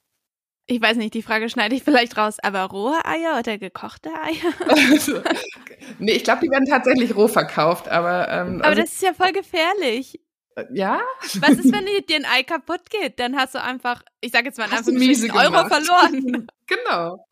Ich 0.67 0.83
weiß 0.83 0.99
nicht, 0.99 1.15
die 1.15 1.23
Frage 1.23 1.49
schneide 1.49 1.75
ich 1.75 1.85
vielleicht 1.85 2.19
raus, 2.19 2.37
aber 2.43 2.65
rohe 2.65 3.03
Eier 3.05 3.39
oder 3.39 3.57
gekochte 3.57 4.11
Eier? 4.11 5.23
Nee, 5.99 6.13
ich 6.13 6.25
glaube, 6.25 6.41
die 6.43 6.51
werden 6.51 6.67
tatsächlich 6.67 7.15
roh 7.15 7.29
verkauft, 7.29 7.89
aber. 7.89 8.29
Ähm, 8.29 8.57
aber 8.57 8.67
also, 8.67 8.83
das 8.83 8.93
ist 8.93 9.03
ja 9.03 9.15
voll 9.15 9.33
gefährlich. 9.33 10.21
Ja? 10.73 11.01
Was 11.41 11.51
ist, 11.51 11.71
wenn 11.71 11.85
dir 11.85 12.17
ein 12.17 12.25
Ei 12.25 12.43
kaputt 12.43 12.89
geht? 12.89 13.21
Dann 13.21 13.37
hast 13.37 13.55
du 13.55 13.63
einfach, 13.63 14.03
ich 14.21 14.33
sage 14.33 14.47
jetzt 14.47 14.59
mal, 14.59 14.65
einfach 14.65 14.87
einen 14.87 15.31
Euro 15.31 15.69
verloren. 15.69 16.47
genau. 16.67 17.27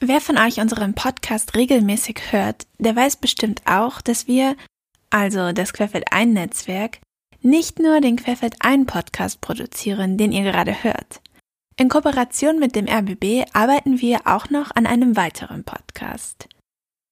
Wer 0.00 0.20
von 0.20 0.36
euch 0.36 0.60
unseren 0.60 0.94
Podcast 0.94 1.54
regelmäßig 1.54 2.32
hört, 2.32 2.66
der 2.78 2.96
weiß 2.96 3.16
bestimmt 3.16 3.62
auch, 3.64 4.02
dass 4.02 4.26
wir, 4.26 4.56
also 5.10 5.52
das 5.52 5.72
Querfeld 5.72 6.06
ein 6.10 6.32
Netzwerk, 6.32 6.98
nicht 7.40 7.78
nur 7.78 8.00
den 8.00 8.16
Querfeld 8.16 8.56
ein 8.60 8.86
Podcast 8.86 9.40
produzieren, 9.40 10.18
den 10.18 10.32
ihr 10.32 10.42
gerade 10.42 10.82
hört. 10.82 11.20
In 11.76 11.88
Kooperation 11.88 12.60
mit 12.60 12.76
dem 12.76 12.86
RBB 12.86 13.48
arbeiten 13.52 14.00
wir 14.00 14.20
auch 14.26 14.48
noch 14.48 14.70
an 14.76 14.86
einem 14.86 15.16
weiteren 15.16 15.64
Podcast. 15.64 16.48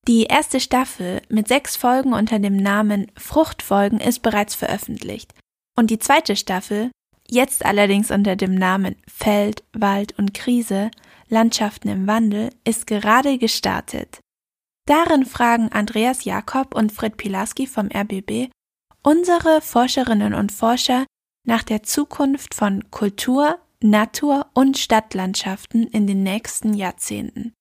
Die 0.07 0.25
erste 0.25 0.61
Staffel 0.61 1.21
mit 1.29 1.49
sechs 1.49 1.77
Folgen 1.77 2.13
unter 2.13 2.39
dem 2.39 2.57
Namen 2.57 3.11
Fruchtfolgen 3.17 4.01
ist 4.01 4.21
bereits 4.21 4.55
veröffentlicht 4.55 5.35
und 5.77 5.91
die 5.91 5.99
zweite 5.99 6.37
Staffel, 6.37 6.91
jetzt 7.29 7.65
allerdings 7.65 8.11
unter 8.11 8.37
dem 8.37 8.55
Namen 8.55 8.97
Feld, 9.09 9.65
Wald 9.73 10.17
und 10.19 10.35
Krise, 10.35 10.91
Landschaften 11.29 11.89
im 11.89 12.07
Wandel, 12.07 12.51
ist 12.65 12.87
gerade 12.87 13.39
gestartet. 13.39 14.21
Darin 14.87 15.25
fragen 15.25 15.71
Andreas 15.73 16.25
Jakob 16.25 16.75
und 16.75 16.93
Fred 16.93 17.17
Pilaski 17.17 17.67
vom 17.67 17.89
RBB 17.93 18.51
unsere 19.03 19.61
Forscherinnen 19.61 20.35
und 20.35 20.53
Forscher 20.53 21.05
nach 21.45 21.65
der 21.65 21.83
Zukunft 21.83 22.55
von 22.55 22.91
Kultur, 22.91 23.59
Natur- 23.83 24.47
und 24.55 24.79
Stadtlandschaften 24.79 25.87
in 25.89 26.07
den 26.07 26.23
nächsten 26.23 26.75
Jahrzehnten. 26.75 27.53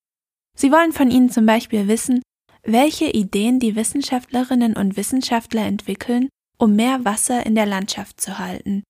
Sie 0.55 0.71
wollen 0.71 0.93
von 0.93 1.09
Ihnen 1.09 1.29
zum 1.29 1.45
Beispiel 1.45 1.87
wissen, 1.87 2.21
welche 2.63 3.09
Ideen 3.09 3.59
die 3.59 3.75
Wissenschaftlerinnen 3.75 4.75
und 4.75 4.97
Wissenschaftler 4.97 5.65
entwickeln, 5.65 6.29
um 6.57 6.75
mehr 6.75 7.03
Wasser 7.05 7.45
in 7.45 7.55
der 7.55 7.65
Landschaft 7.65 8.21
zu 8.21 8.37
halten, 8.37 8.83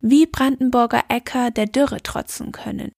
wie 0.00 0.26
Brandenburger 0.26 1.04
Äcker 1.08 1.50
der 1.50 1.66
Dürre 1.66 2.02
trotzen 2.02 2.52
können, 2.52 2.92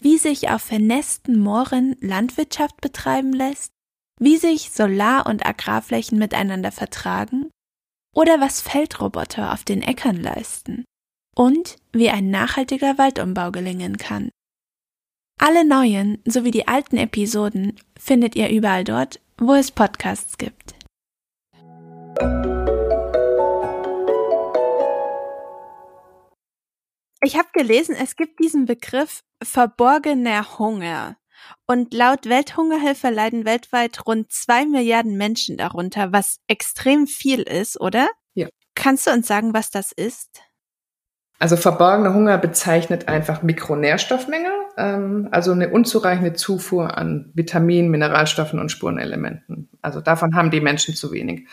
wie 0.00 0.18
sich 0.18 0.50
auf 0.50 0.62
vernässten 0.62 1.38
Mooren 1.38 1.96
Landwirtschaft 2.00 2.80
betreiben 2.80 3.32
lässt, 3.32 3.70
wie 4.18 4.36
sich 4.36 4.70
Solar- 4.72 5.26
und 5.26 5.46
Agrarflächen 5.46 6.18
miteinander 6.18 6.72
vertragen. 6.72 7.50
Oder 8.14 8.40
was 8.40 8.60
Feldroboter 8.60 9.52
auf 9.52 9.64
den 9.64 9.80
Äckern 9.80 10.16
leisten 10.16 10.84
und 11.34 11.76
wie 11.92 12.10
ein 12.10 12.30
nachhaltiger 12.30 12.98
Waldumbau 12.98 13.50
gelingen 13.50 13.96
kann. 13.96 14.30
Alle 15.38 15.64
neuen 15.64 16.22
sowie 16.24 16.50
die 16.50 16.68
alten 16.68 16.96
Episoden 16.96 17.76
findet 17.98 18.36
ihr 18.36 18.48
überall 18.50 18.84
dort, 18.84 19.20
wo 19.38 19.54
es 19.54 19.70
Podcasts 19.70 20.38
gibt. 20.38 20.74
Ich 27.24 27.36
habe 27.36 27.48
gelesen, 27.52 27.94
es 27.94 28.16
gibt 28.16 28.40
diesen 28.40 28.66
Begriff 28.66 29.22
verborgener 29.42 30.58
Hunger. 30.58 31.16
Und 31.66 31.92
laut 31.92 32.26
Welthungerhilfe 32.28 33.10
leiden 33.10 33.44
weltweit 33.44 34.06
rund 34.06 34.30
zwei 34.30 34.64
Milliarden 34.64 35.16
Menschen 35.16 35.56
darunter, 35.56 36.12
was 36.12 36.38
extrem 36.46 37.06
viel 37.06 37.42
ist, 37.42 37.80
oder? 37.80 38.08
Ja. 38.34 38.48
Kannst 38.74 39.06
du 39.06 39.12
uns 39.12 39.26
sagen, 39.26 39.54
was 39.54 39.70
das 39.70 39.92
ist? 39.92 40.42
Also 41.42 41.56
verborgener 41.56 42.14
Hunger 42.14 42.38
bezeichnet 42.38 43.08
einfach 43.08 43.42
Mikronährstoffmängel, 43.42 44.52
ähm, 44.78 45.26
also 45.32 45.50
eine 45.50 45.70
unzureichende 45.70 46.34
Zufuhr 46.34 46.96
an 46.96 47.32
Vitaminen, 47.34 47.90
Mineralstoffen 47.90 48.60
und 48.60 48.70
Spurenelementen. 48.70 49.68
Also 49.82 50.00
davon 50.00 50.36
haben 50.36 50.52
die 50.52 50.60
Menschen 50.60 50.94
zu 50.94 51.10
wenig. 51.10 51.48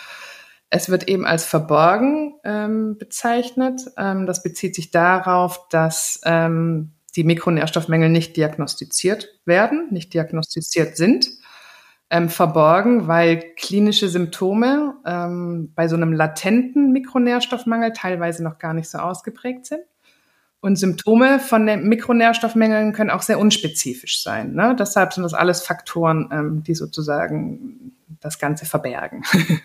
Es 0.69 0.89
wird 0.89 1.07
eben 1.07 1.25
als 1.25 1.43
verborgen 1.43 2.35
ähm, 2.43 2.99
bezeichnet. 2.99 3.81
Ähm, 3.97 4.27
das 4.27 4.43
bezieht 4.43 4.75
sich 4.75 4.91
darauf, 4.91 5.67
dass 5.69 6.21
ähm, 6.23 6.91
die 7.15 7.23
Mikronährstoffmängel 7.23 8.09
nicht 8.09 8.37
diagnostiziert 8.37 9.27
werden, 9.45 9.87
nicht 9.89 10.13
diagnostiziert 10.13 10.97
sind. 10.97 11.31
Ähm, 12.11 12.29
verborgen, 12.29 13.07
weil 13.07 13.53
klinische 13.55 14.09
Symptome 14.09 14.95
ähm, 15.05 15.71
bei 15.75 15.87
so 15.87 15.95
einem 15.95 16.11
latenten 16.11 16.91
Mikronährstoffmangel 16.91 17.93
teilweise 17.93 18.43
noch 18.43 18.57
gar 18.57 18.73
nicht 18.73 18.89
so 18.89 18.97
ausgeprägt 18.97 19.67
sind. 19.67 19.81
Und 20.61 20.75
Symptome 20.77 21.39
von 21.39 21.65
Mikronährstoffmängeln 21.87 22.93
können 22.93 23.11
auch 23.11 23.21
sehr 23.21 23.39
unspezifisch 23.39 24.23
sein. 24.23 24.53
Ne? 24.53 24.75
Deshalb 24.77 25.13
sind 25.13 25.23
das 25.23 25.33
alles 25.33 25.61
Faktoren, 25.61 26.29
ähm, 26.31 26.63
die 26.63 26.75
sozusagen 26.75 27.95
das 28.19 28.39
Ganze 28.39 28.65
verbergen. 28.65 29.23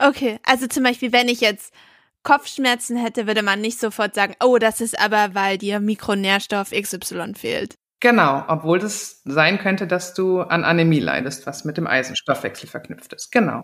Okay, 0.00 0.38
also 0.44 0.68
zum 0.68 0.84
Beispiel, 0.84 1.10
wenn 1.12 1.28
ich 1.28 1.40
jetzt 1.40 1.74
Kopfschmerzen 2.22 2.96
hätte, 2.96 3.26
würde 3.26 3.42
man 3.42 3.60
nicht 3.60 3.80
sofort 3.80 4.14
sagen, 4.14 4.34
oh, 4.38 4.58
das 4.58 4.80
ist 4.80 4.98
aber, 4.98 5.34
weil 5.34 5.58
dir 5.58 5.80
Mikronährstoff 5.80 6.70
XY 6.70 7.34
fehlt. 7.34 7.77
Genau, 8.00 8.44
obwohl 8.46 8.78
das 8.78 9.22
sein 9.24 9.58
könnte, 9.58 9.86
dass 9.88 10.14
du 10.14 10.40
an 10.40 10.64
Anämie 10.64 11.00
leidest, 11.00 11.46
was 11.46 11.64
mit 11.64 11.76
dem 11.76 11.88
Eisenstoffwechsel 11.88 12.68
verknüpft 12.68 13.12
ist. 13.12 13.32
Genau. 13.32 13.62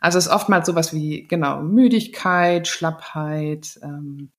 Also 0.00 0.18
es 0.18 0.26
ist 0.26 0.32
oftmals 0.32 0.66
sowas 0.66 0.92
wie, 0.94 1.26
genau, 1.28 1.62
Müdigkeit, 1.62 2.66
Schlappheit, 2.66 3.78
ähm, 3.82 4.32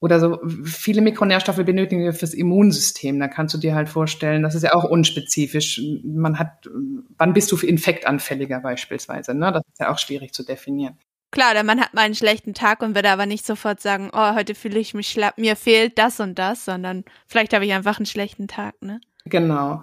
oder 0.00 0.20
so 0.20 0.38
viele 0.64 1.00
Mikronährstoffe 1.00 1.64
benötigen 1.64 2.02
wir 2.04 2.12
fürs 2.12 2.34
Immunsystem. 2.34 3.18
Da 3.18 3.28
kannst 3.28 3.54
du 3.54 3.58
dir 3.58 3.74
halt 3.74 3.88
vorstellen, 3.88 4.42
das 4.42 4.54
ist 4.54 4.62
ja 4.62 4.74
auch 4.74 4.84
unspezifisch. 4.84 5.80
Man 6.04 6.38
hat, 6.38 6.68
wann 7.16 7.32
bist 7.32 7.50
du 7.50 7.56
infektanfälliger 7.56 8.60
beispielsweise? 8.60 9.34
Ne? 9.34 9.52
Das 9.52 9.62
ist 9.66 9.80
ja 9.80 9.90
auch 9.90 9.98
schwierig 9.98 10.32
zu 10.32 10.44
definieren. 10.44 10.98
Klar, 11.36 11.52
der 11.52 11.64
Mann 11.64 11.82
hat 11.82 11.92
mal 11.92 12.00
einen 12.00 12.14
schlechten 12.14 12.54
Tag 12.54 12.80
und 12.80 12.94
würde 12.94 13.10
aber 13.10 13.26
nicht 13.26 13.44
sofort 13.44 13.82
sagen, 13.82 14.08
oh, 14.14 14.34
heute 14.34 14.54
fühle 14.54 14.78
ich 14.78 14.94
mich 14.94 15.08
schlapp, 15.08 15.36
mir 15.36 15.54
fehlt 15.54 15.98
das 15.98 16.18
und 16.18 16.38
das, 16.38 16.64
sondern 16.64 17.04
vielleicht 17.26 17.52
habe 17.52 17.66
ich 17.66 17.74
einfach 17.74 17.98
einen 17.98 18.06
schlechten 18.06 18.48
Tag, 18.48 18.80
ne? 18.80 19.02
Genau. 19.26 19.82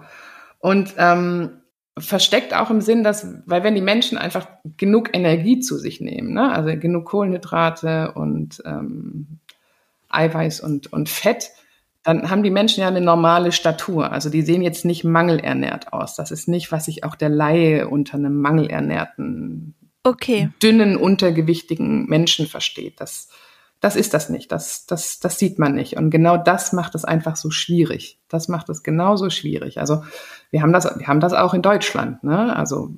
Und 0.58 0.94
ähm, 0.98 1.60
versteckt 1.96 2.54
auch 2.54 2.70
im 2.70 2.80
Sinn, 2.80 3.04
dass, 3.04 3.28
weil 3.46 3.62
wenn 3.62 3.76
die 3.76 3.82
Menschen 3.82 4.18
einfach 4.18 4.48
genug 4.78 5.10
Energie 5.16 5.60
zu 5.60 5.78
sich 5.78 6.00
nehmen, 6.00 6.34
ne? 6.34 6.50
also 6.52 6.76
genug 6.76 7.04
Kohlenhydrate 7.04 8.14
und 8.16 8.60
ähm, 8.66 9.38
Eiweiß 10.08 10.58
und, 10.58 10.92
und 10.92 11.08
Fett, 11.08 11.52
dann 12.02 12.30
haben 12.30 12.42
die 12.42 12.50
Menschen 12.50 12.80
ja 12.80 12.88
eine 12.88 13.00
normale 13.00 13.52
Statur. 13.52 14.10
Also 14.10 14.28
die 14.28 14.42
sehen 14.42 14.62
jetzt 14.62 14.84
nicht 14.84 15.04
mangelernährt 15.04 15.92
aus. 15.92 16.16
Das 16.16 16.32
ist 16.32 16.48
nicht, 16.48 16.72
was 16.72 16.86
sich 16.86 17.04
auch 17.04 17.14
der 17.14 17.28
Laie 17.28 17.86
unter 17.86 18.16
einem 18.16 18.40
mangelernährten, 18.40 19.76
okay. 20.04 20.50
dünnen, 20.62 20.96
untergewichtigen 20.96 22.06
Menschen 22.06 22.46
versteht. 22.46 23.00
Das, 23.00 23.28
das 23.80 23.96
ist 23.96 24.14
das 24.14 24.30
nicht. 24.30 24.52
Das, 24.52 24.86
das, 24.86 25.18
das 25.18 25.38
sieht 25.38 25.58
man 25.58 25.74
nicht. 25.74 25.96
Und 25.96 26.10
genau 26.10 26.36
das 26.36 26.72
macht 26.72 26.94
es 26.94 27.04
einfach 27.04 27.36
so 27.36 27.50
schwierig. 27.50 28.18
Das 28.28 28.48
macht 28.48 28.68
es 28.68 28.82
genauso 28.82 29.30
schwierig. 29.30 29.80
Also 29.80 30.04
wir 30.50 30.62
haben 30.62 30.72
das, 30.72 30.84
wir 30.98 31.08
haben 31.08 31.20
das 31.20 31.32
auch 31.32 31.54
in 31.54 31.62
Deutschland. 31.62 32.22
Ne? 32.22 32.54
Also 32.54 32.90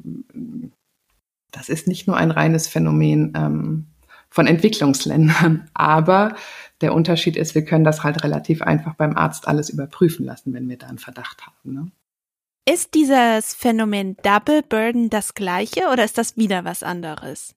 das 1.52 1.68
ist 1.68 1.88
nicht 1.88 2.06
nur 2.06 2.16
ein 2.16 2.30
reines 2.30 2.68
Phänomen 2.68 3.32
ähm, 3.36 3.86
von 4.28 4.46
Entwicklungsländern, 4.46 5.68
aber 5.74 6.36
der 6.82 6.94
Unterschied 6.94 7.36
ist, 7.36 7.54
wir 7.54 7.64
können 7.64 7.84
das 7.84 8.04
halt 8.04 8.22
relativ 8.22 8.60
einfach 8.60 8.94
beim 8.94 9.16
Arzt 9.16 9.48
alles 9.48 9.70
überprüfen 9.70 10.26
lassen, 10.26 10.52
wenn 10.52 10.68
wir 10.68 10.76
da 10.76 10.88
einen 10.88 10.98
Verdacht 10.98 11.46
haben. 11.46 11.72
Ne? 11.72 11.90
Ist 12.68 12.94
dieses 12.94 13.54
Phänomen 13.54 14.16
Double 14.24 14.60
Burden 14.62 15.08
das 15.08 15.34
gleiche 15.34 15.82
oder 15.92 16.04
ist 16.04 16.18
das 16.18 16.36
wieder 16.36 16.64
was 16.64 16.82
anderes? 16.82 17.54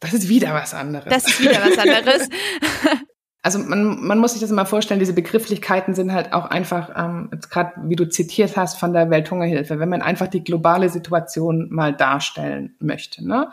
Das 0.00 0.14
ist 0.14 0.30
wieder 0.30 0.54
was 0.54 0.72
anderes. 0.72 1.08
Das 1.10 1.28
ist 1.28 1.40
wieder 1.40 1.60
was 1.60 1.76
anderes. 1.76 2.28
also 3.42 3.58
man, 3.58 4.02
man 4.02 4.18
muss 4.18 4.32
sich 4.32 4.40
das 4.40 4.50
mal 4.50 4.64
vorstellen, 4.64 4.98
diese 4.98 5.12
Begrifflichkeiten 5.12 5.94
sind 5.94 6.10
halt 6.10 6.32
auch 6.32 6.46
einfach, 6.46 6.90
ähm, 6.96 7.30
gerade 7.50 7.72
wie 7.84 7.96
du 7.96 8.08
zitiert 8.08 8.56
hast 8.56 8.78
von 8.78 8.94
der 8.94 9.10
Welthungerhilfe, 9.10 9.78
wenn 9.78 9.90
man 9.90 10.00
einfach 10.00 10.28
die 10.28 10.42
globale 10.42 10.88
Situation 10.88 11.68
mal 11.70 11.94
darstellen 11.94 12.76
möchte. 12.78 13.28
Ne? 13.28 13.50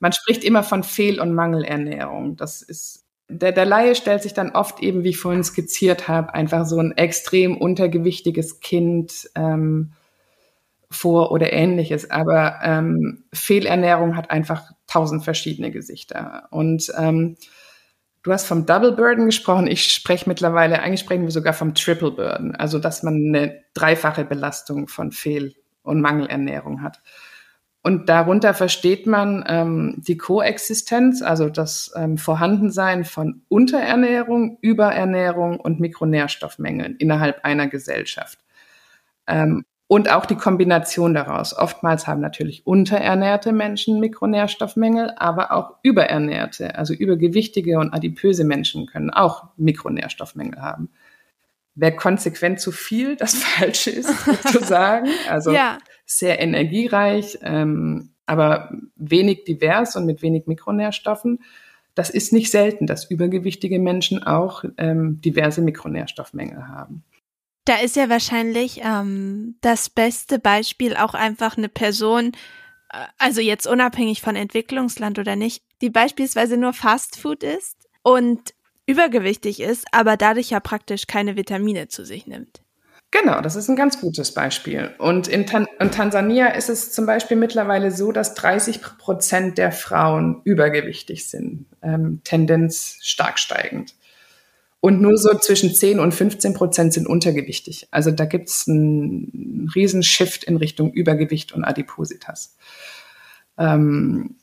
Man 0.00 0.12
spricht 0.12 0.42
immer 0.42 0.64
von 0.64 0.82
Fehl- 0.82 1.20
und 1.20 1.32
Mangelernährung. 1.32 2.34
Das 2.34 2.60
ist 2.60 3.06
der, 3.28 3.52
der 3.52 3.66
Laie 3.66 3.94
stellt 3.94 4.24
sich 4.24 4.34
dann 4.34 4.50
oft 4.50 4.80
eben, 4.80 5.04
wie 5.04 5.10
ich 5.10 5.18
vorhin 5.18 5.44
skizziert 5.44 6.08
habe, 6.08 6.34
einfach 6.34 6.66
so 6.66 6.78
ein 6.80 6.90
extrem 6.96 7.56
untergewichtiges 7.56 8.58
Kind 8.58 9.30
ähm, 9.36 9.92
vor 10.90 11.32
oder 11.32 11.52
ähnliches. 11.52 12.10
Aber 12.10 12.60
ähm, 12.62 13.24
Fehlernährung 13.32 14.16
hat 14.16 14.30
einfach 14.30 14.72
tausend 14.86 15.24
verschiedene 15.24 15.70
Gesichter. 15.70 16.48
Und 16.50 16.92
ähm, 16.98 17.36
du 18.22 18.32
hast 18.32 18.46
vom 18.46 18.66
Double 18.66 18.92
Burden 18.92 19.26
gesprochen. 19.26 19.66
Ich 19.66 19.92
spreche 19.92 20.28
mittlerweile, 20.28 20.82
eigentlich 20.82 21.00
sprechen 21.00 21.22
wir 21.22 21.30
sogar 21.30 21.52
vom 21.52 21.74
Triple 21.74 22.10
Burden. 22.10 22.54
Also, 22.56 22.78
dass 22.78 23.02
man 23.02 23.14
eine 23.14 23.62
dreifache 23.74 24.24
Belastung 24.24 24.88
von 24.88 25.12
Fehl- 25.12 25.54
und 25.82 26.00
Mangelernährung 26.00 26.82
hat. 26.82 27.00
Und 27.82 28.10
darunter 28.10 28.52
versteht 28.52 29.06
man 29.06 29.42
ähm, 29.48 29.94
die 29.96 30.18
Koexistenz, 30.18 31.22
also 31.22 31.48
das 31.48 31.90
ähm, 31.96 32.18
Vorhandensein 32.18 33.04
von 33.04 33.42
Unterernährung, 33.48 34.58
Überernährung 34.60 35.58
und 35.58 35.80
Mikronährstoffmängeln 35.80 36.96
innerhalb 36.96 37.42
einer 37.42 37.68
Gesellschaft. 37.68 38.38
Ähm, 39.26 39.64
und 39.90 40.08
auch 40.08 40.24
die 40.24 40.36
Kombination 40.36 41.14
daraus. 41.14 41.52
Oftmals 41.52 42.06
haben 42.06 42.20
natürlich 42.20 42.64
unterernährte 42.64 43.50
Menschen 43.50 43.98
Mikronährstoffmängel, 43.98 45.14
aber 45.16 45.50
auch 45.50 45.78
überernährte, 45.82 46.76
also 46.76 46.94
übergewichtige 46.94 47.76
und 47.76 47.92
adipöse 47.92 48.44
Menschen 48.44 48.86
können 48.86 49.10
auch 49.10 49.48
Mikronährstoffmängel 49.56 50.62
haben. 50.62 50.90
Wer 51.74 51.96
konsequent 51.96 52.60
zu 52.60 52.70
viel 52.70 53.16
das 53.16 53.34
Falsche 53.34 53.90
ist, 53.90 54.14
sozusagen. 54.44 55.08
Also 55.28 55.50
ja 55.50 55.78
sehr 56.06 56.40
energiereich, 56.40 57.38
ähm, 57.42 58.10
aber 58.26 58.70
wenig 58.94 59.42
divers 59.42 59.96
und 59.96 60.06
mit 60.06 60.22
wenig 60.22 60.46
Mikronährstoffen. 60.46 61.40
Das 61.96 62.10
ist 62.10 62.32
nicht 62.32 62.52
selten, 62.52 62.86
dass 62.86 63.10
übergewichtige 63.10 63.80
Menschen 63.80 64.22
auch 64.22 64.62
ähm, 64.76 65.20
diverse 65.20 65.62
Mikronährstoffmängel 65.62 66.68
haben. 66.68 67.02
Da 67.64 67.76
ist 67.76 67.96
ja 67.96 68.08
wahrscheinlich 68.08 68.80
ähm, 68.82 69.56
das 69.60 69.90
beste 69.90 70.38
Beispiel 70.38 70.96
auch 70.96 71.14
einfach 71.14 71.56
eine 71.56 71.68
Person, 71.68 72.32
äh, 72.92 73.04
also 73.18 73.40
jetzt 73.40 73.66
unabhängig 73.66 74.22
von 74.22 74.36
Entwicklungsland 74.36 75.18
oder 75.18 75.36
nicht, 75.36 75.62
die 75.80 75.90
beispielsweise 75.90 76.56
nur 76.56 76.72
Fastfood 76.72 77.42
ist 77.42 77.76
und 78.02 78.54
übergewichtig 78.86 79.60
ist, 79.60 79.86
aber 79.92 80.16
dadurch 80.16 80.50
ja 80.50 80.60
praktisch 80.60 81.06
keine 81.06 81.36
Vitamine 81.36 81.88
zu 81.88 82.04
sich 82.04 82.26
nimmt. 82.26 82.60
Genau, 83.12 83.40
das 83.40 83.56
ist 83.56 83.68
ein 83.68 83.74
ganz 83.74 84.00
gutes 84.00 84.32
Beispiel. 84.34 84.94
Und 84.98 85.26
in, 85.26 85.44
Tan 85.44 85.66
in, 85.80 85.90
Tansania 85.90 86.48
ist 86.48 86.68
es 86.68 86.92
zum 86.92 87.06
Beispiel 87.06 87.36
mittlerweile 87.36 87.90
so, 87.90 88.12
dass 88.12 88.34
30 88.34 88.80
Prozent 88.98 89.58
der 89.58 89.72
Frauen 89.72 90.42
übergewichtig 90.44 91.28
sind, 91.28 91.66
ähm, 91.82 92.20
Tendenz 92.22 92.98
stark 93.00 93.40
steigend. 93.40 93.94
Und 94.80 95.02
nur 95.02 95.18
so 95.18 95.36
zwischen 95.36 95.74
10 95.74 96.00
und 96.00 96.12
15 96.12 96.54
Prozent 96.54 96.94
sind 96.94 97.06
untergewichtig. 97.06 97.88
Also 97.90 98.10
da 98.10 98.24
gibt 98.24 98.48
es 98.48 98.66
einen 98.66 99.70
riesen 99.74 100.02
Shift 100.02 100.44
in 100.44 100.56
Richtung 100.56 100.90
Übergewicht 100.92 101.52
und 101.52 101.64
Adipositas. 101.64 102.56
Ähm, 103.58 104.36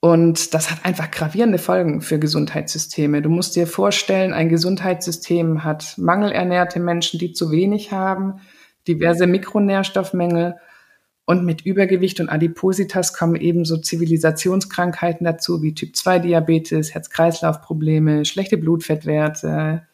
und 0.00 0.52
das 0.52 0.70
hat 0.70 0.84
einfach 0.84 1.10
gravierende 1.10 1.58
Folgen 1.58 2.02
für 2.02 2.18
Gesundheitssysteme. 2.18 3.22
Du 3.22 3.30
musst 3.30 3.54
dir 3.54 3.68
vorstellen, 3.68 4.32
ein 4.32 4.48
Gesundheitssystem 4.48 5.62
hat 5.64 5.96
mangelernährte 5.96 6.80
Menschen, 6.80 7.20
die 7.20 7.32
zu 7.32 7.52
wenig 7.52 7.92
haben, 7.92 8.40
diverse 8.88 9.28
Mikronährstoffmängel. 9.28 10.56
Und 11.24 11.44
mit 11.44 11.64
Übergewicht 11.64 12.18
und 12.20 12.28
Adipositas 12.28 13.14
kommen 13.14 13.36
ebenso 13.36 13.78
Zivilisationskrankheiten 13.78 15.24
dazu, 15.24 15.62
wie 15.62 15.74
Typ-2-Diabetes, 15.74 16.94
Herz-Kreislauf-Probleme, 16.94 18.24
schlechte 18.24 18.58
Blutfettwerte, 18.58 19.86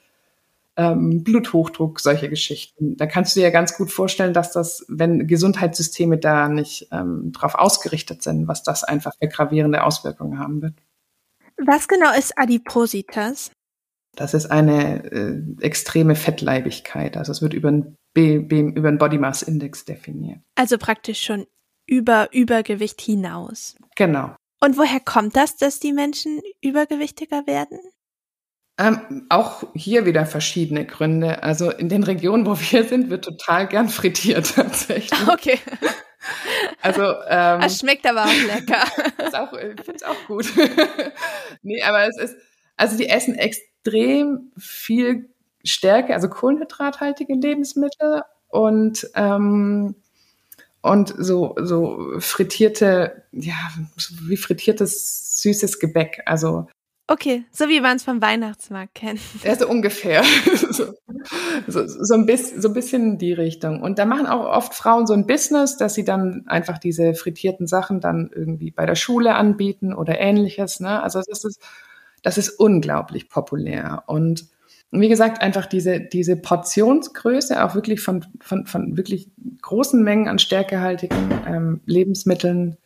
ähm, 0.78 1.24
Bluthochdruck, 1.24 2.00
solche 2.00 2.30
Geschichten. 2.30 2.96
Da 2.96 3.06
kannst 3.06 3.34
du 3.34 3.40
dir 3.40 3.46
ja 3.46 3.50
ganz 3.50 3.76
gut 3.76 3.90
vorstellen, 3.90 4.32
dass 4.32 4.52
das, 4.52 4.86
wenn 4.88 5.26
Gesundheitssysteme 5.26 6.16
da 6.16 6.48
nicht 6.48 6.88
ähm, 6.92 7.32
drauf 7.32 7.56
ausgerichtet 7.56 8.22
sind, 8.22 8.48
was 8.48 8.62
das 8.62 8.84
einfach 8.84 9.12
für 9.20 9.28
gravierende 9.28 9.82
Auswirkungen 9.82 10.38
haben 10.38 10.62
wird. 10.62 10.74
Was 11.58 11.88
genau 11.88 12.14
ist 12.16 12.32
Adipositas? 12.38 13.50
Das 14.14 14.34
ist 14.34 14.46
eine 14.46 15.04
äh, 15.12 15.42
extreme 15.60 16.14
Fettleibigkeit. 16.14 17.16
Also 17.16 17.32
es 17.32 17.42
wird 17.42 17.54
über 17.54 17.68
einen, 17.68 17.96
B, 18.14 18.38
B, 18.38 18.60
über 18.60 18.88
einen 18.88 18.98
Body 18.98 19.18
Mass 19.18 19.42
Index 19.42 19.84
definiert. 19.84 20.40
Also 20.54 20.78
praktisch 20.78 21.22
schon 21.22 21.46
über 21.86 22.28
Übergewicht 22.32 23.00
hinaus. 23.00 23.76
Genau. 23.96 24.34
Und 24.60 24.76
woher 24.76 25.00
kommt 25.00 25.36
das, 25.36 25.56
dass 25.56 25.78
die 25.80 25.92
Menschen 25.92 26.40
übergewichtiger 26.60 27.46
werden? 27.46 27.78
Ähm, 28.80 29.26
auch 29.28 29.64
hier 29.74 30.06
wieder 30.06 30.24
verschiedene 30.24 30.86
Gründe. 30.86 31.42
Also 31.42 31.70
in 31.70 31.88
den 31.88 32.04
Regionen, 32.04 32.46
wo 32.46 32.58
wir 32.58 32.84
sind, 32.84 33.10
wird 33.10 33.24
total 33.24 33.66
gern 33.66 33.88
frittiert 33.88 34.52
tatsächlich. 34.54 35.28
Okay. 35.28 35.58
Also 36.80 37.02
ähm, 37.28 37.60
es 37.62 37.80
schmeckt 37.80 38.06
aber 38.06 38.24
auch 38.24 38.46
lecker. 38.46 38.84
ist 39.26 39.34
auch, 39.34 39.52
ich 39.52 39.80
finde 39.84 39.94
es 39.94 40.02
auch 40.02 40.26
gut. 40.26 40.46
nee, 41.62 41.82
aber 41.82 42.06
es 42.06 42.18
ist, 42.18 42.36
also 42.76 42.96
die 42.96 43.08
essen 43.08 43.34
extrem 43.34 44.52
viel 44.56 45.34
Stärke, 45.68 46.14
also 46.14 46.28
kohlenhydrathaltige 46.28 47.34
Lebensmittel 47.34 48.22
und 48.48 49.08
ähm, 49.14 49.94
und 50.80 51.14
so 51.16 51.54
so 51.60 52.14
frittierte, 52.18 53.24
ja, 53.32 53.54
wie 54.22 54.36
frittiertes 54.36 55.40
süßes 55.42 55.78
Gebäck. 55.78 56.22
Also 56.26 56.66
Okay, 57.10 57.46
so 57.52 57.70
wie 57.70 57.80
man 57.80 57.96
es 57.96 58.04
vom 58.04 58.20
Weihnachtsmarkt 58.20 58.94
kennt. 58.94 59.20
Ja, 59.42 59.56
so 59.56 59.66
ungefähr. 59.66 60.22
so, 60.70 60.92
so, 61.66 61.86
so, 61.86 62.14
ein 62.14 62.26
bisschen, 62.26 62.60
so 62.60 62.68
ein 62.68 62.74
bisschen 62.74 63.12
in 63.12 63.18
die 63.18 63.32
Richtung. 63.32 63.80
Und 63.80 63.98
da 63.98 64.04
machen 64.04 64.26
auch 64.26 64.44
oft 64.44 64.74
Frauen 64.74 65.06
so 65.06 65.14
ein 65.14 65.26
Business, 65.26 65.78
dass 65.78 65.94
sie 65.94 66.04
dann 66.04 66.44
einfach 66.48 66.76
diese 66.76 67.14
frittierten 67.14 67.66
Sachen 67.66 68.02
dann 68.02 68.30
irgendwie 68.34 68.70
bei 68.70 68.84
der 68.84 68.94
Schule 68.94 69.36
anbieten 69.36 69.94
oder 69.94 70.20
ähnliches. 70.20 70.80
Ne? 70.80 71.02
Also 71.02 71.22
das 71.26 71.44
ist, 71.44 71.62
das 72.22 72.36
ist 72.36 72.50
unglaublich 72.50 73.30
populär. 73.30 74.02
Und 74.06 74.46
wie 74.90 75.08
gesagt, 75.08 75.42
einfach 75.42 75.66
diese, 75.66 76.00
diese 76.00 76.36
Portionsgröße 76.36 77.62
auch 77.62 77.74
wirklich 77.74 78.00
von, 78.00 78.24
von, 78.40 78.66
von 78.66 78.96
wirklich 78.96 79.30
großen 79.60 80.02
Mengen 80.02 80.28
an 80.28 80.38
stärkehaltigen 80.38 81.30
ähm, 81.46 81.80
Lebensmitteln 81.84 82.78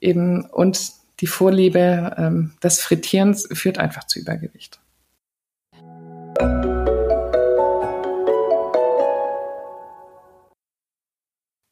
eben 0.00 0.46
und 0.46 0.92
die 1.20 1.26
Vorliebe 1.26 2.14
ähm, 2.16 2.52
des 2.62 2.80
Frittierens 2.80 3.48
führt 3.52 3.78
einfach 3.78 4.04
zu 4.04 4.20
Übergewicht. 4.20 4.80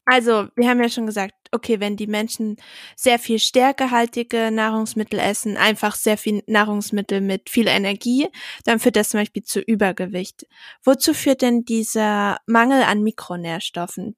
Also, 0.08 0.46
wir 0.54 0.68
haben 0.68 0.80
ja 0.80 0.88
schon 0.88 1.06
gesagt, 1.06 1.34
okay, 1.50 1.80
wenn 1.80 1.96
die 1.96 2.06
Menschen 2.06 2.56
sehr 2.94 3.18
viel 3.18 3.40
stärkehaltige 3.40 4.52
Nahrungsmittel 4.52 5.18
essen, 5.18 5.56
einfach 5.56 5.96
sehr 5.96 6.16
viel 6.16 6.44
Nahrungsmittel 6.46 7.20
mit 7.20 7.50
viel 7.50 7.66
Energie, 7.66 8.28
dann 8.64 8.78
führt 8.78 8.94
das 8.94 9.08
zum 9.08 9.20
Beispiel 9.20 9.42
zu 9.42 9.60
Übergewicht. 9.60 10.46
Wozu 10.84 11.12
führt 11.12 11.42
denn 11.42 11.64
dieser 11.64 12.38
Mangel 12.46 12.82
an 12.84 13.02
Mikronährstoffen? 13.02 14.14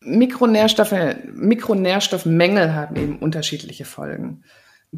Mikronährstoffe, 0.00 1.16
Mikronährstoffmängel 1.32 2.74
haben 2.74 2.94
eben 2.94 3.18
unterschiedliche 3.18 3.84
Folgen. 3.84 4.44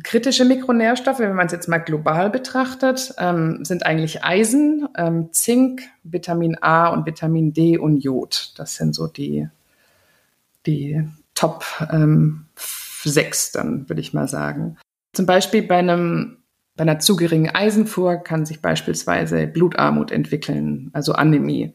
Kritische 0.03 0.45
Mikronährstoffe, 0.45 1.21
wenn 1.21 1.35
man 1.35 1.47
es 1.47 1.53
jetzt 1.53 1.69
mal 1.69 1.79
global 1.79 2.31
betrachtet, 2.31 3.15
ähm, 3.19 3.65
sind 3.65 3.87
eigentlich 3.87 4.25
Eisen, 4.25 4.89
ähm, 4.97 5.33
Zink, 5.33 5.83
Vitamin 6.03 6.57
A 6.61 6.89
und 6.89 7.07
Vitamin 7.07 7.53
D 7.53 7.79
und 7.79 7.99
Jod. 7.99 8.53
Das 8.57 8.77
sind 8.77 8.95
so 8.95 9.07
die, 9.07 9.49
die 10.67 11.03
Top 11.35 11.65
ähm, 11.91 12.47
sechs, 13.05 13.53
dann 13.53 13.89
würde 13.89 14.01
ich 14.01 14.13
mal 14.13 14.29
sagen. 14.29 14.77
Zum 15.13 15.27
Beispiel 15.27 15.63
bei 15.63 15.79
einem 15.79 16.39
bei 16.77 16.83
einer 16.83 16.99
zu 16.99 17.17
geringen 17.17 17.55
Eisenfuhr 17.55 18.17
kann 18.17 18.45
sich 18.45 18.61
beispielsweise 18.61 19.47
Blutarmut 19.47 20.11
entwickeln, 20.11 20.91
also 20.93 21.15
Anämie. 21.15 21.73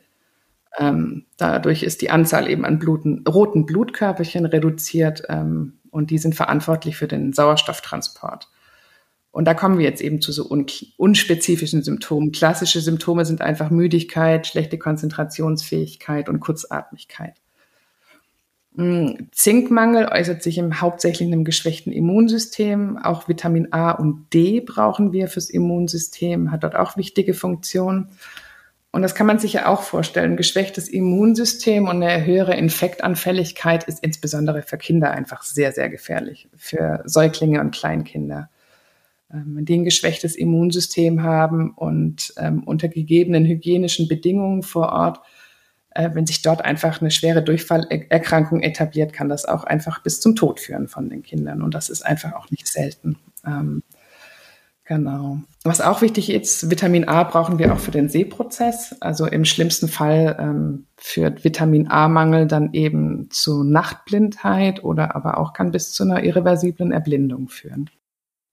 Ähm, 0.78 1.26
dadurch 1.38 1.84
ist 1.84 2.01
die 2.01 2.11
Anzahl 2.11 2.47
eben 2.47 2.65
an 2.65 2.80
Bluten, 2.80 3.26
roten 3.28 3.65
Blutkörperchen 3.65 4.45
reduziert 4.45 5.24
ähm, 5.28 5.80
und 5.92 6.10
die 6.10 6.18
sind 6.18 6.36
verantwortlich 6.36 6.98
für 6.98 7.08
den 7.08 7.34
Sauerstofftransport. 7.34 8.50
Und 9.32 9.46
da 9.46 9.54
kommen 9.54 9.78
wir 9.78 9.86
jetzt 9.86 10.02
eben 10.02 10.20
zu 10.22 10.32
so 10.32 10.50
un 10.50 10.66
unspezifischen 10.98 11.84
Symptomen. 11.84 12.32
Klassische 12.32 12.82
Symptome 12.82 13.26
sind 13.26 13.42
einfach 13.42 13.70
Müdigkeit, 13.70 14.46
schlechte 14.48 14.78
Konzentrationsfähigkeit 14.78 16.28
und 16.28 16.42
Kurzatmigkeit. 16.42 17.36
Hm, 18.76 19.30
Zinkmangel 19.32 20.08
äußert 20.12 20.44
sich 20.44 20.58
im 20.58 20.80
hauptsächlich 20.80 21.28
in 21.28 21.34
einem 21.34 21.46
geschwächten 21.46 21.92
Immunsystem. 21.92 22.98
Auch 22.98 23.28
Vitamin 23.28 23.72
A 23.72 23.92
und 23.92 24.28
D 24.34 24.62
brauchen 24.62 25.12
wir 25.12 25.28
fürs 25.28 25.50
Immunsystem, 25.50 26.52
hat 26.52 26.64
dort 26.64 26.76
auch 26.76 26.98
wichtige 26.98 27.34
Funktionen. 27.34 28.10
Und 28.92 29.04
das 29.04 29.16
kann 29.16 29.28
man 29.28 29.39
sich 29.39 29.54
ja 29.54 29.68
auch 29.68 29.84
vorstellen. 29.84 30.34
Ein 30.34 30.38
geschwächtes 30.38 30.89
Immunsystem 30.89 31.88
und 31.88 32.04
eine 32.04 32.26
höhere 32.26 32.56
Infektanfälligkeit 32.56 33.86
ist 33.86 34.04
insbesondere 34.04 34.64
für 34.64 34.78
Kinder 34.78 35.12
einfach 35.12 35.44
sehr, 35.44 35.72
sehr 35.72 35.89
gefährlich. 35.89 36.50
Für 36.58 37.02
Säuglinge 37.06 37.62
und 37.62 37.74
Kleinkinder. 37.74 38.50
Ähm, 39.32 39.64
die 39.64 39.76
ein 39.76 39.86
geschwächtes 39.86 40.36
Immunsystem 40.36 41.24
haben 41.24 41.72
und 41.72 42.34
ähm, 42.38 42.64
unter 42.64 42.89
gegebenen 42.89 43.46
hygienischen 43.46 44.10
Bedingungen 44.10 44.62
vor 44.62 44.89
Ort, 44.92 45.22
äh, 45.92 46.10
wenn 46.14 46.28
sich 46.28 46.42
dort 46.42 46.66
einfach 46.66 47.00
eine 47.00 47.12
schwere 47.12 47.42
Durchfallerkrankung 47.42 48.62
etabliert, 48.62 49.14
kann 49.14 49.30
das 49.30 49.46
auch 49.46 49.64
einfach 49.64 50.04
bis 50.04 50.20
zum 50.20 50.36
Tod 50.36 50.60
führen 50.60 50.89
von 50.89 51.10
den 51.10 51.24
Kindern. 51.24 51.62
Und 51.62 51.74
das 51.74 51.89
ist 51.89 52.06
einfach 52.06 52.34
auch 52.34 52.52
nicht 52.52 52.68
selten. 52.68 53.18
Ähm, 53.46 53.84
Genau. 54.92 55.39
Was 55.64 55.80
auch 55.80 56.01
wichtig 56.01 56.32
ist, 56.32 56.72
Vitamin 56.72 57.07
A 57.07 57.24
brauchen 57.24 57.59
wir 57.59 57.72
auch 57.72 57.80
für 57.80 57.91
den 57.91 58.09
Sehprozess. 58.09 58.95
Also 58.99 59.28
im 59.28 59.45
schlimmsten 59.45 59.88
Fall 59.88 60.36
ähm, 60.39 60.88
führt 60.97 61.43
Vitamin 61.43 61.88
A-Mangel 61.88 62.47
dann 62.47 62.74
eben 62.74 63.30
zu 63.30 63.64
Nachtblindheit 63.64 64.84
oder 64.84 65.16
aber 65.16 65.38
auch 65.38 65.53
kann 65.53 65.72
bis 65.72 65.91
zu 65.91 66.03
einer 66.03 66.24
irreversiblen 66.24 66.91
Erblindung 66.91 67.47
führen. 67.47 67.91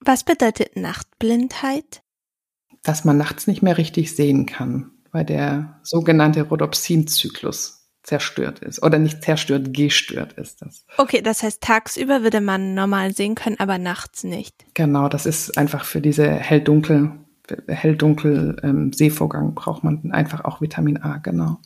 Was 0.00 0.22
bedeutet 0.22 0.76
Nachtblindheit? 0.76 2.02
Dass 2.82 3.06
man 3.06 3.16
nachts 3.16 3.46
nicht 3.46 3.62
mehr 3.62 3.78
richtig 3.78 4.14
sehen 4.14 4.44
kann, 4.44 4.90
weil 5.10 5.24
der 5.24 5.80
sogenannte 5.82 6.42
Rhodopsinzyklus 6.42 7.77
zerstört 8.08 8.60
ist. 8.60 8.82
Oder 8.82 8.98
nicht 8.98 9.22
zerstört, 9.22 9.74
gestört 9.74 10.32
ist 10.32 10.62
das. 10.62 10.86
Okay, 10.96 11.20
das 11.20 11.42
heißt, 11.42 11.60
tagsüber 11.60 12.22
würde 12.22 12.40
man 12.40 12.74
normal 12.74 13.12
sehen 13.12 13.34
können, 13.34 13.56
aber 13.58 13.76
nachts 13.76 14.24
nicht. 14.24 14.64
Genau, 14.74 15.08
das 15.08 15.26
ist 15.26 15.58
einfach 15.58 15.84
für 15.84 16.00
diese 16.00 16.26
hell-dunkel, 16.26 17.12
hell-dunkel 17.68 18.56
ähm, 18.62 18.92
Sehvorgang 18.94 19.54
braucht 19.54 19.84
man 19.84 20.10
einfach 20.12 20.44
auch 20.44 20.62
Vitamin 20.62 20.96
A, 21.02 21.18
genau. 21.18 21.58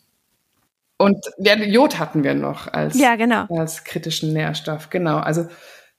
Und 0.99 1.25
ja, 1.39 1.57
Jod 1.57 1.99
hatten 1.99 2.25
wir 2.25 2.35
noch 2.35 2.73
als, 2.73 2.99
ja, 2.99 3.15
genau. 3.15 3.47
als 3.47 3.85
kritischen 3.85 4.33
Nährstoff, 4.33 4.91
genau. 4.91 5.19
Also 5.19 5.47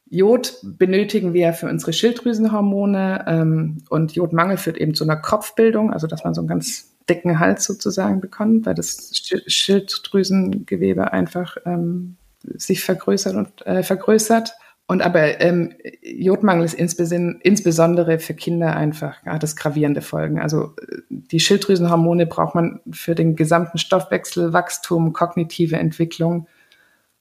Jod 0.06 0.58
benötigen 0.64 1.34
wir 1.34 1.54
für 1.54 1.70
unsere 1.70 1.94
Schilddrüsenhormone 1.94 3.26
ähm, 3.28 3.84
und 3.90 4.14
Jodmangel 4.14 4.58
führt 4.58 4.78
eben 4.78 4.94
zu 4.94 5.06
einer 5.06 5.16
Kopfbildung, 5.16 5.92
also 5.92 6.08
dass 6.08 6.26
man 6.26 6.34
so 6.34 6.42
ein 6.42 6.48
ganz 6.48 6.93
dicken 7.10 7.40
Hals 7.40 7.66
sozusagen 7.66 8.22
bekommen, 8.22 8.66
weil 8.66 8.76
das 8.76 9.12
Schilddrüsengewebe 9.48 11.12
einfach 11.12 11.58
ähm, 11.66 12.18
sich 12.44 12.84
vergrößert 12.84 13.36
und 13.36 13.66
äh, 13.66 13.84
vergrößert. 13.84 14.54
Und 14.86 15.02
aber 15.02 15.40
ähm, 15.40 15.74
Jodmangel 16.02 16.66
ist 16.66 16.74
insbesondere 16.74 18.20
für 18.20 18.34
Kinder 18.34 18.76
einfach, 18.76 19.24
hat 19.26 19.44
es 19.44 19.56
gravierende 19.56 20.02
Folgen. 20.02 20.40
Also 20.40 20.76
äh, 20.82 21.02
die 21.10 21.40
Schilddrüsenhormone 21.40 22.26
braucht 22.26 22.56
man 22.56 22.82
für 22.92 23.16
den 23.16 23.36
gesamten 23.36 23.78
Stoffwechsel, 23.78 24.52
Wachstum, 24.52 25.14
kognitive 25.14 25.78
Entwicklung. 25.78 26.48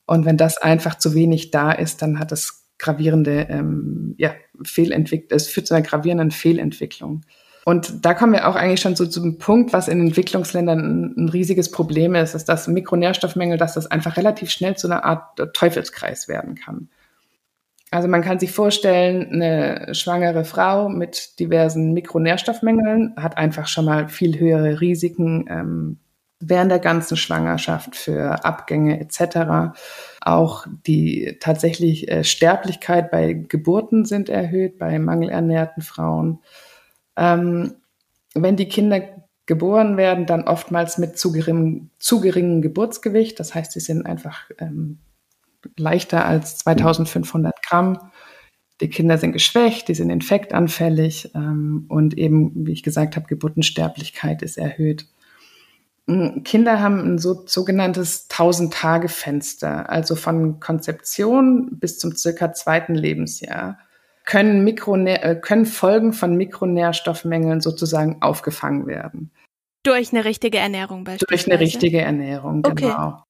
Und 0.07 0.25
wenn 0.25 0.37
das 0.37 0.59
einfach 0.59 0.99
zu 0.99 1.15
wenig 1.15 1.51
da 1.51 1.71
ist, 1.73 2.03
dann 2.03 2.19
hat 2.19 2.33
es 2.33 2.67
gravierende 2.79 3.47
ähm, 3.49 4.15
ja, 4.19 4.33
Fehlentwicklung, 4.65 5.37
es 5.37 5.47
führt 5.47 5.69
zu 5.69 5.75
einer 5.75 5.87
gravierenden 5.87 6.33
Fehlentwicklung. 6.33 7.23
Und 7.65 8.05
da 8.05 8.13
kommen 8.15 8.33
wir 8.33 8.49
auch 8.49 8.57
eigentlich 8.57 8.81
schon 8.81 8.97
so 8.97 9.07
zum 9.07 9.39
Punkt, 9.39 9.73
was 9.73 9.87
in 9.87 10.01
Entwicklungsländern 10.01 11.15
ein, 11.17 11.29
riesiges 11.29 11.71
Problem 11.71 12.15
ist, 12.15 12.35
ist 12.35 12.49
das 12.49 12.67
Mikronährstoffmängel, 12.67 13.57
dass 13.57 13.75
das 13.75 13.87
einfach 13.87 14.17
relativ 14.17 14.51
schnell 14.51 14.77
zu 14.77 14.89
einer 14.89 15.05
Art 15.05 15.39
Teufelskreis 15.55 16.27
werden 16.27 16.57
kann. 16.57 16.89
Also 17.93 18.09
man 18.09 18.23
kann 18.23 18.41
sich 18.41 18.51
vorstellen, 18.51 19.31
eine 19.33 19.95
schwangere 19.95 20.45
Frau 20.45 20.89
mit 20.89 21.39
diversen 21.39 21.93
Mikronährstoffmängeln 21.93 23.15
hat 23.17 23.37
einfach 23.37 23.69
schon 23.69 23.85
mal 23.85 24.09
viel 24.09 24.41
höhere 24.41 24.81
Risiken 24.81 25.47
ähm, 25.49 25.99
während 26.41 26.71
der 26.71 26.79
ganzen 26.79 27.17
Schwangerschaft 27.17 27.95
für 27.95 28.45
Abgänge 28.45 28.99
etc. 28.99 29.77
Auch 30.21 30.67
die 30.87 31.37
tatsächlich 31.39 32.11
äh, 32.11 32.25
Sterblichkeit 32.25 33.11
bei 33.11 33.35
Geburten 33.35 34.05
sind 34.05 34.29
erhöht 34.29 34.79
bei 34.79 34.99
mangelernährten 34.99 35.83
Frauen. 35.83 36.41
Ähm, 37.17 37.75
wenn 38.35 38.57
die 38.57 38.69
Kinder 38.69 39.03
geboren 39.47 39.97
werden, 39.97 40.27
dann 40.27 40.45
oftmals 40.45 40.99
mit 40.99 41.19
zu 41.19 41.33
geringem, 41.33 41.91
zu 41.99 42.21
geringem 42.21 42.63
Geburtsgewicht. 42.63 43.39
Das 43.41 43.55
heißt, 43.55 43.73
sie 43.73 43.81
sind 43.81 44.07
einfach 44.07 44.51
ähm, 44.59 44.99
leichter 45.77 46.27
als 46.27 46.59
2500 46.59 47.63
Gramm. 47.63 48.11
Die 48.81 48.89
Kinder 48.89 49.19
sind 49.19 49.33
geschwächt, 49.33 49.89
die 49.89 49.95
sind 49.95 50.11
infektanfällig 50.11 51.31
ähm, 51.35 51.87
und 51.89 52.19
eben, 52.19 52.67
wie 52.67 52.73
ich 52.73 52.83
gesagt 52.83 53.17
habe, 53.17 53.27
Geburtensterblichkeit 53.27 54.43
ist 54.43 54.59
erhöht. 54.59 55.07
Mm, 56.07 56.43
Kinder 56.43 56.81
haben 56.81 56.99
ein 56.99 57.19
so, 57.19 57.45
sogenanntes 57.47 58.29
1000-Tage-Fenster, 58.31 59.89
also 59.89 60.17
von 60.17 60.59
Konzeption 60.59 61.79
bis 61.79 61.99
zum 61.99 62.17
circa 62.17 62.53
zweiten 62.53 62.95
Lebensjahr 62.95 63.79
können, 64.25 64.65
Mikronä 64.65 65.17
äh, 65.17 65.37
können 65.37 65.67
Folgen 65.67 66.13
von 66.13 66.37
Mikronährstoffmängeln 66.37 67.61
sozusagen 67.61 68.23
aufgefangen 68.23 68.87
werden. 68.87 69.31
Durch 69.83 70.13
eine 70.13 70.25
richtige 70.25 70.59
Ernährung 70.59 71.05
beispielsweise? 71.05 71.45
Durch 71.45 71.53
eine 71.53 71.61
richtige 71.61 72.01
Ernährung, 72.01 72.63
genau. 72.63 73.09
Okay. 73.09 73.23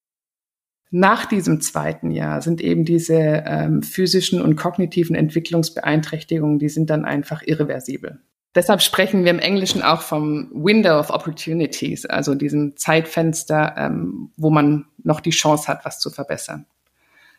Nach 0.95 1.24
diesem 1.24 1.62
zweiten 1.62 2.11
Jahr 2.11 2.43
sind 2.43 2.61
eben 2.61 2.84
diese 2.84 3.14
ähm, 3.14 3.82
physischen 3.82 4.43
und 4.43 4.57
kognitiven 4.57 5.16
Entwicklungsbeeinträchtigungen, 5.16 6.59
die 6.59 6.68
sind 6.68 6.90
dann 6.90 7.07
einfach 7.07 7.43
irreversibel. 7.43 8.20
Deshalb 8.55 8.82
sprechen 8.82 9.24
wir 9.24 9.30
im 9.30 9.38
Englischen 9.38 9.82
auch 9.82 10.03
vom 10.03 10.51
Window 10.53 10.99
of 10.99 11.09
Opportunities, 11.09 12.05
also 12.05 12.34
diesem 12.34 12.76
Zeitfenster, 12.76 13.74
ähm, 13.78 14.32
wo 14.36 14.51
man 14.51 14.84
noch 15.03 15.20
die 15.20 15.30
Chance 15.30 15.68
hat, 15.68 15.86
was 15.86 15.99
zu 15.99 16.11
verbessern. 16.11 16.66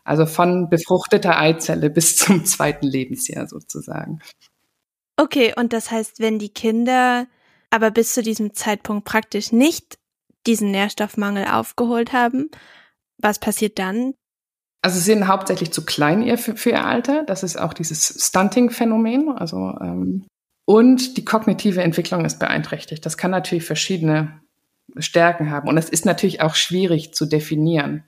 Also 0.03 0.25
von 0.25 0.69
befruchteter 0.69 1.39
Eizelle 1.39 1.89
bis 1.89 2.15
zum 2.17 2.45
zweiten 2.45 2.87
Lebensjahr 2.87 3.47
sozusagen. 3.47 4.19
Okay, 5.17 5.53
und 5.55 5.73
das 5.73 5.91
heißt, 5.91 6.19
wenn 6.19 6.39
die 6.39 6.49
Kinder 6.49 7.27
aber 7.69 7.91
bis 7.91 8.13
zu 8.13 8.21
diesem 8.21 8.53
Zeitpunkt 8.53 9.05
praktisch 9.05 9.51
nicht 9.51 9.97
diesen 10.45 10.71
Nährstoffmangel 10.71 11.45
aufgeholt 11.45 12.13
haben, 12.13 12.49
was 13.17 13.39
passiert 13.39 13.79
dann? 13.79 14.13
Also 14.81 14.99
sie 14.99 15.05
sind 15.05 15.27
hauptsächlich 15.27 15.71
zu 15.71 15.85
klein 15.85 16.37
für, 16.37 16.57
für 16.57 16.71
ihr 16.71 16.85
Alter. 16.85 17.23
Das 17.23 17.41
ist 17.41 17.57
auch 17.57 17.73
dieses 17.73 18.27
Stunting-Phänomen. 18.27 19.29
Also 19.29 19.57
ähm, 19.79 20.27
und 20.65 21.17
die 21.17 21.25
kognitive 21.25 21.81
Entwicklung 21.81 22.25
ist 22.25 22.39
beeinträchtigt. 22.39 23.05
Das 23.05 23.17
kann 23.17 23.31
natürlich 23.31 23.63
verschiedene 23.63 24.41
Stärken 24.97 25.51
haben. 25.51 25.69
Und 25.69 25.77
es 25.77 25.89
ist 25.89 26.05
natürlich 26.05 26.41
auch 26.41 26.55
schwierig 26.55 27.13
zu 27.13 27.25
definieren 27.25 28.03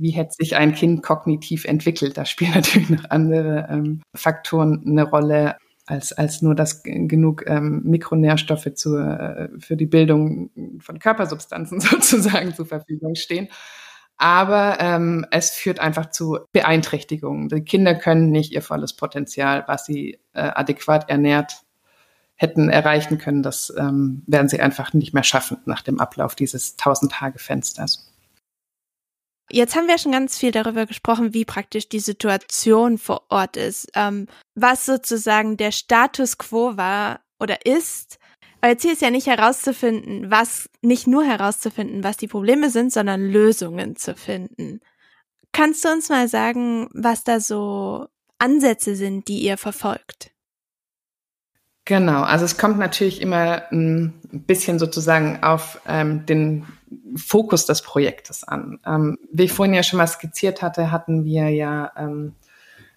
wie 0.00 0.10
hätte 0.10 0.34
sich 0.38 0.56
ein 0.56 0.74
Kind 0.74 1.02
kognitiv 1.02 1.64
entwickelt. 1.64 2.16
Da 2.16 2.24
spielen 2.24 2.52
natürlich 2.54 2.90
noch 2.90 3.04
andere 3.10 3.68
ähm, 3.70 4.02
Faktoren 4.14 4.82
eine 4.86 5.04
Rolle 5.04 5.56
als, 5.86 6.12
als 6.12 6.40
nur, 6.40 6.54
dass 6.54 6.82
genug 6.82 7.44
ähm, 7.46 7.82
Mikronährstoffe 7.84 8.74
zu, 8.74 8.96
äh, 8.96 9.48
für 9.58 9.76
die 9.76 9.86
Bildung 9.86 10.50
von 10.80 10.98
Körpersubstanzen 10.98 11.80
sozusagen 11.80 12.54
zur 12.54 12.66
Verfügung 12.66 13.14
stehen. 13.14 13.48
Aber 14.16 14.76
ähm, 14.80 15.24
es 15.30 15.50
führt 15.50 15.80
einfach 15.80 16.10
zu 16.10 16.40
Beeinträchtigungen. 16.52 17.48
Die 17.48 17.62
Kinder 17.62 17.94
können 17.94 18.30
nicht 18.30 18.52
ihr 18.52 18.60
volles 18.60 18.94
Potenzial, 18.94 19.64
was 19.66 19.86
sie 19.86 20.20
äh, 20.34 20.42
adäquat 20.42 21.08
ernährt 21.08 21.62
hätten 22.36 22.68
erreichen 22.68 23.18
können. 23.18 23.42
Das 23.42 23.72
ähm, 23.76 24.22
werden 24.26 24.48
sie 24.48 24.60
einfach 24.60 24.92
nicht 24.92 25.14
mehr 25.14 25.24
schaffen 25.24 25.58
nach 25.64 25.82
dem 25.82 26.00
Ablauf 26.00 26.34
dieses 26.34 26.78
1000-Tage-Fensters. 26.78 28.09
Jetzt 29.52 29.74
haben 29.74 29.88
wir 29.88 29.98
schon 29.98 30.12
ganz 30.12 30.38
viel 30.38 30.52
darüber 30.52 30.86
gesprochen, 30.86 31.34
wie 31.34 31.44
praktisch 31.44 31.88
die 31.88 32.00
Situation 32.00 32.98
vor 32.98 33.24
Ort 33.30 33.56
ist, 33.56 33.90
ähm, 33.94 34.26
was 34.54 34.86
sozusagen 34.86 35.56
der 35.56 35.72
Status 35.72 36.38
quo 36.38 36.76
war 36.76 37.20
oder 37.40 37.66
ist. 37.66 38.18
Euer 38.62 38.78
Ziel 38.78 38.92
ist 38.92 39.02
ja 39.02 39.10
nicht 39.10 39.26
herauszufinden, 39.26 40.30
was, 40.30 40.68
nicht 40.82 41.06
nur 41.06 41.24
herauszufinden, 41.24 42.04
was 42.04 42.16
die 42.16 42.28
Probleme 42.28 42.70
sind, 42.70 42.92
sondern 42.92 43.22
Lösungen 43.28 43.96
zu 43.96 44.14
finden. 44.14 44.80
Kannst 45.52 45.84
du 45.84 45.88
uns 45.88 46.08
mal 46.08 46.28
sagen, 46.28 46.88
was 46.92 47.24
da 47.24 47.40
so 47.40 48.06
Ansätze 48.38 48.94
sind, 48.94 49.28
die 49.28 49.40
ihr 49.40 49.56
verfolgt? 49.56 50.32
Genau, 51.90 52.22
also 52.22 52.44
es 52.44 52.56
kommt 52.56 52.78
natürlich 52.78 53.20
immer 53.20 53.64
ein 53.72 54.12
bisschen 54.30 54.78
sozusagen 54.78 55.42
auf 55.42 55.80
ähm, 55.88 56.24
den 56.24 56.64
Fokus 57.16 57.66
des 57.66 57.82
Projektes 57.82 58.44
an. 58.44 58.78
Ähm, 58.86 59.18
wie 59.32 59.42
ich 59.42 59.52
vorhin 59.52 59.74
ja 59.74 59.82
schon 59.82 59.96
mal 59.96 60.06
skizziert 60.06 60.62
hatte, 60.62 60.92
hatten 60.92 61.24
wir 61.24 61.48
ja 61.48 61.90
ähm, 61.96 62.36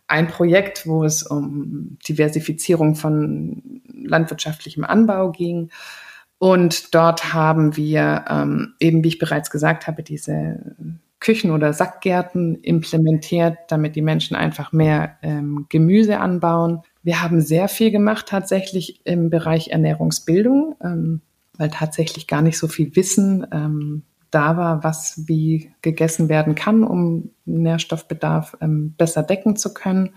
ein 0.06 0.28
Projekt, 0.28 0.86
wo 0.86 1.04
es 1.04 1.24
um 1.24 1.98
Diversifizierung 2.08 2.94
von 2.94 3.82
landwirtschaftlichem 3.92 4.84
Anbau 4.84 5.32
ging. 5.32 5.72
Und 6.38 6.94
dort 6.94 7.34
haben 7.34 7.76
wir 7.76 8.26
ähm, 8.30 8.76
eben, 8.80 9.04
wie 9.04 9.08
ich 9.08 9.18
bereits 9.18 9.50
gesagt 9.50 9.88
habe, 9.88 10.04
diese 10.04 10.76
Küchen- 11.20 11.50
oder 11.50 11.74
Sackgärten 11.74 12.62
implementiert, 12.62 13.58
damit 13.70 13.96
die 13.96 14.04
Menschen 14.04 14.36
einfach 14.36 14.72
mehr 14.72 15.18
ähm, 15.24 15.66
Gemüse 15.70 16.20
anbauen. 16.20 16.84
Wir 17.04 17.22
haben 17.22 17.42
sehr 17.42 17.68
viel 17.68 17.92
gemacht 17.92 18.28
tatsächlich 18.30 19.06
im 19.06 19.30
Bereich 19.30 19.68
Ernährungsbildung, 19.68 20.76
ähm, 20.82 21.22
weil 21.58 21.70
tatsächlich 21.70 22.28
gar 22.28 22.42
nicht 22.42 22.58
so 22.58 22.68
viel 22.68 22.96
Wissen 22.96 23.46
ähm, 23.52 24.04
da 24.32 24.58
war, 24.58 24.84
was 24.84 25.28
wie 25.28 25.72
gegessen 25.82 26.30
werden 26.30 26.56
kann, 26.56 26.84
um 26.84 27.30
Nährstoffbedarf 27.46 28.58
ähm, 28.62 28.96
besser 28.98 29.22
decken 29.22 29.56
zu 29.56 29.74
können. 29.74 30.16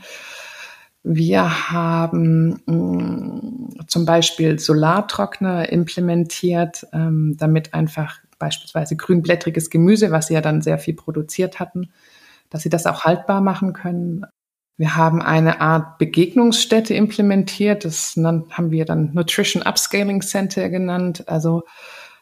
Wir 1.02 1.70
haben 1.70 2.62
mh, 2.66 2.72
mm, 2.72 3.86
zum 3.86 4.06
Beispiel 4.06 4.58
Solartrockner 4.58 5.70
implementiert, 5.70 6.86
ähm, 6.92 7.36
damit 7.38 7.74
einfach 7.74 8.18
beispielsweise 8.38 8.96
grünblättriges 8.96 9.70
Gemüse, 9.70 10.10
was 10.10 10.28
sie 10.28 10.34
ja 10.34 10.40
dann 10.40 10.62
sehr 10.62 10.78
viel 10.78 10.94
produziert 10.94 11.60
hatten, 11.60 11.90
dass 12.50 12.62
sie 12.62 12.70
das 12.70 12.86
auch 12.86 13.04
haltbar 13.04 13.40
machen 13.40 13.72
können. 13.72 14.26
Wir 14.78 14.96
haben 14.96 15.22
eine 15.22 15.60
Art 15.60 15.98
Begegnungsstätte 15.98 16.94
implementiert. 16.94 17.84
Das 17.84 18.14
haben 18.16 18.70
wir 18.70 18.84
dann 18.84 19.14
Nutrition 19.14 19.62
Upscaling 19.62 20.20
Center 20.20 20.68
genannt. 20.68 21.24
Also 21.28 21.62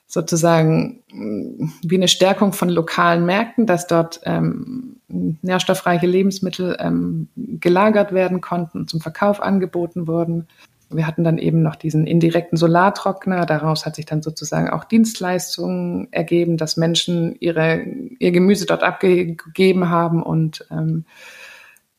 sozusagen 0.07 1.03
mm, 1.13 1.69
wie 1.83 1.97
eine 1.97 2.09
Stärkung 2.09 2.53
von 2.53 2.69
lokalen 2.69 3.27
Märkten, 3.27 3.67
dass 3.67 3.87
dort 3.87 4.21
ähm, 4.25 4.97
nährstoffreiche 5.09 6.07
Lebensmittel 6.07 6.77
ähm, 6.79 7.29
gelagert 7.37 8.13
werden 8.13 8.41
konnten 8.41 8.79
und 8.79 8.91
zum 8.91 9.01
Verkauf 9.01 9.43
angeboten 9.43 10.07
wurden. 10.07 10.47
Wir 10.91 11.07
hatten 11.07 11.25
dann 11.25 11.39
eben 11.39 11.63
noch 11.63 11.75
diesen 11.75 12.07
indirekten 12.07 12.57
Solartrockner. 12.57 13.47
Daraus 13.47 13.85
hat 13.85 13.97
sich 13.97 14.07
dann 14.07 14.23
sozusagen 14.23 14.71
auch 14.71 14.85
Dienstleistungen 14.85 16.13
ergeben, 16.13 16.57
dass 16.57 16.77
Menschen 16.77 17.35
ihre, 17.41 17.83
ihr 18.19 18.31
Gemüse 18.31 18.67
dort 18.67 18.85
abgegeben 18.85 19.89
haben 19.89 20.23
und 20.23 20.67
ähm, 20.71 21.05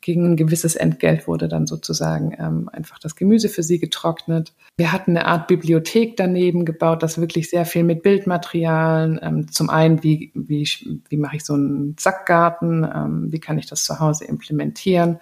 gegen 0.06 0.24
ein 0.24 0.36
gewisses 0.36 0.76
Entgelt 0.76 1.28
wurde 1.28 1.48
dann 1.48 1.66
sozusagen 1.66 2.38
ähm, 2.38 2.70
einfach 2.72 3.00
das 3.00 3.16
Gemüse 3.16 3.50
für 3.50 3.64
sie 3.64 3.80
getrocknet. 3.80 4.54
Wir 4.78 4.92
hatten 4.92 5.18
eine 5.18 5.26
Art 5.26 5.48
Bibliothek 5.48 6.16
daneben 6.16 6.64
gebaut, 6.64 7.02
das 7.02 7.20
wirklich 7.20 7.50
sehr 7.50 7.66
viel 7.66 7.84
mit 7.84 8.04
Bildmaterialien. 8.04 9.20
Ähm, 9.24 9.52
zum 9.52 9.72
einen, 9.72 10.04
wie, 10.04 10.32
wie, 10.36 10.70
wie 11.10 11.18
mache 11.18 11.38
ich 11.38 11.44
so 11.44 11.56
einen 11.56 11.96
Sackgarten? 12.00 12.84
Ähm, 12.84 13.32
wie 13.32 13.40
kann 13.40 13.58
ich 13.58 13.66
das 13.66 13.84
zu 13.84 14.00
Hause 14.00 14.26
implementieren? 14.26 15.18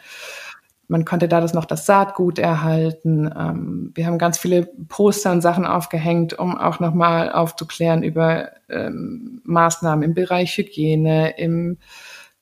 Man 0.89 1.05
konnte 1.05 1.29
da 1.29 1.39
das 1.39 1.53
noch 1.53 1.63
das 1.63 1.85
Saatgut 1.85 2.37
erhalten. 2.37 3.31
Ähm, 3.33 3.91
wir 3.95 4.05
haben 4.05 4.17
ganz 4.17 4.37
viele 4.37 4.65
Poster 4.89 5.31
und 5.31 5.39
Sachen 5.39 5.65
aufgehängt, 5.65 6.37
um 6.37 6.57
auch 6.57 6.81
nochmal 6.81 7.31
aufzuklären 7.31 8.03
über 8.03 8.49
ähm, 8.67 9.41
Maßnahmen 9.45 10.03
im 10.03 10.13
Bereich 10.13 10.57
Hygiene, 10.57 11.37
im 11.37 11.77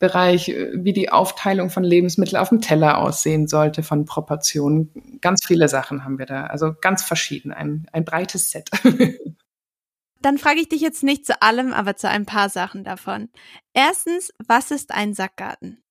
Bereich, 0.02 0.50
äh, 0.50 0.72
wie 0.74 0.92
die 0.92 1.12
Aufteilung 1.12 1.70
von 1.70 1.84
Lebensmitteln 1.84 2.42
auf 2.42 2.50
dem 2.50 2.60
Teller 2.60 2.98
aussehen 2.98 3.48
sollte, 3.48 3.84
von 3.84 4.06
Proportionen. 4.06 4.90
Ganz 5.22 5.46
viele 5.46 5.70
Sachen 5.70 6.04
haben 6.04 6.20
wir 6.20 6.26
da. 6.26 6.48
Also 6.48 6.74
ganz 6.82 7.04
verschieden, 7.04 7.54
ein, 7.54 7.86
ein 7.94 8.04
breites 8.04 8.50
Set. 8.50 8.70
Dann 10.22 10.38
frage 10.38 10.60
ich 10.60 10.70
dich 10.70 10.82
jetzt 10.82 11.04
nicht 11.04 11.26
zu 11.26 11.42
allem, 11.42 11.72
aber 11.72 11.96
zu 11.96 12.10
ein 12.10 12.26
paar 12.26 12.50
Sachen 12.50 12.84
davon. 12.84 13.30
Erstens, 13.74 14.34
was 14.46 14.72
ist 14.72 14.92
ein 14.92 15.14
Sackgarten? 15.14 15.82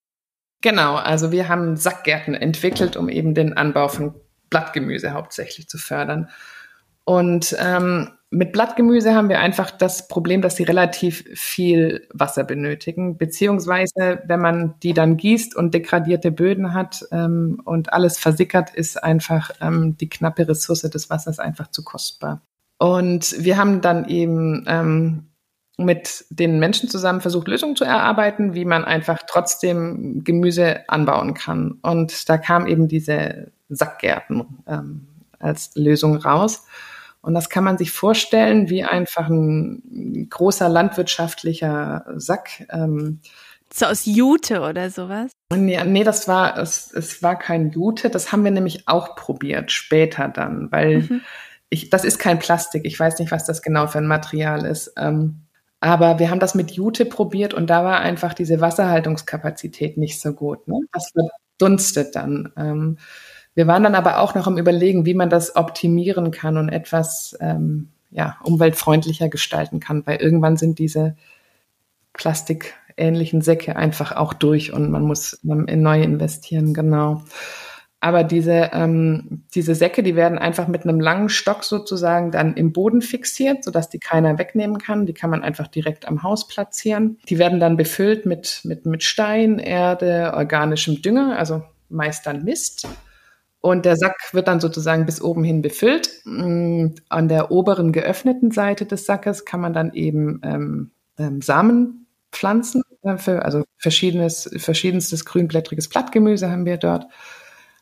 Genau, 0.61 0.96
also 0.96 1.32
wir 1.32 1.48
haben 1.48 1.76
Sackgärten 1.76 2.34
entwickelt, 2.34 2.96
um 2.96 3.08
eben 3.08 3.34
den 3.34 3.56
Anbau 3.56 3.88
von 3.88 4.14
Blattgemüse 4.50 5.12
hauptsächlich 5.12 5.68
zu 5.68 5.78
fördern. 5.78 6.28
Und 7.04 7.56
ähm, 7.58 8.11
mit 8.30 8.52
Blattgemüse 8.52 9.14
haben 9.14 9.28
wir 9.28 9.40
einfach 9.40 9.72
das 9.72 10.06
Problem, 10.06 10.40
dass 10.40 10.54
sie 10.54 10.62
relativ 10.62 11.24
viel 11.34 12.06
Wasser 12.12 12.44
benötigen, 12.44 13.18
beziehungsweise 13.18 14.22
wenn 14.24 14.40
man 14.40 14.74
die 14.84 14.94
dann 14.94 15.16
gießt 15.16 15.56
und 15.56 15.74
degradierte 15.74 16.30
Böden 16.30 16.72
hat 16.72 17.04
ähm, 17.10 17.60
und 17.64 17.92
alles 17.92 18.18
versickert, 18.18 18.72
ist 18.72 19.02
einfach 19.02 19.50
ähm, 19.60 19.96
die 19.96 20.08
knappe 20.08 20.48
Ressource 20.48 20.82
des 20.82 21.10
Wassers 21.10 21.40
einfach 21.40 21.72
zu 21.72 21.82
kostbar. 21.82 22.40
Und 22.78 23.34
wir 23.38 23.56
haben 23.56 23.80
dann 23.80 24.08
eben 24.08 24.64
ähm, 24.68 25.26
mit 25.76 26.24
den 26.30 26.60
Menschen 26.60 26.88
zusammen 26.88 27.20
versucht, 27.20 27.48
Lösungen 27.48 27.74
zu 27.74 27.84
erarbeiten, 27.84 28.54
wie 28.54 28.64
man 28.64 28.84
einfach 28.84 29.18
trotzdem 29.26 30.22
Gemüse 30.22 30.88
anbauen 30.88 31.34
kann. 31.34 31.78
Und 31.82 32.28
da 32.28 32.38
kam 32.38 32.66
eben 32.66 32.86
diese 32.86 33.50
Sackgärten 33.70 34.62
ähm, 34.68 35.08
als 35.40 35.72
Lösung 35.74 36.16
raus. 36.16 36.66
Und 37.22 37.34
das 37.34 37.50
kann 37.50 37.64
man 37.64 37.78
sich 37.78 37.90
vorstellen 37.90 38.70
wie 38.70 38.84
einfach 38.84 39.28
ein 39.28 40.28
großer 40.30 40.68
landwirtschaftlicher 40.68 42.06
Sack. 42.16 42.66
Ähm, 42.70 43.20
so 43.72 43.86
aus 43.86 44.04
Jute 44.04 44.62
oder 44.62 44.90
sowas? 44.90 45.30
Nee, 45.52 45.82
nee 45.84 46.02
das 46.02 46.26
war, 46.26 46.58
es, 46.58 46.92
es 46.92 47.22
war 47.22 47.38
kein 47.38 47.70
Jute. 47.70 48.10
Das 48.10 48.32
haben 48.32 48.42
wir 48.42 48.50
nämlich 48.50 48.88
auch 48.88 49.14
probiert, 49.14 49.70
später 49.70 50.28
dann, 50.28 50.72
weil 50.72 51.02
mhm. 51.02 51.20
ich, 51.68 51.90
das 51.90 52.04
ist 52.04 52.18
kein 52.18 52.38
Plastik. 52.38 52.84
Ich 52.84 52.98
weiß 52.98 53.18
nicht, 53.18 53.30
was 53.30 53.44
das 53.44 53.62
genau 53.62 53.86
für 53.86 53.98
ein 53.98 54.06
Material 54.06 54.64
ist. 54.64 54.92
Ähm, 54.96 55.42
aber 55.80 56.18
wir 56.18 56.30
haben 56.30 56.40
das 56.40 56.54
mit 56.54 56.72
Jute 56.72 57.06
probiert 57.06 57.54
und 57.54 57.68
da 57.68 57.84
war 57.84 58.00
einfach 58.00 58.34
diese 58.34 58.60
Wasserhaltungskapazität 58.60 59.96
nicht 59.96 60.20
so 60.20 60.32
gut. 60.34 60.66
Ne? 60.68 60.80
Das 60.92 61.12
verdunstet 61.12 62.16
dann. 62.16 62.52
Ähm, 62.56 62.98
wir 63.55 63.66
waren 63.66 63.82
dann 63.82 63.94
aber 63.94 64.20
auch 64.20 64.34
noch 64.34 64.46
am 64.46 64.59
Überlegen, 64.59 65.07
wie 65.07 65.14
man 65.14 65.30
das 65.30 65.57
optimieren 65.57 66.30
kann 66.30 66.57
und 66.57 66.68
etwas 66.68 67.36
ähm, 67.40 67.88
ja, 68.11 68.36
umweltfreundlicher 68.42 69.28
gestalten 69.28 69.80
kann, 69.80 70.07
weil 70.07 70.20
irgendwann 70.20 70.57
sind 70.57 70.78
diese 70.78 71.16
plastikähnlichen 72.12 73.40
Säcke 73.40 73.76
einfach 73.76 74.12
auch 74.16 74.34
durch 74.34 74.72
und 74.72 74.90
man 74.90 75.03
muss 75.03 75.34
in 75.44 75.82
neue 75.82 76.05
investieren, 76.05 76.74
genau. 76.74 77.22
Aber 78.03 78.24
diese, 78.24 78.70
ähm, 78.72 79.44
diese 79.55 79.74
Säcke, 79.74 80.03
die 80.03 80.16
werden 80.16 80.38
einfach 80.38 80.68
mit 80.68 80.84
einem 80.84 81.01
langen 81.01 81.28
Stock 81.28 81.64
sozusagen 81.64 82.30
dann 82.30 82.55
im 82.55 82.72
Boden 82.72 83.03
fixiert, 83.03 83.62
sodass 83.62 83.90
die 83.90 83.98
keiner 83.98 84.38
wegnehmen 84.38 84.78
kann. 84.78 85.05
Die 85.05 85.12
kann 85.12 85.28
man 85.28 85.42
einfach 85.42 85.68
direkt 85.68 86.09
am 86.09 86.22
Haus 86.22 86.48
platzieren. 86.48 87.18
Die 87.28 87.38
werden 87.38 87.61
dann 87.61 87.76
befüllt 87.76 88.24
mit, 88.24 88.62
mit, 88.64 88.86
mit 88.86 89.03
Stein, 89.03 89.59
Erde, 89.59 90.32
organischem 90.34 91.03
Dünger, 91.03 91.38
also 91.38 91.62
meist 91.90 92.26
dann 92.26 92.42
Mist. 92.42 92.88
Und 93.61 93.84
der 93.84 93.96
Sack 93.96 94.16
wird 94.32 94.48
dann 94.48 94.61
sozusagen 94.61 95.04
bis 95.04 95.20
oben 95.20 95.44
hin 95.44 95.61
befüllt. 95.61 96.11
Mm, 96.24 96.88
an 97.08 97.28
der 97.28 97.50
oberen 97.50 97.92
geöffneten 97.92 98.50
Seite 98.50 98.86
des 98.86 99.04
Sackes 99.04 99.44
kann 99.44 99.61
man 99.61 99.74
dann 99.74 99.92
eben 99.92 100.40
ähm, 100.42 100.90
ähm, 101.18 101.42
Samen 101.42 102.06
pflanzen. 102.32 102.82
Äh, 103.02 103.18
für, 103.18 103.44
also 103.44 103.64
verschiedenes, 103.76 104.50
verschiedenstes 104.56 105.24
grünblättriges 105.24 105.88
Blattgemüse 105.88 106.50
haben 106.50 106.64
wir 106.64 106.78
dort. 106.78 107.06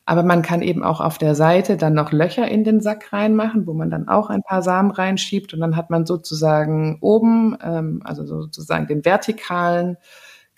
Aber 0.05 0.23
man 0.23 0.43
kann 0.43 0.63
eben 0.63 0.83
auch 0.83 1.01
auf 1.01 1.19
der 1.19 1.35
Seite 1.35 1.77
dann 1.77 1.93
noch 1.93 2.13
Löcher 2.13 2.49
in 2.49 2.65
den 2.65 2.81
Sack 2.81 3.13
reinmachen, 3.13 3.67
wo 3.67 3.75
man 3.75 3.91
dann 3.91 4.09
auch 4.09 4.31
ein 4.31 4.43
paar 4.43 4.63
Samen 4.63 4.91
reinschiebt. 4.91 5.53
Und 5.53 5.61
dann 5.61 5.77
hat 5.77 5.91
man 5.91 6.07
sozusagen 6.07 6.99
oben, 7.03 7.57
ähm, 7.63 8.01
also 8.05 8.25
sozusagen 8.27 8.87
den 8.87 9.05
vertikalen 9.05 9.97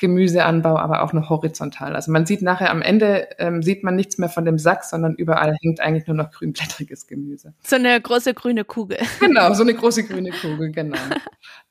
Gemüseanbau, 0.01 0.79
aber 0.79 1.03
auch 1.03 1.13
noch 1.13 1.29
horizontal. 1.29 1.95
Also 1.95 2.11
man 2.11 2.25
sieht 2.25 2.41
nachher 2.41 2.71
am 2.71 2.81
Ende, 2.81 3.29
ähm, 3.39 3.63
sieht 3.63 3.85
man 3.85 3.97
nichts 3.97 4.17
mehr 4.17 4.31
von 4.31 4.47
dem 4.47 4.59
Sack, 4.59 4.85
sondern 4.85 5.15
überall 5.15 5.55
hängt 5.61 5.81
eigentlich 5.81 6.07
nur 6.07 6.17
noch 6.17 6.31
grünblättriges 6.31 7.07
Gemüse. 7.07 7.53
So 7.63 7.77
eine 7.77 8.01
große 8.01 8.33
grüne 8.33 8.65
Kugel. 8.65 8.97
Genau, 9.21 9.53
so 9.53 9.63
eine 9.63 9.75
große 9.81 10.05
grüne 10.05 10.31
Kugel, 10.31 10.73
genau. 10.73 10.97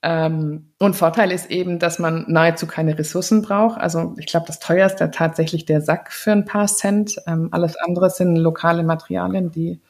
ähm, 0.04 0.70
und 0.78 0.96
Vorteil 0.96 1.32
ist 1.32 1.50
eben, 1.50 1.80
dass 1.80 1.98
man 1.98 2.26
nahezu 2.28 2.68
keine 2.68 3.00
Ressourcen 3.00 3.42
braucht. 3.42 3.82
Also 3.82 4.14
ich 4.20 4.28
glaube, 4.28 4.46
das 4.46 4.60
teuerste 4.60 5.10
tatsächlich 5.10 5.66
der 5.66 5.82
Sack 5.82 6.14
für 6.14 6.32
ein 6.32 6.46
paar 6.46 6.68
Cent. 6.68 7.18
Ähm, 7.26 7.50
alles 7.52 7.78
andere 7.78 8.12
sind 8.12 8.36
lokale 8.36 8.84
Materialien, 8.84 9.52
die 9.52 9.82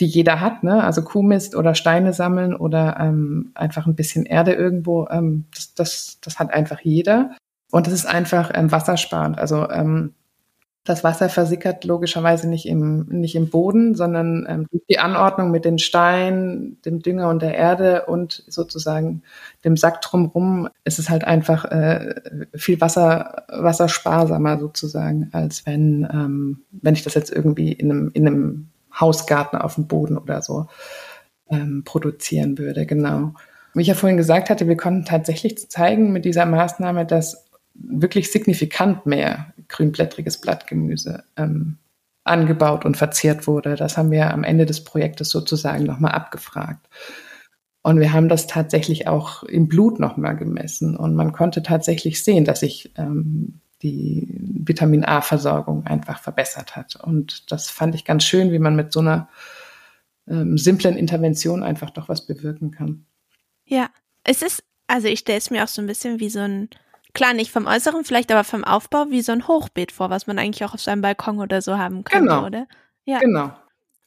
die 0.00 0.06
jeder 0.06 0.40
hat, 0.40 0.62
ne? 0.62 0.84
Also 0.84 1.02
Kuhmist 1.02 1.56
oder 1.56 1.74
Steine 1.74 2.12
sammeln 2.12 2.54
oder 2.54 2.98
ähm, 3.00 3.50
einfach 3.54 3.86
ein 3.86 3.96
bisschen 3.96 4.26
Erde 4.26 4.52
irgendwo. 4.52 5.08
Ähm, 5.10 5.46
das, 5.52 5.74
das, 5.74 6.18
das 6.20 6.38
hat 6.38 6.54
einfach 6.54 6.80
jeder. 6.82 7.32
Und 7.70 7.86
es 7.86 7.92
ist 7.92 8.06
einfach 8.06 8.50
ähm, 8.54 8.72
wassersparend. 8.72 9.38
Also 9.38 9.68
ähm, 9.70 10.14
das 10.88 11.04
Wasser 11.04 11.28
versickert 11.28 11.84
logischerweise 11.84 12.48
nicht 12.48 12.66
im, 12.66 13.06
nicht 13.10 13.34
im 13.34 13.50
Boden, 13.50 13.94
sondern 13.94 14.46
ähm, 14.48 14.66
durch 14.70 14.82
die 14.88 14.98
Anordnung 14.98 15.50
mit 15.50 15.64
den 15.64 15.78
Steinen, 15.78 16.80
dem 16.82 17.00
Dünger 17.00 17.28
und 17.28 17.42
der 17.42 17.54
Erde 17.54 18.06
und 18.06 18.44
sozusagen 18.48 19.22
dem 19.64 19.76
Sack 19.76 20.00
drumrum 20.00 20.68
ist 20.84 20.98
es 20.98 21.10
halt 21.10 21.24
einfach 21.24 21.66
äh, 21.66 22.14
viel 22.54 22.80
Wasser, 22.80 23.44
wassersparsamer 23.48 24.58
sozusagen, 24.58 25.28
als 25.32 25.66
wenn, 25.66 26.08
ähm, 26.10 26.62
wenn 26.70 26.94
ich 26.94 27.02
das 27.02 27.14
jetzt 27.14 27.30
irgendwie 27.30 27.72
in 27.72 27.90
einem, 27.90 28.10
in 28.14 28.26
einem 28.26 28.68
Hausgarten 28.98 29.58
auf 29.58 29.74
dem 29.74 29.86
Boden 29.86 30.16
oder 30.16 30.40
so 30.40 30.66
ähm, 31.50 31.82
produzieren 31.84 32.56
würde. 32.56 32.86
Genau. 32.86 33.34
Wie 33.74 33.82
ich 33.82 33.88
ja 33.88 33.94
vorhin 33.94 34.16
gesagt 34.16 34.48
hatte, 34.48 34.66
wir 34.66 34.76
konnten 34.76 35.04
tatsächlich 35.04 35.68
zeigen 35.68 36.12
mit 36.12 36.24
dieser 36.24 36.46
Maßnahme, 36.46 37.04
dass 37.04 37.47
wirklich 37.78 38.30
signifikant 38.30 39.06
mehr 39.06 39.52
grünblättriges 39.68 40.40
Blattgemüse 40.40 41.24
ähm, 41.36 41.78
angebaut 42.24 42.84
und 42.84 42.96
verzehrt 42.96 43.46
wurde. 43.46 43.76
Das 43.76 43.96
haben 43.96 44.10
wir 44.10 44.32
am 44.32 44.44
Ende 44.44 44.66
des 44.66 44.84
Projektes 44.84 45.30
sozusagen 45.30 45.84
nochmal 45.84 46.12
abgefragt. 46.12 46.86
Und 47.82 48.00
wir 48.00 48.12
haben 48.12 48.28
das 48.28 48.46
tatsächlich 48.46 49.08
auch 49.08 49.44
im 49.44 49.68
Blut 49.68 50.00
nochmal 50.00 50.36
gemessen. 50.36 50.96
Und 50.96 51.14
man 51.14 51.32
konnte 51.32 51.62
tatsächlich 51.62 52.22
sehen, 52.22 52.44
dass 52.44 52.60
sich 52.60 52.92
ähm, 52.96 53.60
die 53.82 54.26
Vitamin 54.40 55.04
A-Versorgung 55.04 55.86
einfach 55.86 56.20
verbessert 56.20 56.76
hat. 56.76 56.96
Und 56.96 57.50
das 57.50 57.70
fand 57.70 57.94
ich 57.94 58.04
ganz 58.04 58.24
schön, 58.24 58.52
wie 58.52 58.58
man 58.58 58.76
mit 58.76 58.92
so 58.92 59.00
einer 59.00 59.28
ähm, 60.26 60.58
simplen 60.58 60.96
Intervention 60.96 61.62
einfach 61.62 61.90
doch 61.90 62.08
was 62.08 62.26
bewirken 62.26 62.72
kann. 62.72 63.06
Ja, 63.64 63.88
es 64.24 64.42
ist, 64.42 64.64
also 64.86 65.08
ich 65.08 65.20
stelle 65.20 65.38
es 65.38 65.50
mir 65.50 65.64
auch 65.64 65.68
so 65.68 65.80
ein 65.80 65.86
bisschen 65.86 66.20
wie 66.20 66.30
so 66.30 66.40
ein 66.40 66.68
klar 67.14 67.34
nicht 67.34 67.50
vom 67.50 67.66
Äußeren, 67.66 68.04
vielleicht 68.04 68.30
aber 68.30 68.44
vom 68.44 68.64
Aufbau 68.64 69.06
wie 69.10 69.22
so 69.22 69.32
ein 69.32 69.48
Hochbeet 69.48 69.92
vor, 69.92 70.10
was 70.10 70.26
man 70.26 70.38
eigentlich 70.38 70.64
auch 70.64 70.74
auf 70.74 70.80
seinem 70.80 71.02
Balkon 71.02 71.40
oder 71.40 71.62
so 71.62 71.78
haben 71.78 72.04
könnte, 72.04 72.28
genau. 72.28 72.46
oder? 72.46 72.66
Ja. 73.04 73.18
Genau. 73.18 73.52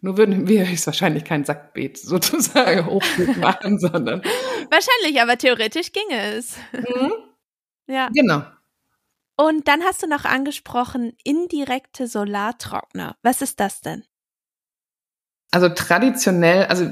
Nur 0.02 0.18
würden 0.18 0.48
wir 0.48 0.66
wahrscheinlich 0.86 1.24
kein 1.24 1.46
Sackbeet 1.46 1.98
sozusagen 1.98 2.86
Hochbeet 2.86 3.38
machen, 3.38 3.80
sondern. 3.80 4.22
Wahrscheinlich, 4.70 5.22
aber 5.22 5.38
theoretisch 5.38 5.92
ginge 5.92 6.22
es. 6.36 6.58
Mhm. 6.74 7.14
Ja. 7.88 8.08
Genau. 8.14 8.44
Und 9.36 9.68
dann 9.68 9.84
hast 9.84 10.02
du 10.02 10.08
noch 10.08 10.24
angesprochen, 10.24 11.18
indirekte 11.26 12.08
Solartrockner. 12.08 13.18
Was 13.22 13.42
ist 13.42 13.60
das 13.60 13.82
denn? 13.82 14.06
Also 15.54 15.68
traditionell, 15.68 16.66
also 16.68 16.86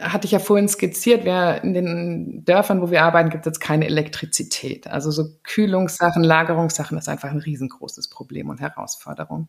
hatte 0.00 0.26
ich 0.26 0.32
ja 0.32 0.40
vorhin 0.40 0.68
skizziert, 0.68 1.24
wer 1.24 1.62
in 1.62 1.72
den 1.72 2.44
Dörfern, 2.44 2.82
wo 2.82 2.90
wir 2.90 3.04
arbeiten, 3.04 3.30
gibt 3.30 3.46
es 3.46 3.50
jetzt 3.50 3.60
keine 3.60 3.86
Elektrizität. 3.86 4.88
Also 4.88 5.12
so 5.12 5.24
Kühlungssachen, 5.44 6.24
Lagerungssachen 6.24 6.98
ist 6.98 7.08
einfach 7.08 7.30
ein 7.30 7.38
riesengroßes 7.38 8.10
Problem 8.10 8.48
und 8.48 8.60
Herausforderung. 8.60 9.48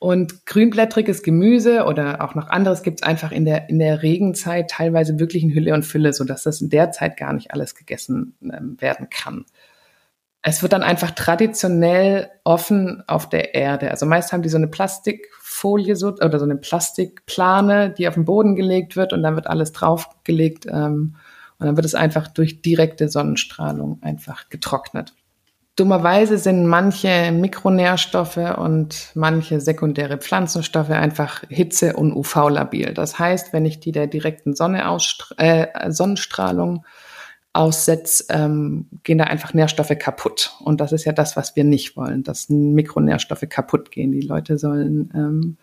Und 0.00 0.46
grünblättriges 0.46 1.22
Gemüse 1.22 1.84
oder 1.84 2.24
auch 2.24 2.34
noch 2.34 2.48
anderes 2.48 2.82
gibt 2.82 2.98
es 2.98 3.02
einfach 3.04 3.30
in 3.30 3.44
der, 3.44 3.68
in 3.68 3.78
der 3.78 4.02
Regenzeit 4.02 4.68
teilweise 4.68 5.20
wirklich 5.20 5.44
in 5.44 5.54
Hülle 5.54 5.74
und 5.74 5.84
Fülle, 5.84 6.12
sodass 6.12 6.42
das 6.42 6.60
in 6.60 6.70
der 6.70 6.90
Zeit 6.90 7.16
gar 7.16 7.32
nicht 7.32 7.52
alles 7.52 7.76
gegessen 7.76 8.34
ähm, 8.42 8.76
werden 8.80 9.10
kann. 9.10 9.44
Es 10.42 10.62
wird 10.62 10.72
dann 10.72 10.82
einfach 10.82 11.12
traditionell 11.12 12.30
offen 12.42 13.04
auf 13.06 13.28
der 13.28 13.54
Erde. 13.54 13.92
Also 13.92 14.06
meist 14.06 14.32
haben 14.32 14.42
die 14.42 14.48
so 14.48 14.56
eine 14.56 14.66
Plastikfolie 14.66 15.94
so, 15.94 16.08
oder 16.08 16.38
so 16.38 16.44
eine 16.44 16.56
Plastikplane, 16.56 17.90
die 17.90 18.08
auf 18.08 18.14
den 18.14 18.24
Boden 18.24 18.56
gelegt 18.56 18.96
wird 18.96 19.12
und 19.12 19.22
dann 19.22 19.36
wird 19.36 19.46
alles 19.46 19.72
draufgelegt 19.72 20.66
ähm, 20.66 21.14
und 21.58 21.66
dann 21.66 21.76
wird 21.76 21.86
es 21.86 21.94
einfach 21.94 22.26
durch 22.26 22.60
direkte 22.60 23.08
Sonnenstrahlung 23.08 24.00
einfach 24.02 24.48
getrocknet. 24.48 25.14
Dummerweise 25.76 26.36
sind 26.36 26.66
manche 26.66 27.32
Mikronährstoffe 27.32 28.58
und 28.58 29.10
manche 29.14 29.58
sekundäre 29.58 30.18
Pflanzenstoffe 30.18 30.90
einfach 30.90 31.44
hitze- 31.48 31.96
und 31.96 32.12
UV-labil. 32.12 32.92
Das 32.92 33.18
heißt, 33.18 33.54
wenn 33.54 33.64
ich 33.64 33.80
die 33.80 33.92
der 33.92 34.06
direkten 34.06 34.54
Sonne 34.54 34.84
äh, 35.38 35.90
Sonnenstrahlung 35.90 36.84
aussetzt, 37.52 38.26
ähm, 38.30 38.86
gehen 39.02 39.18
da 39.18 39.24
einfach 39.24 39.52
Nährstoffe 39.52 39.92
kaputt. 39.98 40.56
Und 40.60 40.80
das 40.80 40.92
ist 40.92 41.04
ja 41.04 41.12
das, 41.12 41.36
was 41.36 41.54
wir 41.54 41.64
nicht 41.64 41.96
wollen, 41.96 42.22
dass 42.22 42.48
Mikronährstoffe 42.48 43.44
kaputt 43.48 43.90
gehen. 43.90 44.12
Die 44.12 44.22
Leute 44.22 44.56
sollen 44.58 45.12
ähm, 45.14 45.58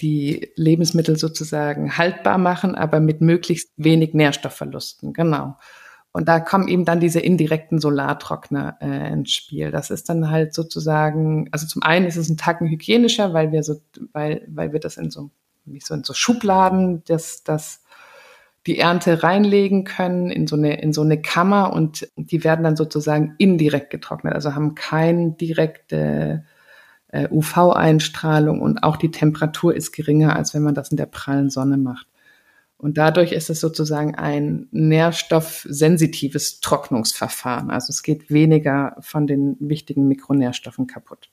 die 0.00 0.50
Lebensmittel 0.56 1.16
sozusagen 1.16 1.96
haltbar 1.96 2.38
machen, 2.38 2.74
aber 2.74 3.00
mit 3.00 3.20
möglichst 3.20 3.70
wenig 3.76 4.14
Nährstoffverlusten. 4.14 5.12
Genau. 5.12 5.56
Und 6.12 6.28
da 6.28 6.40
kommen 6.40 6.68
eben 6.68 6.84
dann 6.84 7.00
diese 7.00 7.20
indirekten 7.20 7.80
Solartrockner 7.80 8.76
äh, 8.80 9.12
ins 9.12 9.32
Spiel. 9.32 9.70
Das 9.70 9.90
ist 9.90 10.08
dann 10.08 10.30
halt 10.30 10.54
sozusagen, 10.54 11.48
also 11.52 11.66
zum 11.66 11.82
einen 11.82 12.06
ist 12.06 12.16
es 12.16 12.28
ein 12.28 12.36
Tacken 12.36 12.68
hygienischer, 12.68 13.32
weil 13.32 13.50
wir 13.50 13.62
so, 13.62 13.80
weil, 14.12 14.46
weil 14.48 14.72
wir 14.72 14.80
das 14.80 14.98
in 14.98 15.10
so, 15.10 15.30
wie 15.64 15.80
so 15.80 15.94
in 15.94 16.04
so 16.04 16.12
Schubladen, 16.12 17.02
das, 17.06 17.44
das 17.44 17.81
die 18.66 18.78
Ernte 18.78 19.22
reinlegen 19.22 19.84
können 19.84 20.30
in 20.30 20.46
so 20.46 20.56
eine, 20.56 20.80
in 20.80 20.92
so 20.92 21.02
eine 21.02 21.20
Kammer 21.20 21.72
und 21.72 22.08
die 22.16 22.44
werden 22.44 22.62
dann 22.64 22.76
sozusagen 22.76 23.34
indirekt 23.38 23.90
getrocknet, 23.90 24.34
also 24.34 24.54
haben 24.54 24.74
keine 24.74 25.32
direkte 25.32 26.44
äh, 27.08 27.28
UV-Einstrahlung 27.30 28.60
und 28.60 28.82
auch 28.82 28.96
die 28.96 29.10
Temperatur 29.10 29.74
ist 29.74 29.92
geringer, 29.92 30.36
als 30.36 30.54
wenn 30.54 30.62
man 30.62 30.74
das 30.74 30.90
in 30.90 30.96
der 30.96 31.06
prallen 31.06 31.50
Sonne 31.50 31.76
macht. 31.76 32.06
Und 32.82 32.98
dadurch 32.98 33.30
ist 33.30 33.48
es 33.48 33.60
sozusagen 33.60 34.16
ein 34.16 34.66
nährstoffsensitives 34.72 36.58
Trocknungsverfahren. 36.60 37.70
Also 37.70 37.90
es 37.90 38.02
geht 38.02 38.28
weniger 38.28 38.96
von 38.98 39.28
den 39.28 39.56
wichtigen 39.60 40.08
Mikronährstoffen 40.08 40.88
kaputt. 40.88 41.30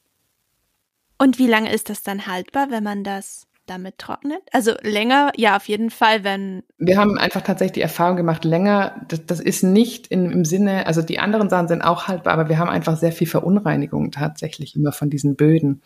Und 1.18 1.40
wie 1.40 1.48
lange 1.48 1.74
ist 1.74 1.90
das 1.90 2.04
dann 2.04 2.28
haltbar, 2.28 2.70
wenn 2.70 2.84
man 2.84 3.04
das 3.04 3.48
damit 3.70 3.98
trocknet? 3.98 4.42
Also 4.52 4.74
länger, 4.82 5.32
ja, 5.36 5.56
auf 5.56 5.68
jeden 5.68 5.90
Fall, 5.90 6.24
wenn. 6.24 6.64
Wir 6.78 6.98
haben 6.98 7.18
einfach 7.18 7.42
tatsächlich 7.42 7.74
die 7.74 7.82
Erfahrung 7.82 8.18
gemacht, 8.18 8.46
länger, 8.46 9.06
das, 9.08 9.26
das 9.26 9.40
ist 9.40 9.64
nicht 9.64 10.08
in, 10.08 10.32
im 10.32 10.46
Sinne, 10.46 10.88
also 10.88 11.02
die 11.02 11.20
anderen 11.20 11.50
Sachen 11.50 11.68
sind 11.68 11.82
auch 11.82 12.08
haltbar, 12.08 12.34
aber 12.34 12.50
wir 12.50 12.58
haben 12.58 12.70
einfach 12.70 12.98
sehr 12.98 13.12
viel 13.12 13.28
Verunreinigung 13.28 14.12
tatsächlich 14.12 14.76
immer 14.76 14.92
von 14.92 15.10
diesen 15.10 15.36
Böden. 15.36 15.82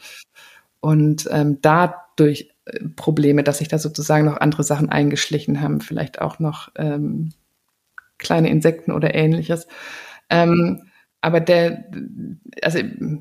Und 0.80 1.30
ähm, 1.32 1.60
dadurch 1.62 2.50
äh, 2.66 2.88
Probleme, 2.96 3.44
dass 3.44 3.60
sich 3.60 3.68
da 3.68 3.78
sozusagen 3.78 4.26
noch 4.26 4.38
andere 4.38 4.64
Sachen 4.64 4.90
eingeschlichen 4.90 5.62
haben, 5.62 5.82
vielleicht 5.82 6.22
auch 6.22 6.40
noch 6.40 6.70
ähm, 6.76 7.32
kleine 8.18 8.50
Insekten 8.50 8.92
oder 8.92 9.14
ähnliches. 9.16 9.68
Ähm, 10.30 10.84
aber 11.24 11.40
der, 11.40 11.86
also 12.62 12.80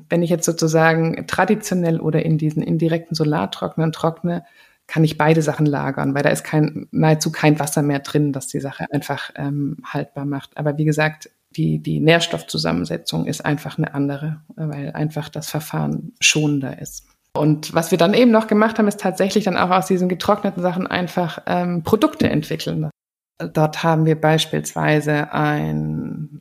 wenn 0.09 0.23
ich 0.23 0.29
jetzt 0.29 0.45
sozusagen 0.45 1.25
traditionell 1.25 2.01
oder 2.01 2.25
in 2.25 2.37
diesen 2.37 2.61
indirekten 2.61 3.15
Solartrocknern 3.15 3.93
trockne, 3.93 4.43
kann 4.87 5.05
ich 5.05 5.17
beide 5.17 5.41
Sachen 5.41 5.65
lagern, 5.65 6.13
weil 6.13 6.23
da 6.23 6.29
ist 6.29 6.43
kein, 6.43 6.87
nahezu 6.91 7.31
kein 7.31 7.59
Wasser 7.59 7.81
mehr 7.81 7.99
drin, 7.99 8.33
das 8.33 8.47
die 8.47 8.59
Sache 8.59 8.87
einfach 8.91 9.31
ähm, 9.35 9.77
haltbar 9.85 10.25
macht. 10.25 10.57
Aber 10.57 10.77
wie 10.77 10.83
gesagt, 10.83 11.29
die, 11.51 11.79
die 11.79 12.01
Nährstoffzusammensetzung 12.01 13.25
ist 13.25 13.45
einfach 13.45 13.77
eine 13.77 13.93
andere, 13.93 14.41
weil 14.57 14.91
einfach 14.91 15.29
das 15.29 15.49
Verfahren 15.49 16.11
schonender 16.19 16.81
ist. 16.81 17.07
Und 17.33 17.73
was 17.73 17.91
wir 17.91 17.97
dann 17.97 18.13
eben 18.13 18.31
noch 18.31 18.47
gemacht 18.47 18.79
haben, 18.79 18.89
ist 18.89 18.99
tatsächlich 18.99 19.45
dann 19.45 19.55
auch 19.55 19.69
aus 19.69 19.87
diesen 19.87 20.09
getrockneten 20.09 20.61
Sachen 20.61 20.87
einfach 20.87 21.41
ähm, 21.45 21.83
Produkte 21.83 22.29
entwickeln. 22.29 22.89
Dort 23.37 23.81
haben 23.81 24.05
wir 24.05 24.19
beispielsweise 24.19 25.31
ein 25.31 26.32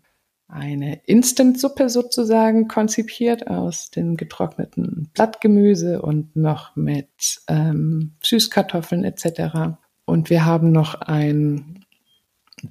eine 0.52 1.00
Instant-Suppe 1.06 1.88
sozusagen 1.88 2.68
konzipiert 2.68 3.46
aus 3.48 3.90
dem 3.90 4.16
getrockneten 4.16 5.10
Blattgemüse 5.14 6.02
und 6.02 6.36
noch 6.36 6.76
mit 6.76 7.40
ähm, 7.48 8.12
Süßkartoffeln 8.22 9.04
etc. 9.04 9.76
Und 10.04 10.28
wir 10.30 10.44
haben 10.44 10.70
noch 10.70 11.00
ein 11.00 11.84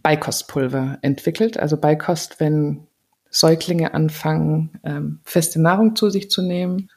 Beikostpulver 0.04 1.00
entwickelt. 1.02 1.58
Also 1.58 1.76
Beikost, 1.76 2.40
wenn 2.40 2.88
Säuglinge 3.30 3.94
anfangen, 3.94 4.80
ähm, 4.84 5.20
feste 5.24 5.60
Nahrung 5.60 5.96
zu 5.96 6.10
sich 6.10 6.30
zu 6.30 6.42
nehmen, 6.42 6.90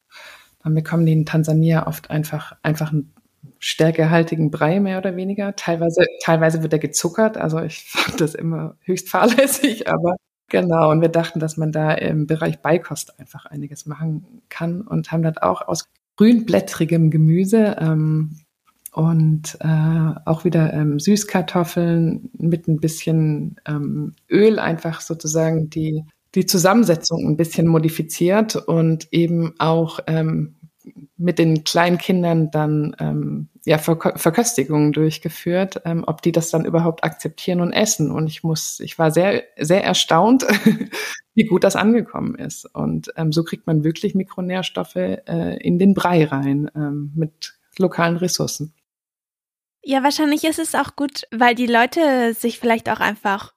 dann 0.62 0.74
bekommen 0.74 1.07
die 1.07 1.12
in 1.12 1.26
Tansania 1.26 1.87
oft 1.87 2.11
einfach, 2.11 2.57
einfach 2.62 2.93
einen 2.93 3.12
stärkehaltigen 3.59 4.51
Brei 4.51 4.80
mehr 4.80 4.99
oder 4.99 5.16
weniger. 5.16 5.57
Teilweise, 5.57 6.05
teilweise 6.22 6.62
wird 6.62 6.72
er 6.72 6.78
gezuckert. 6.78 7.39
Also 7.39 7.61
ich 7.61 7.85
fand 7.85 8.20
das 8.20 8.35
immer 8.35 8.76
höchst 8.80 9.09
fahrlässig, 9.09 9.89
aber 9.89 10.16
Genau, 10.51 10.90
und 10.90 11.01
wir 11.01 11.09
dachten, 11.09 11.40
dass 11.40 11.57
man 11.57 11.72
da 11.72 11.92
im 11.92 12.26
Bereich 12.26 12.61
Beikost 12.61 13.18
einfach 13.18 13.47
einiges 13.47 13.86
machen 13.86 14.42
kann 14.49 14.82
und 14.82 15.11
haben 15.11 15.22
das 15.22 15.38
auch 15.38 15.62
aus 15.66 15.88
grünblättrigem 16.16 17.11
Gemüse 17.11 17.76
ähm, 17.80 18.36
und 18.92 19.57
äh, 19.61 20.12
auch 20.26 20.45
wieder 20.45 20.72
ähm, 20.72 21.01
Süßkartoffeln 21.01 22.30
mit 22.38 22.68
ein 22.68 22.78
bisschen 22.78 23.57
ähm, 23.66 24.12
Öl 24.30 24.59
einfach 24.59 25.01
sozusagen 25.01 25.70
die, 25.70 26.05
die 26.34 26.47
Zusammensetzung 26.47 27.26
ein 27.26 27.36
bisschen 27.36 27.66
modifiziert 27.66 28.55
und 28.55 29.09
eben 29.12 29.55
auch 29.59 29.99
ähm, 30.07 30.55
mit 31.16 31.38
den 31.38 31.64
kleinen 31.64 31.99
Kindern 31.99 32.51
dann 32.51 32.95
ähm, 33.01 33.49
ja, 33.64 33.78
Verk 33.78 34.20
Verköstigungen 34.20 34.92
durchgeführt, 34.92 35.80
ähm, 35.84 36.04
ob 36.06 36.20
die 36.22 36.32
das 36.32 36.50
dann 36.50 36.64
überhaupt 36.64 37.02
akzeptieren 37.02 37.60
und 37.60 37.72
essen. 37.72 38.10
Und 38.10 38.26
ich 38.26 38.42
muss, 38.42 38.80
ich 38.80 38.98
war 38.98 39.10
sehr, 39.10 39.44
sehr 39.58 39.82
erstaunt, 39.82 40.44
wie 41.34 41.44
gut 41.44 41.64
das 41.64 41.76
angekommen 41.76 42.34
ist. 42.34 42.66
Und 42.74 43.12
ähm, 43.16 43.32
so 43.32 43.42
kriegt 43.42 43.66
man 43.66 43.82
wirklich 43.82 44.14
Mikronährstoffe 44.14 44.96
äh, 44.96 45.56
in 45.58 45.78
den 45.78 45.94
Brei 45.94 46.24
rein 46.24 46.70
ähm, 46.74 47.12
mit 47.14 47.54
lokalen 47.78 48.16
Ressourcen. 48.18 48.74
Ja, 49.82 50.02
wahrscheinlich 50.02 50.44
ist 50.44 50.58
es 50.58 50.74
auch 50.74 50.96
gut, 50.96 51.22
weil 51.30 51.54
die 51.54 51.66
Leute 51.66 52.34
sich 52.34 52.58
vielleicht 52.58 52.88
auch 52.88 53.00
einfach, 53.00 53.54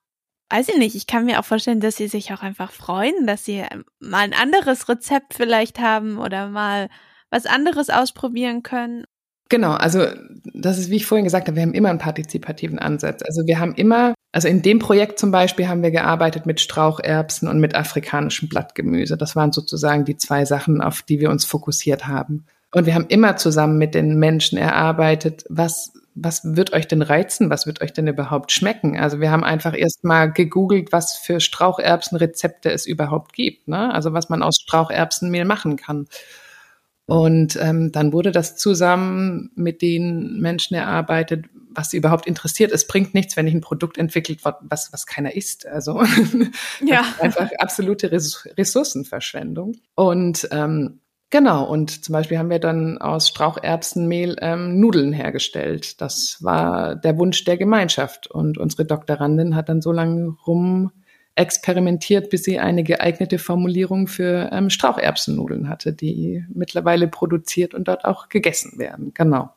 weiß 0.50 0.70
ich 0.70 0.78
nicht, 0.78 0.96
ich 0.96 1.08
kann 1.08 1.26
mir 1.26 1.40
auch 1.40 1.46
vorstellen, 1.46 1.80
dass 1.80 1.98
sie 1.98 2.08
sich 2.08 2.34
auch 2.34 2.44
einfach 2.44 2.72
freuen, 2.72 3.28
dass 3.28 3.46
sie 3.46 3.58
ähm, 3.58 3.86
mal 4.00 4.20
ein 4.20 4.34
anderes 4.34 4.88
Rezept 4.88 5.34
vielleicht 5.34 5.80
haben 5.80 6.18
oder 6.18 6.50
mal 6.50 6.90
was 7.30 7.46
anderes 7.46 7.90
ausprobieren 7.90 8.64
können. 8.64 9.04
Genau, 9.50 9.74
also 9.74 10.08
das 10.54 10.78
ist, 10.78 10.90
wie 10.90 10.98
ich 10.98 11.06
vorhin 11.06 11.26
gesagt 11.26 11.48
habe, 11.48 11.56
wir 11.56 11.64
haben 11.64 11.74
immer 11.74 11.90
einen 11.90 12.00
partizipativen 12.00 12.80
Ansatz. 12.80 13.22
Also 13.24 13.46
wir 13.46 13.60
haben 13.60 13.74
immer, 13.76 14.14
also 14.32 14.48
in 14.48 14.62
dem 14.62 14.80
Projekt 14.80 15.20
zum 15.20 15.32
Beispiel 15.32 15.68
haben 15.68 15.84
wir 15.84 15.92
gearbeitet 15.92 16.46
mit 16.46 16.60
Straucherbsen 16.60 17.48
und 17.48 17.60
mit 17.60 17.76
afrikanischem 17.76 18.50
Blattgemüse. 18.50 19.18
Das 19.18 19.36
waren 19.36 19.52
sozusagen 19.52 20.06
die 20.06 20.18
zwei 20.18 20.46
Sachen, 20.46 20.82
auf 20.82 21.02
die 21.02 21.20
wir 21.20 21.30
uns 21.30 21.46
fokussiert 21.46 22.08
haben. 22.08 22.46
Und 22.74 22.86
wir 22.86 22.96
haben 22.96 23.08
immer 23.08 23.38
zusammen 23.38 23.78
mit 23.78 23.96
den 23.96 24.20
Menschen 24.20 24.58
erarbeitet, 24.58 25.46
was, 25.50 25.94
was 26.16 26.42
wird 26.44 26.74
euch 26.74 26.88
denn 26.88 27.02
reizen? 27.02 27.50
Was 27.50 27.66
wird 27.66 27.82
euch 27.82 27.94
denn 27.94 28.08
überhaupt 28.08 28.52
schmecken? 28.52 28.98
Also 28.98 29.22
wir 29.22 29.32
haben 29.32 29.46
einfach 29.46 29.78
erst 29.78 30.04
mal 30.04 30.32
gegoogelt, 30.32 30.92
was 30.92 31.16
für 31.16 31.40
Straucherbsenrezepte 31.40 32.70
es 32.70 32.86
überhaupt 32.86 33.34
gibt. 33.34 33.70
Ne? 33.70 33.94
Also 33.94 34.12
was 34.12 34.28
man 34.28 34.44
aus 34.44 34.58
Straucherbsenmehl 34.62 35.46
machen 35.46 35.78
kann. 35.78 36.08
Und 37.08 37.58
ähm, 37.62 37.94
dann 37.94 38.12
wurde 38.12 38.32
das 38.32 38.58
zusammen 38.58 39.50
mit 39.56 39.82
den 39.82 40.42
Menschen 40.42 40.76
erarbeitet, 40.76 41.46
was 41.70 41.90
sie 41.90 41.98
überhaupt 41.98 42.28
interessiert. 42.28 42.74
Es 42.74 42.86
bringt 42.86 43.14
nichts, 43.14 43.38
wenn 43.38 43.48
ich 43.48 43.54
ein 43.54 43.62
Produkt 43.62 43.98
entwickelt, 43.98 44.42
was, 44.44 44.92
was 44.92 45.06
keiner 45.06 45.34
isst. 45.34 45.66
Also 45.66 46.04
ja. 46.86 47.06
einfach 47.22 47.50
absolute 47.60 48.12
Ressourcenverschwendung. 48.12 49.76
Und 49.96 50.50
ähm, 50.52 51.00
genau, 51.30 51.64
und 51.64 52.04
zum 52.04 52.12
Beispiel 52.12 52.40
haben 52.40 52.50
wir 52.50 52.60
dann 52.60 52.98
aus 52.98 53.30
Straucherbsenmehl 53.30 54.36
ähm, 54.42 54.78
Nudeln 54.82 55.14
hergestellt. 55.14 56.02
Das 56.02 56.40
war 56.42 56.98
der 56.98 57.18
Wunsch 57.18 57.46
der 57.46 57.56
Gemeinschaft. 57.56 58.28
Und 58.28 58.58
unsere 58.58 58.84
Doktorandin 58.84 59.56
hat 59.56 59.70
dann 59.70 59.82
so 59.82 59.94
lange 59.94 60.36
rum 60.46 60.92
experimentiert, 61.38 62.30
bis 62.30 62.44
sie 62.44 62.60
eine 62.60 62.84
geeignete 62.84 63.38
Formulierung 63.38 64.08
für 64.08 64.50
ähm, 64.52 64.70
Straucherbsennudeln 64.70 65.70
hatte, 65.70 65.94
die 65.94 66.44
mittlerweile 66.54 67.08
produziert 67.08 67.74
und 67.74 67.88
dort 67.88 68.06
auch 68.06 68.30
gegessen 68.30 68.80
werden. 68.80 69.12
Genau. 69.14 69.50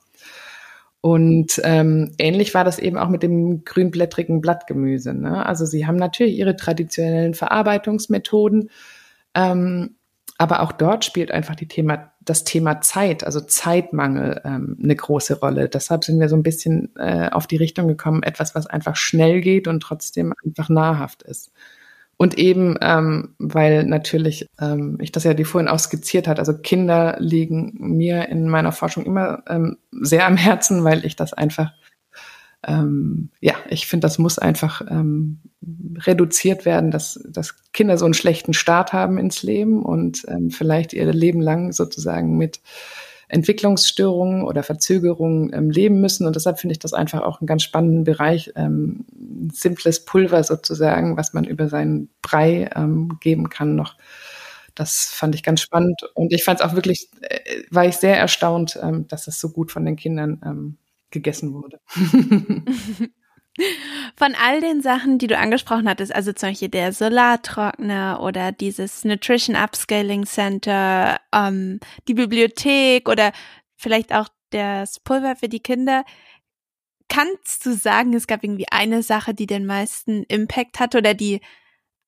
Und 1.01 1.61
ähm, 1.65 2.13
ähnlich 2.19 2.53
war 2.53 2.65
das 2.65 2.79
eben 2.79 2.99
auch 2.99 3.09
mit 3.09 3.23
dem 3.23 3.65
grünblättrigen 3.65 4.43
Blattgemüse. 4.43 5.15
Ne? 5.15 5.47
Also 5.47 5.65
sie 5.65 5.87
haben 5.87 5.97
natürlich 5.97 6.37
ihre 6.37 6.57
traditionellen 6.57 7.33
Verarbeitungsmethoden, 7.33 8.69
ähm, 9.35 9.97
aber 10.41 10.63
auch 10.63 10.73
dort 10.73 11.05
spielt 11.05 11.31
einfach 11.31 11.55
die 11.55 11.69
Thema, 11.69 12.13
das 12.23 12.45
Thema 12.45 12.81
Zeit, 12.81 13.25
also 13.25 13.43
Zeitmangel, 13.43 14.41
ähm, 14.47 14.79
eine 14.83 14.97
große 14.97 15.39
Rolle. 15.39 15.69
Deshalb 15.69 16.03
sind 16.03 16.19
wir 16.19 16.31
so 16.31 16.37
ein 16.37 16.43
bisschen 16.43 16.97
äh, 16.97 17.29
auf 17.31 17.47
die 17.47 17.59
Richtung 17.59 17.89
gekommen, 17.89 18.23
etwas, 18.23 18.55
was 18.55 18.67
einfach 18.67 18.97
schnell 18.97 19.43
geht 19.43 19.69
und 19.69 19.81
trotzdem 19.81 20.33
einfach 20.43 20.71
nahrhaft 20.71 21.23
ist. 21.25 21.53
Und 22.17 22.39
eben, 22.39 22.79
ähm, 22.81 23.35
weil 23.39 23.85
natürlich, 23.85 24.47
ähm, 24.59 24.97
ich 25.03 25.13
das 25.13 25.25
ja 25.25 25.35
die 25.35 25.45
vorhin 25.45 25.69
auch 25.69 25.79
skizziert 25.79 26.27
hat, 26.27 26.39
also 26.39 26.57
Kinder 26.57 27.17
liegen 27.19 27.75
mir 27.79 28.31
in 28.31 28.49
meiner 28.49 28.73
Forschung 28.73 29.05
immer 29.05 29.43
ähm, 29.47 29.77
sehr 29.91 30.27
am 30.27 30.39
Herzen, 30.39 30.85
weil 30.85 31.05
ich 31.05 31.17
das 31.17 31.35
einfach, 31.35 31.73
ähm, 32.67 33.31
ja, 33.41 33.55
ich 33.69 33.87
finde, 33.87 34.07
das 34.07 34.19
muss 34.19 34.39
einfach 34.39 34.83
ähm, 34.89 35.41
reduziert 35.97 36.65
werden, 36.65 36.91
dass, 36.91 37.21
dass 37.29 37.55
Kinder 37.73 37.97
so 37.97 38.05
einen 38.05 38.15
schlechten 38.15 38.53
Start 38.53 38.93
haben 38.93 39.19
ins 39.19 39.43
Leben 39.43 39.83
und 39.83 40.25
ähm, 40.29 40.51
vielleicht 40.51 40.93
ihr 40.93 41.11
Leben 41.13 41.41
lang 41.41 41.73
sozusagen 41.73 42.37
mit 42.37 42.61
Entwicklungsstörungen 43.29 44.43
oder 44.43 44.63
Verzögerungen 44.63 45.53
ähm, 45.55 45.71
leben 45.71 46.01
müssen. 46.01 46.27
Und 46.27 46.37
deshalb 46.37 46.59
finde 46.59 46.73
ich 46.73 46.81
das 46.81 46.93
einfach 46.93 47.23
auch 47.23 47.41
einen 47.41 47.47
ganz 47.47 47.63
spannenden 47.63 48.05
Bereich, 48.05 48.53
ähm, 48.57 49.07
simples 49.53 50.05
Pulver 50.05 50.43
sozusagen, 50.43 51.17
was 51.17 51.33
man 51.33 51.45
über 51.45 51.69
seinen 51.69 52.11
Brei 52.23 52.69
ähm, 52.75 53.19
geben 53.21 53.49
kann 53.49 53.77
noch. 53.77 53.97
Das 54.75 55.07
fand 55.07 55.35
ich 55.35 55.43
ganz 55.43 55.61
spannend. 55.61 56.03
Und 56.15 56.33
ich 56.33 56.45
fand 56.45 56.61
es 56.61 56.67
auch 56.67 56.75
wirklich, 56.75 57.09
äh, 57.23 57.63
war 57.71 57.87
ich 57.87 57.97
sehr 57.97 58.19
erstaunt, 58.19 58.79
ähm, 58.83 59.07
dass 59.09 59.25
das 59.27 59.41
so 59.41 59.51
gut 59.51 59.71
von 59.71 59.85
den 59.85 59.97
Kindern 59.97 60.41
ähm, 60.45 60.77
gegessen 61.11 61.53
wurde. 61.55 61.81
Von 64.17 64.35
all 64.35 64.61
den 64.61 64.81
Sachen, 64.81 65.19
die 65.19 65.27
du 65.27 65.37
angesprochen 65.37 65.89
hattest, 65.89 66.15
also 66.15 66.33
zum 66.33 66.51
Beispiel 66.51 66.69
der 66.69 66.93
Solartrockner 66.93 68.23
oder 68.23 68.53
dieses 68.53 69.05
Nutrition 69.05 69.57
Upscaling 69.57 70.25
Center, 70.25 71.21
ähm, 71.35 71.81
die 72.07 72.15
Bibliothek 72.15 73.09
oder 73.09 73.33
vielleicht 73.77 74.15
auch 74.15 74.29
das 74.51 75.01
Pulver 75.01 75.37
für 75.37 75.49
die 75.49 75.61
Kinder, 75.61 76.05
kannst 77.09 77.67
du 77.67 77.75
sagen, 77.75 78.15
es 78.15 78.27
gab 78.27 78.45
irgendwie 78.45 78.69
eine 78.71 79.03
Sache, 79.03 79.35
die 79.35 79.47
den 79.47 79.67
meisten 79.67 80.23
Impact 80.25 80.79
hatte 80.79 80.99
oder 80.99 81.13
die 81.15 81.41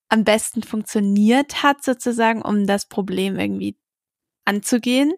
am 0.09 0.23
besten 0.23 0.63
funktioniert 0.63 1.61
hat, 1.61 1.83
sozusagen, 1.83 2.41
um 2.41 2.65
das 2.65 2.87
Problem 2.87 3.37
irgendwie 3.37 3.77
anzugehen? 4.45 5.13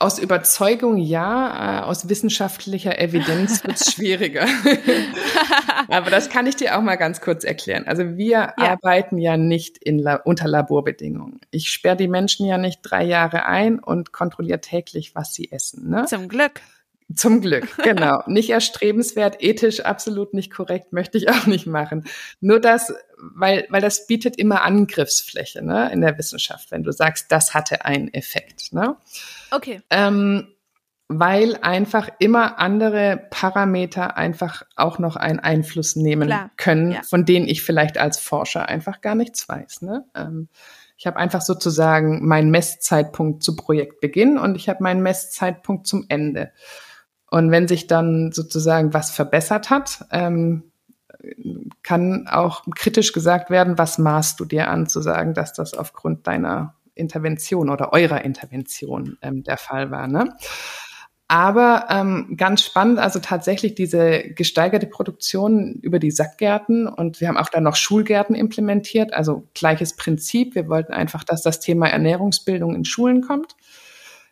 Aus 0.00 0.20
Überzeugung 0.20 0.96
ja, 0.96 1.80
äh, 1.80 1.82
aus 1.82 2.08
wissenschaftlicher 2.08 3.00
Evidenz 3.00 3.64
wird 3.64 3.80
es 3.80 3.92
schwieriger. 3.92 4.46
Aber 5.88 6.10
das 6.10 6.30
kann 6.30 6.46
ich 6.46 6.54
dir 6.54 6.78
auch 6.78 6.82
mal 6.82 6.96
ganz 6.96 7.20
kurz 7.20 7.42
erklären. 7.42 7.84
Also 7.86 8.16
wir 8.16 8.30
ja. 8.30 8.54
arbeiten 8.56 9.18
ja 9.18 9.36
nicht 9.36 9.78
in 9.78 9.98
La 9.98 10.16
unter 10.16 10.46
Laborbedingungen. 10.46 11.40
Ich 11.50 11.70
sperre 11.70 11.96
die 11.96 12.06
Menschen 12.06 12.46
ja 12.46 12.58
nicht 12.58 12.80
drei 12.82 13.02
Jahre 13.02 13.46
ein 13.46 13.80
und 13.80 14.12
kontrolliere 14.12 14.60
täglich, 14.60 15.16
was 15.16 15.34
sie 15.34 15.50
essen. 15.50 15.90
Ne? 15.90 16.06
Zum 16.06 16.28
Glück. 16.28 16.60
Zum 17.14 17.40
Glück, 17.40 17.76
genau. 17.82 18.22
Nicht 18.26 18.50
erstrebenswert, 18.50 19.42
ethisch 19.42 19.80
absolut 19.80 20.34
nicht 20.34 20.52
korrekt, 20.52 20.92
möchte 20.92 21.16
ich 21.16 21.30
auch 21.30 21.46
nicht 21.46 21.66
machen. 21.66 22.04
Nur 22.40 22.60
das, 22.60 22.92
weil, 23.16 23.66
weil 23.70 23.80
das 23.80 24.06
bietet 24.06 24.36
immer 24.36 24.62
Angriffsfläche 24.62 25.64
ne, 25.64 25.90
in 25.92 26.02
der 26.02 26.18
Wissenschaft, 26.18 26.70
wenn 26.70 26.82
du 26.82 26.92
sagst, 26.92 27.32
das 27.32 27.54
hatte 27.54 27.84
einen 27.84 28.12
Effekt. 28.12 28.72
Ne? 28.72 28.96
Okay. 29.50 29.80
Ähm, 29.90 30.48
weil 31.08 31.56
einfach 31.62 32.10
immer 32.18 32.58
andere 32.58 33.28
Parameter 33.30 34.18
einfach 34.18 34.62
auch 34.76 34.98
noch 34.98 35.16
einen 35.16 35.40
Einfluss 35.40 35.96
nehmen 35.96 36.28
Klar. 36.28 36.50
können, 36.58 36.92
ja. 36.92 37.02
von 37.02 37.24
denen 37.24 37.48
ich 37.48 37.62
vielleicht 37.62 37.96
als 37.96 38.20
Forscher 38.20 38.68
einfach 38.68 39.00
gar 39.00 39.14
nichts 39.14 39.48
weiß. 39.48 39.80
Ne? 39.80 40.04
Ähm, 40.14 40.48
ich 40.98 41.06
habe 41.06 41.16
einfach 41.16 41.40
sozusagen 41.40 42.26
meinen 42.26 42.50
Messzeitpunkt 42.50 43.42
zu 43.42 43.56
Projektbeginn 43.56 44.36
und 44.36 44.56
ich 44.56 44.68
habe 44.68 44.82
meinen 44.82 45.02
Messzeitpunkt 45.02 45.86
zum 45.86 46.04
Ende. 46.08 46.52
Und 47.30 47.50
wenn 47.50 47.68
sich 47.68 47.86
dann 47.86 48.32
sozusagen 48.32 48.94
was 48.94 49.10
verbessert 49.10 49.70
hat, 49.70 50.04
ähm, 50.10 50.64
kann 51.82 52.26
auch 52.28 52.64
kritisch 52.74 53.12
gesagt 53.12 53.50
werden, 53.50 53.76
was 53.76 53.98
maßt 53.98 54.38
du 54.40 54.44
dir 54.44 54.68
an, 54.68 54.86
zu 54.86 55.00
sagen, 55.00 55.34
dass 55.34 55.52
das 55.52 55.74
aufgrund 55.74 56.26
deiner 56.26 56.74
Intervention 56.94 57.70
oder 57.70 57.92
eurer 57.92 58.24
Intervention 58.24 59.18
ähm, 59.22 59.42
der 59.42 59.56
Fall 59.56 59.90
war. 59.90 60.06
Ne? 60.06 60.34
Aber 61.30 61.86
ähm, 61.90 62.34
ganz 62.38 62.64
spannend, 62.64 62.98
also 62.98 63.18
tatsächlich 63.18 63.74
diese 63.74 64.22
gesteigerte 64.30 64.86
Produktion 64.86 65.74
über 65.82 65.98
die 65.98 66.10
Sackgärten 66.10 66.88
und 66.88 67.20
wir 67.20 67.28
haben 67.28 67.36
auch 67.36 67.50
dann 67.50 67.64
noch 67.64 67.76
Schulgärten 67.76 68.34
implementiert, 68.34 69.12
also 69.12 69.46
gleiches 69.52 69.94
Prinzip. 69.94 70.54
Wir 70.54 70.68
wollten 70.68 70.94
einfach, 70.94 71.24
dass 71.24 71.42
das 71.42 71.60
Thema 71.60 71.88
Ernährungsbildung 71.88 72.74
in 72.74 72.86
Schulen 72.86 73.20
kommt. 73.20 73.56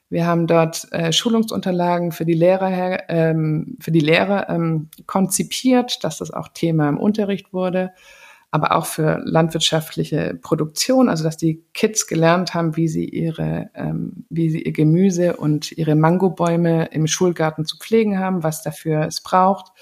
Wir 0.09 0.27
haben 0.27 0.47
dort 0.47 0.87
äh, 0.93 1.13
Schulungsunterlagen 1.13 2.13
für 2.13 2.25
die 2.25 2.35
Lehrer, 2.35 3.09
ähm, 3.09 3.77
für 3.81 3.91
die 3.91 4.01
Lehrer 4.01 4.49
ähm, 4.49 4.89
konzipiert, 5.07 6.05
dass 6.05 6.19
das 6.19 6.31
auch 6.31 6.49
Thema 6.49 6.89
im 6.89 6.99
Unterricht 6.99 7.53
wurde 7.53 7.93
aber 8.51 8.75
auch 8.75 8.87
für 8.87 9.21
landwirtschaftliche 9.25 10.39
Produktion, 10.41 11.11
also 11.11 11.25
dass 11.25 11.37
die 11.37 11.63
Kids 11.75 12.07
gelernt 12.07 12.55
haben, 12.55 12.75
wie 12.77 12.89
sie 12.89 13.05
ihre, 13.05 13.69
ähm, 13.75 14.25
wie 14.31 14.49
sie 14.49 14.63
ihr 14.63 14.73
Gemüse 14.73 15.37
und 15.37 15.73
ihre 15.73 15.95
Mangobäume 15.95 16.87
im 16.87 17.07
Schulgarten 17.07 17.67
zu 17.67 17.77
pflegen 17.77 18.19
haben, 18.19 18.43
was 18.43 18.63
dafür 18.63 19.07
es 19.07 19.23
braucht. 19.23 19.73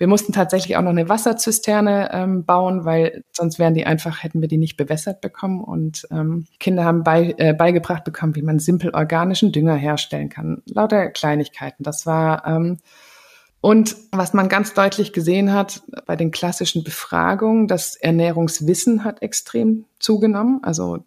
Wir 0.00 0.06
mussten 0.06 0.32
tatsächlich 0.32 0.78
auch 0.78 0.82
noch 0.82 0.92
eine 0.92 1.10
Wasserzisterne 1.10 2.08
ähm, 2.10 2.46
bauen, 2.46 2.86
weil 2.86 3.22
sonst 3.32 3.58
wären 3.58 3.74
die 3.74 3.84
einfach, 3.84 4.22
hätten 4.22 4.40
wir 4.40 4.48
die 4.48 4.56
nicht 4.56 4.78
bewässert 4.78 5.20
bekommen. 5.20 5.62
Und 5.62 6.08
ähm, 6.10 6.46
Kinder 6.58 6.84
haben 6.84 7.04
bei, 7.04 7.34
äh, 7.36 7.52
beigebracht 7.52 8.04
bekommen, 8.04 8.34
wie 8.34 8.40
man 8.40 8.58
simpel 8.60 8.94
organischen 8.94 9.52
Dünger 9.52 9.74
herstellen 9.74 10.30
kann. 10.30 10.62
Lauter 10.64 11.10
Kleinigkeiten. 11.10 11.84
Das 11.84 12.06
war 12.06 12.46
ähm, 12.46 12.78
und 13.60 13.94
was 14.10 14.32
man 14.32 14.48
ganz 14.48 14.72
deutlich 14.72 15.12
gesehen 15.12 15.52
hat 15.52 15.82
bei 16.06 16.16
den 16.16 16.30
klassischen 16.30 16.82
Befragungen, 16.82 17.68
das 17.68 17.94
Ernährungswissen 17.94 19.04
hat 19.04 19.20
extrem 19.20 19.84
zugenommen. 19.98 20.60
Also 20.62 21.04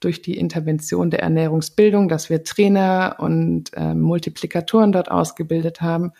durch 0.00 0.20
die 0.20 0.36
Intervention 0.36 1.10
der 1.10 1.22
Ernährungsbildung, 1.22 2.10
dass 2.10 2.28
wir 2.28 2.44
Trainer 2.44 3.16
und 3.18 3.72
äh, 3.72 3.94
Multiplikatoren 3.94 4.92
dort 4.92 5.10
ausgebildet 5.10 5.80
haben, 5.80 6.12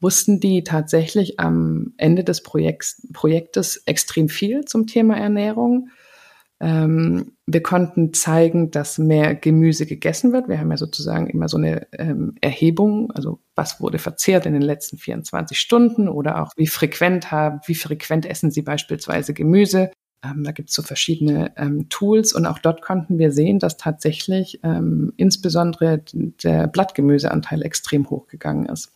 wussten 0.00 0.40
die 0.40 0.64
tatsächlich 0.64 1.38
am 1.38 1.92
Ende 1.96 2.24
des 2.24 2.42
Projekts, 2.42 3.06
Projektes 3.12 3.82
extrem 3.86 4.28
viel 4.28 4.64
zum 4.64 4.86
Thema 4.86 5.16
Ernährung. 5.16 5.90
Ähm, 6.62 7.32
wir 7.46 7.62
konnten 7.62 8.12
zeigen, 8.12 8.70
dass 8.70 8.98
mehr 8.98 9.34
Gemüse 9.34 9.86
gegessen 9.86 10.32
wird. 10.32 10.48
Wir 10.48 10.58
haben 10.60 10.70
ja 10.70 10.76
sozusagen 10.76 11.28
immer 11.28 11.48
so 11.48 11.56
eine 11.56 11.86
ähm, 11.92 12.34
Erhebung, 12.42 13.10
also 13.12 13.40
was 13.54 13.80
wurde 13.80 13.98
verzehrt 13.98 14.44
in 14.44 14.52
den 14.52 14.62
letzten 14.62 14.98
24 14.98 15.58
Stunden 15.58 16.08
oder 16.08 16.42
auch 16.42 16.52
wie 16.56 16.66
frequent 16.66 17.30
haben, 17.30 17.60
wie 17.66 17.74
frequent 17.74 18.26
essen 18.26 18.50
Sie 18.50 18.62
beispielsweise 18.62 19.32
Gemüse. 19.32 19.90
Ähm, 20.22 20.44
da 20.44 20.52
gibt 20.52 20.68
es 20.68 20.74
so 20.74 20.82
verschiedene 20.82 21.52
ähm, 21.56 21.88
Tools 21.88 22.34
und 22.34 22.44
auch 22.44 22.58
dort 22.58 22.82
konnten 22.82 23.18
wir 23.18 23.32
sehen, 23.32 23.58
dass 23.58 23.78
tatsächlich 23.78 24.60
ähm, 24.62 25.14
insbesondere 25.16 26.02
der 26.12 26.66
Blattgemüseanteil 26.66 27.62
extrem 27.62 28.10
hochgegangen 28.10 28.66
ist. 28.66 28.92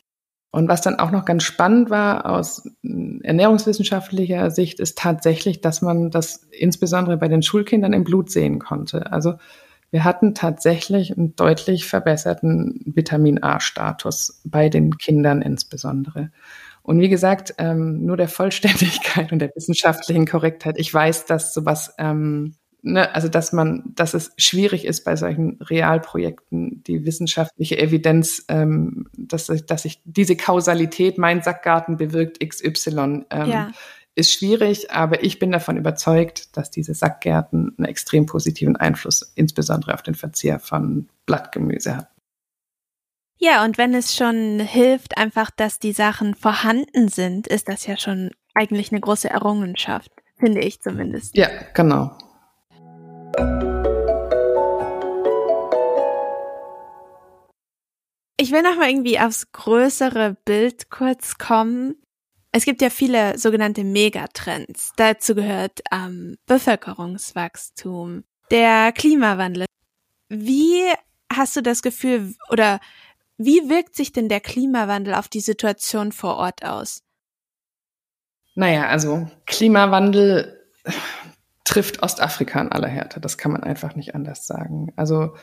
Und 0.54 0.68
was 0.68 0.82
dann 0.82 1.00
auch 1.00 1.10
noch 1.10 1.24
ganz 1.24 1.42
spannend 1.42 1.90
war 1.90 2.26
aus 2.26 2.62
ernährungswissenschaftlicher 2.84 4.52
Sicht, 4.52 4.78
ist 4.78 4.96
tatsächlich, 4.96 5.60
dass 5.62 5.82
man 5.82 6.12
das 6.12 6.46
insbesondere 6.52 7.16
bei 7.16 7.26
den 7.26 7.42
Schulkindern 7.42 7.92
im 7.92 8.04
Blut 8.04 8.30
sehen 8.30 8.60
konnte. 8.60 9.10
Also 9.10 9.34
wir 9.90 10.04
hatten 10.04 10.32
tatsächlich 10.32 11.18
einen 11.18 11.34
deutlich 11.34 11.86
verbesserten 11.86 12.80
Vitamin 12.84 13.42
A-Status 13.42 14.42
bei 14.44 14.68
den 14.68 14.96
Kindern 14.96 15.42
insbesondere. 15.42 16.30
Und 16.82 17.00
wie 17.00 17.08
gesagt, 17.08 17.56
ähm, 17.58 18.04
nur 18.06 18.16
der 18.16 18.28
Vollständigkeit 18.28 19.32
und 19.32 19.40
der 19.40 19.50
wissenschaftlichen 19.56 20.24
Korrektheit. 20.24 20.78
Ich 20.78 20.94
weiß, 20.94 21.26
dass 21.26 21.52
sowas 21.52 21.96
ähm, 21.98 22.54
ne, 22.84 23.14
also 23.14 23.28
dass 23.28 23.52
man, 23.52 23.82
dass 23.94 24.14
es 24.14 24.32
schwierig 24.36 24.84
ist 24.84 25.04
bei 25.04 25.16
solchen 25.16 25.58
Realprojekten, 25.60 26.82
die 26.84 27.04
wissenschaftliche 27.04 27.78
Evidenz, 27.78 28.44
ähm, 28.48 29.08
dass, 29.16 29.46
dass 29.46 29.84
ich 29.84 30.00
diese 30.04 30.36
Kausalität, 30.36 31.18
mein 31.18 31.42
Sackgarten 31.42 31.96
bewirkt 31.96 32.38
XY, 32.46 33.24
ähm, 33.30 33.50
ja. 33.50 33.70
ist 34.14 34.32
schwierig, 34.32 34.90
aber 34.90 35.24
ich 35.24 35.38
bin 35.38 35.50
davon 35.50 35.76
überzeugt, 35.76 36.56
dass 36.56 36.70
diese 36.70 36.94
Sackgärten 36.94 37.74
einen 37.76 37.86
extrem 37.86 38.26
positiven 38.26 38.76
Einfluss, 38.76 39.32
insbesondere 39.34 39.94
auf 39.94 40.02
den 40.02 40.14
Verzehr 40.14 40.60
von 40.60 41.08
Blattgemüse 41.26 41.96
haben. 41.96 42.06
Ja, 43.38 43.64
und 43.64 43.78
wenn 43.78 43.94
es 43.94 44.14
schon 44.14 44.60
hilft, 44.60 45.18
einfach, 45.18 45.50
dass 45.50 45.78
die 45.78 45.92
Sachen 45.92 46.34
vorhanden 46.34 47.08
sind, 47.08 47.46
ist 47.46 47.68
das 47.68 47.86
ja 47.86 47.96
schon 47.96 48.30
eigentlich 48.54 48.92
eine 48.92 49.00
große 49.00 49.28
Errungenschaft, 49.28 50.10
finde 50.38 50.60
ich 50.60 50.80
zumindest. 50.80 51.36
Ja, 51.36 51.48
genau. 51.74 52.16
Ich 58.36 58.52
will 58.52 58.62
noch 58.62 58.76
mal 58.76 58.90
irgendwie 58.90 59.18
aufs 59.18 59.52
größere 59.52 60.36
Bild 60.44 60.90
kurz 60.90 61.38
kommen. 61.38 61.94
Es 62.52 62.64
gibt 62.64 62.82
ja 62.82 62.90
viele 62.90 63.38
sogenannte 63.38 63.84
Megatrends. 63.84 64.92
Dazu 64.96 65.34
gehört 65.34 65.80
ähm, 65.90 66.36
Bevölkerungswachstum, 66.46 68.24
der 68.50 68.92
Klimawandel. 68.92 69.64
Wie 70.28 70.82
hast 71.32 71.56
du 71.56 71.62
das 71.62 71.80
Gefühl 71.82 72.34
oder 72.50 72.80
wie 73.38 73.68
wirkt 73.68 73.96
sich 73.96 74.12
denn 74.12 74.28
der 74.28 74.40
Klimawandel 74.40 75.14
auf 75.14 75.28
die 75.28 75.40
Situation 75.40 76.12
vor 76.12 76.36
Ort 76.36 76.64
aus? 76.64 77.02
Naja, 78.54 78.88
also 78.88 79.28
Klimawandel 79.46 80.60
trifft 81.74 82.04
Ostafrika 82.04 82.60
in 82.60 82.70
aller 82.70 82.86
Härte. 82.86 83.18
Das 83.18 83.36
kann 83.36 83.50
man 83.50 83.64
einfach 83.64 83.96
nicht 83.96 84.14
anders 84.14 84.46
sagen. 84.46 84.92
Also 84.94 85.34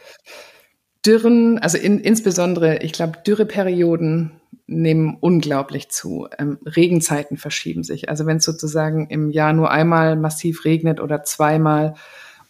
Dürren, 1.05 1.59
also 1.59 1.77
in, 1.77 1.99
insbesondere, 1.99 2.77
ich 2.77 2.93
glaube, 2.93 3.19
Dürreperioden 3.27 4.39
nehmen 4.65 5.17
unglaublich 5.19 5.89
zu. 5.89 6.29
Ähm, 6.39 6.57
Regenzeiten 6.65 7.35
verschieben 7.35 7.83
sich. 7.83 8.07
Also 8.07 8.25
wenn 8.25 8.37
es 8.37 8.45
sozusagen 8.45 9.07
im 9.07 9.29
Jahr 9.29 9.51
nur 9.51 9.71
einmal 9.71 10.15
massiv 10.15 10.63
regnet 10.63 11.01
oder 11.01 11.23
zweimal, 11.23 11.95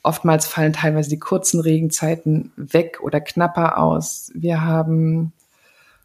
oftmals 0.03 0.45
fallen 0.45 0.73
teilweise 0.73 1.09
die 1.09 1.19
kurzen 1.19 1.59
Regenzeiten 1.59 2.51
weg 2.55 2.99
oder 3.01 3.19
knapper 3.19 3.79
aus. 3.79 4.31
Wir 4.35 4.61
haben 4.61 5.33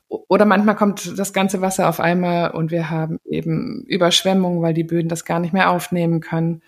oder 0.09 0.47
manchmal 0.47 0.77
kommt 0.77 1.19
das 1.19 1.35
ganze 1.35 1.61
Wasser 1.61 1.91
auf 1.91 2.01
einmal 2.01 2.53
und 2.53 2.71
wir 2.71 2.89
haben 2.89 3.19
eben 3.27 3.83
Überschwemmungen, 3.87 4.63
weil 4.63 4.73
die 4.73 4.85
Böden 4.85 5.11
das 5.11 5.27
gar 5.27 5.41
nicht 5.41 5.53
mehr 5.53 5.71
aufnehmen 5.71 6.21
können. 6.21 6.63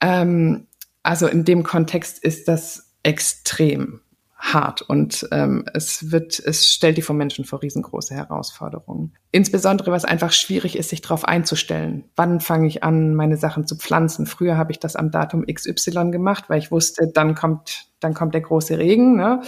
Ähm, 0.00 0.66
also 1.02 1.26
in 1.26 1.44
dem 1.44 1.62
Kontext 1.62 2.22
ist 2.22 2.48
das 2.48 2.92
extrem 3.02 4.00
hart 4.38 4.82
und 4.82 5.26
ähm, 5.32 5.64
es 5.74 6.12
wird, 6.12 6.38
es 6.38 6.72
stellt 6.72 6.96
die 6.96 7.02
vom 7.02 7.16
Menschen 7.16 7.44
vor 7.44 7.60
riesengroße 7.60 8.14
Herausforderungen. 8.14 9.12
Insbesondere, 9.32 9.90
was 9.90 10.04
einfach 10.04 10.32
schwierig 10.32 10.78
ist, 10.78 10.90
sich 10.90 11.02
darauf 11.02 11.24
einzustellen. 11.24 12.04
Wann 12.14 12.40
fange 12.40 12.68
ich 12.68 12.84
an, 12.84 13.14
meine 13.14 13.36
Sachen 13.36 13.66
zu 13.66 13.76
pflanzen? 13.76 14.26
Früher 14.26 14.56
habe 14.56 14.70
ich 14.70 14.78
das 14.78 14.94
am 14.94 15.10
Datum 15.10 15.44
XY 15.44 16.12
gemacht, 16.12 16.44
weil 16.48 16.60
ich 16.60 16.70
wusste, 16.70 17.10
dann 17.12 17.34
kommt, 17.34 17.88
dann 17.98 18.14
kommt 18.14 18.32
der 18.34 18.42
große 18.42 18.78
Regen. 18.78 19.16
Ne? 19.16 19.42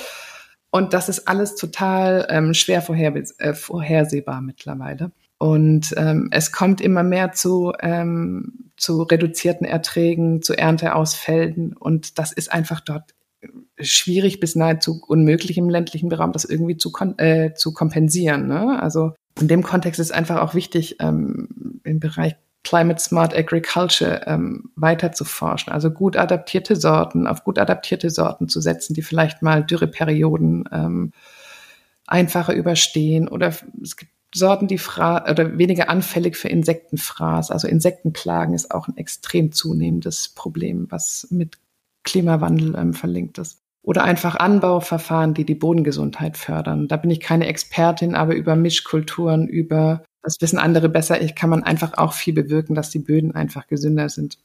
Und 0.70 0.92
das 0.92 1.08
ist 1.08 1.28
alles 1.28 1.54
total 1.54 2.26
ähm, 2.28 2.52
schwer 2.54 2.82
vorher, 2.82 3.14
äh, 3.38 3.54
vorhersehbar 3.54 4.40
mittlerweile. 4.40 5.12
Und 5.40 5.94
ähm, 5.96 6.28
es 6.32 6.52
kommt 6.52 6.82
immer 6.82 7.02
mehr 7.02 7.32
zu, 7.32 7.72
ähm, 7.80 8.70
zu 8.76 9.00
reduzierten 9.00 9.66
Erträgen, 9.66 10.42
zu 10.42 10.52
Ernteausfällen. 10.52 11.74
Und 11.78 12.18
das 12.18 12.30
ist 12.30 12.52
einfach 12.52 12.80
dort 12.80 13.14
schwierig 13.80 14.38
bis 14.38 14.54
nahezu 14.54 15.00
unmöglich 15.06 15.56
im 15.56 15.70
ländlichen 15.70 16.12
Raum, 16.12 16.32
das 16.32 16.44
irgendwie 16.44 16.76
zu, 16.76 16.92
äh, 17.16 17.54
zu 17.54 17.72
kompensieren. 17.72 18.48
Ne? 18.48 18.82
Also 18.82 19.14
in 19.40 19.48
dem 19.48 19.62
Kontext 19.62 19.98
ist 19.98 20.12
einfach 20.12 20.42
auch 20.42 20.52
wichtig, 20.52 20.96
ähm, 21.00 21.80
im 21.84 22.00
Bereich 22.00 22.36
Climate 22.62 23.00
Smart 23.00 23.34
Agriculture 23.34 24.26
ähm, 24.26 24.70
weiter 24.76 25.12
zu 25.12 25.24
forschen. 25.24 25.72
Also 25.72 25.90
gut 25.90 26.18
adaptierte 26.18 26.76
Sorten, 26.76 27.26
auf 27.26 27.44
gut 27.44 27.58
adaptierte 27.58 28.10
Sorten 28.10 28.50
zu 28.50 28.60
setzen, 28.60 28.92
die 28.92 29.00
vielleicht 29.00 29.40
mal 29.40 29.64
Dürreperioden 29.64 30.68
ähm, 30.70 31.12
einfacher 32.06 32.52
überstehen 32.52 33.26
oder 33.26 33.54
es 33.82 33.96
gibt 33.96 34.12
Sorten, 34.34 34.68
die 34.68 34.78
fra 34.78 35.28
oder 35.28 35.58
weniger 35.58 35.88
anfällig 35.88 36.36
für 36.36 36.48
Insektenfraß. 36.48 37.50
Also 37.50 37.66
Insektenplagen 37.66 38.54
ist 38.54 38.70
auch 38.70 38.88
ein 38.88 38.96
extrem 38.96 39.52
zunehmendes 39.52 40.28
Problem, 40.28 40.86
was 40.90 41.26
mit 41.30 41.58
Klimawandel 42.04 42.74
ähm, 42.76 42.94
verlinkt 42.94 43.38
ist. 43.38 43.60
Oder 43.82 44.04
einfach 44.04 44.36
Anbauverfahren, 44.36 45.34
die 45.34 45.44
die 45.44 45.54
Bodengesundheit 45.54 46.36
fördern. 46.36 46.86
Da 46.86 46.96
bin 46.96 47.10
ich 47.10 47.20
keine 47.20 47.46
Expertin, 47.46 48.14
aber 48.14 48.34
über 48.34 48.54
Mischkulturen, 48.54 49.48
über, 49.48 50.04
das 50.22 50.40
wissen 50.40 50.58
andere 50.58 50.88
besser, 50.88 51.20
ich 51.20 51.34
kann 51.34 51.50
man 51.50 51.62
einfach 51.62 51.96
auch 51.96 52.12
viel 52.12 52.34
bewirken, 52.34 52.74
dass 52.74 52.90
die 52.90 52.98
Böden 52.98 53.34
einfach 53.34 53.66
gesünder 53.66 54.08
sind. 54.10 54.38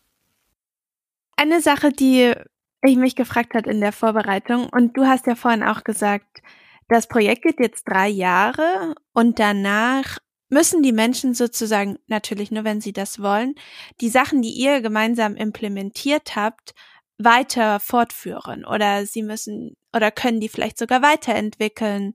Eine 1.36 1.62
Sache, 1.62 1.92
die 1.92 2.34
ich 2.82 2.96
mich 2.96 3.16
gefragt 3.16 3.56
hat 3.56 3.68
in 3.68 3.82
der 3.82 3.92
Vorbereitung, 3.92 4.68
und 4.70 4.96
du 4.96 5.06
hast 5.06 5.28
ja 5.28 5.36
vorhin 5.36 5.64
auch 5.64 5.84
gesagt, 5.84 6.42
das 6.88 7.08
Projekt 7.08 7.44
geht 7.44 7.60
jetzt 7.60 7.84
drei 7.84 8.08
Jahre 8.08 8.96
und 9.14 9.40
danach 9.40 10.20
müssen 10.50 10.84
die 10.84 10.92
Menschen 10.92 11.34
sozusagen, 11.34 11.98
natürlich 12.08 12.52
nur 12.52 12.64
wenn 12.64 12.82
sie 12.82 12.94
das 12.94 13.20
wollen, 13.20 13.56
die 14.02 14.10
Sachen, 14.10 14.42
die 14.42 14.52
ihr 14.52 14.82
gemeinsam 14.82 15.36
implementiert 15.36 16.36
habt, 16.36 16.74
weiter 17.18 17.80
fortführen 17.80 18.66
oder 18.66 19.06
sie 19.06 19.24
müssen 19.24 19.76
oder 19.94 20.12
können 20.12 20.40
die 20.40 20.50
vielleicht 20.50 20.78
sogar 20.78 21.02
weiterentwickeln. 21.02 22.14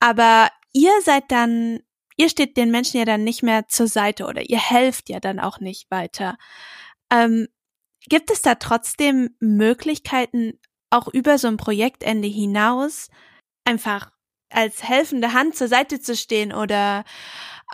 Aber 0.00 0.48
ihr 0.72 0.92
seid 1.04 1.30
dann, 1.30 1.80
ihr 2.16 2.28
steht 2.28 2.56
den 2.56 2.70
Menschen 2.70 2.98
ja 2.98 3.04
dann 3.04 3.24
nicht 3.24 3.42
mehr 3.42 3.68
zur 3.68 3.86
Seite 3.86 4.26
oder 4.26 4.42
ihr 4.48 4.58
helft 4.58 5.08
ja 5.10 5.20
dann 5.20 5.38
auch 5.38 5.60
nicht 5.60 5.90
weiter. 5.90 6.36
Ähm, 7.10 7.48
gibt 8.08 8.30
es 8.30 8.42
da 8.42 8.56
trotzdem 8.56 9.36
Möglichkeiten, 9.38 10.58
auch 10.90 11.08
über 11.08 11.38
so 11.38 11.48
ein 11.48 11.56
Projektende 11.56 12.28
hinaus 12.28 13.08
einfach 13.64 14.10
als 14.50 14.82
helfende 14.82 15.32
Hand 15.32 15.56
zur 15.56 15.68
Seite 15.68 16.00
zu 16.00 16.14
stehen 16.14 16.52
oder 16.52 17.04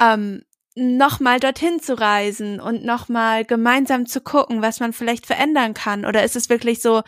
ähm, 0.00 0.42
nochmal 0.74 1.40
dorthin 1.40 1.80
zu 1.80 1.98
reisen 1.98 2.60
und 2.60 2.84
nochmal 2.84 3.44
gemeinsam 3.44 4.06
zu 4.06 4.20
gucken, 4.20 4.62
was 4.62 4.80
man 4.80 4.92
vielleicht 4.92 5.26
verändern 5.26 5.74
kann? 5.74 6.04
Oder 6.04 6.22
ist 6.22 6.36
es 6.36 6.48
wirklich 6.48 6.80
so, 6.80 7.02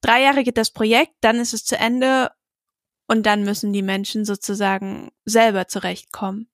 drei 0.00 0.22
Jahre 0.22 0.44
geht 0.44 0.56
das 0.56 0.70
Projekt, 0.70 1.14
dann 1.20 1.36
ist 1.36 1.52
es 1.52 1.64
zu 1.64 1.76
Ende 1.76 2.30
und 3.08 3.26
dann 3.26 3.42
müssen 3.42 3.72
die 3.72 3.82
Menschen 3.82 4.24
sozusagen 4.24 5.10
selber 5.24 5.66
zurechtkommen? 5.66 6.48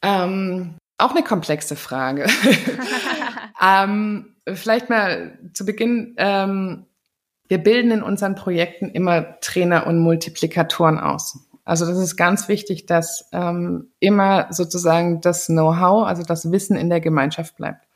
Ähm, 0.00 0.78
auch 0.98 1.10
eine 1.10 1.22
komplexe 1.22 1.76
Frage. 1.76 2.26
ähm, 3.62 4.36
vielleicht 4.54 4.88
mal 4.88 5.38
zu 5.52 5.66
Beginn. 5.66 6.14
Ähm, 6.16 6.86
wir 7.48 7.58
bilden 7.58 7.90
in 7.90 8.02
unseren 8.02 8.34
Projekten 8.34 8.88
immer 8.90 9.40
Trainer 9.40 9.86
und 9.86 9.98
Multiplikatoren 9.98 10.98
aus. 10.98 11.46
Also 11.64 11.84
das 11.84 11.98
ist 11.98 12.16
ganz 12.16 12.48
wichtig, 12.48 12.86
dass 12.86 13.28
ähm, 13.32 13.88
immer 13.98 14.46
sozusagen 14.50 15.20
das 15.20 15.46
Know-how, 15.46 16.06
also 16.06 16.22
das 16.22 16.52
Wissen 16.52 16.76
in 16.76 16.88
der 16.88 17.00
Gemeinschaft 17.00 17.56
bleibt. 17.56 17.86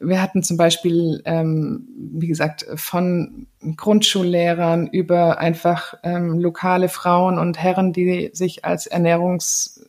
Wir 0.00 0.22
hatten 0.22 0.42
zum 0.42 0.56
Beispiel, 0.56 1.20
ähm, 1.26 1.86
wie 1.94 2.28
gesagt, 2.28 2.66
von 2.76 3.48
Grundschullehrern 3.76 4.86
über 4.86 5.38
einfach 5.38 5.92
ähm, 6.02 6.38
lokale 6.38 6.88
Frauen 6.88 7.38
und 7.38 7.62
Herren, 7.62 7.92
die 7.92 8.30
sich 8.32 8.64
als 8.64 8.86
Ernährungs, 8.86 9.84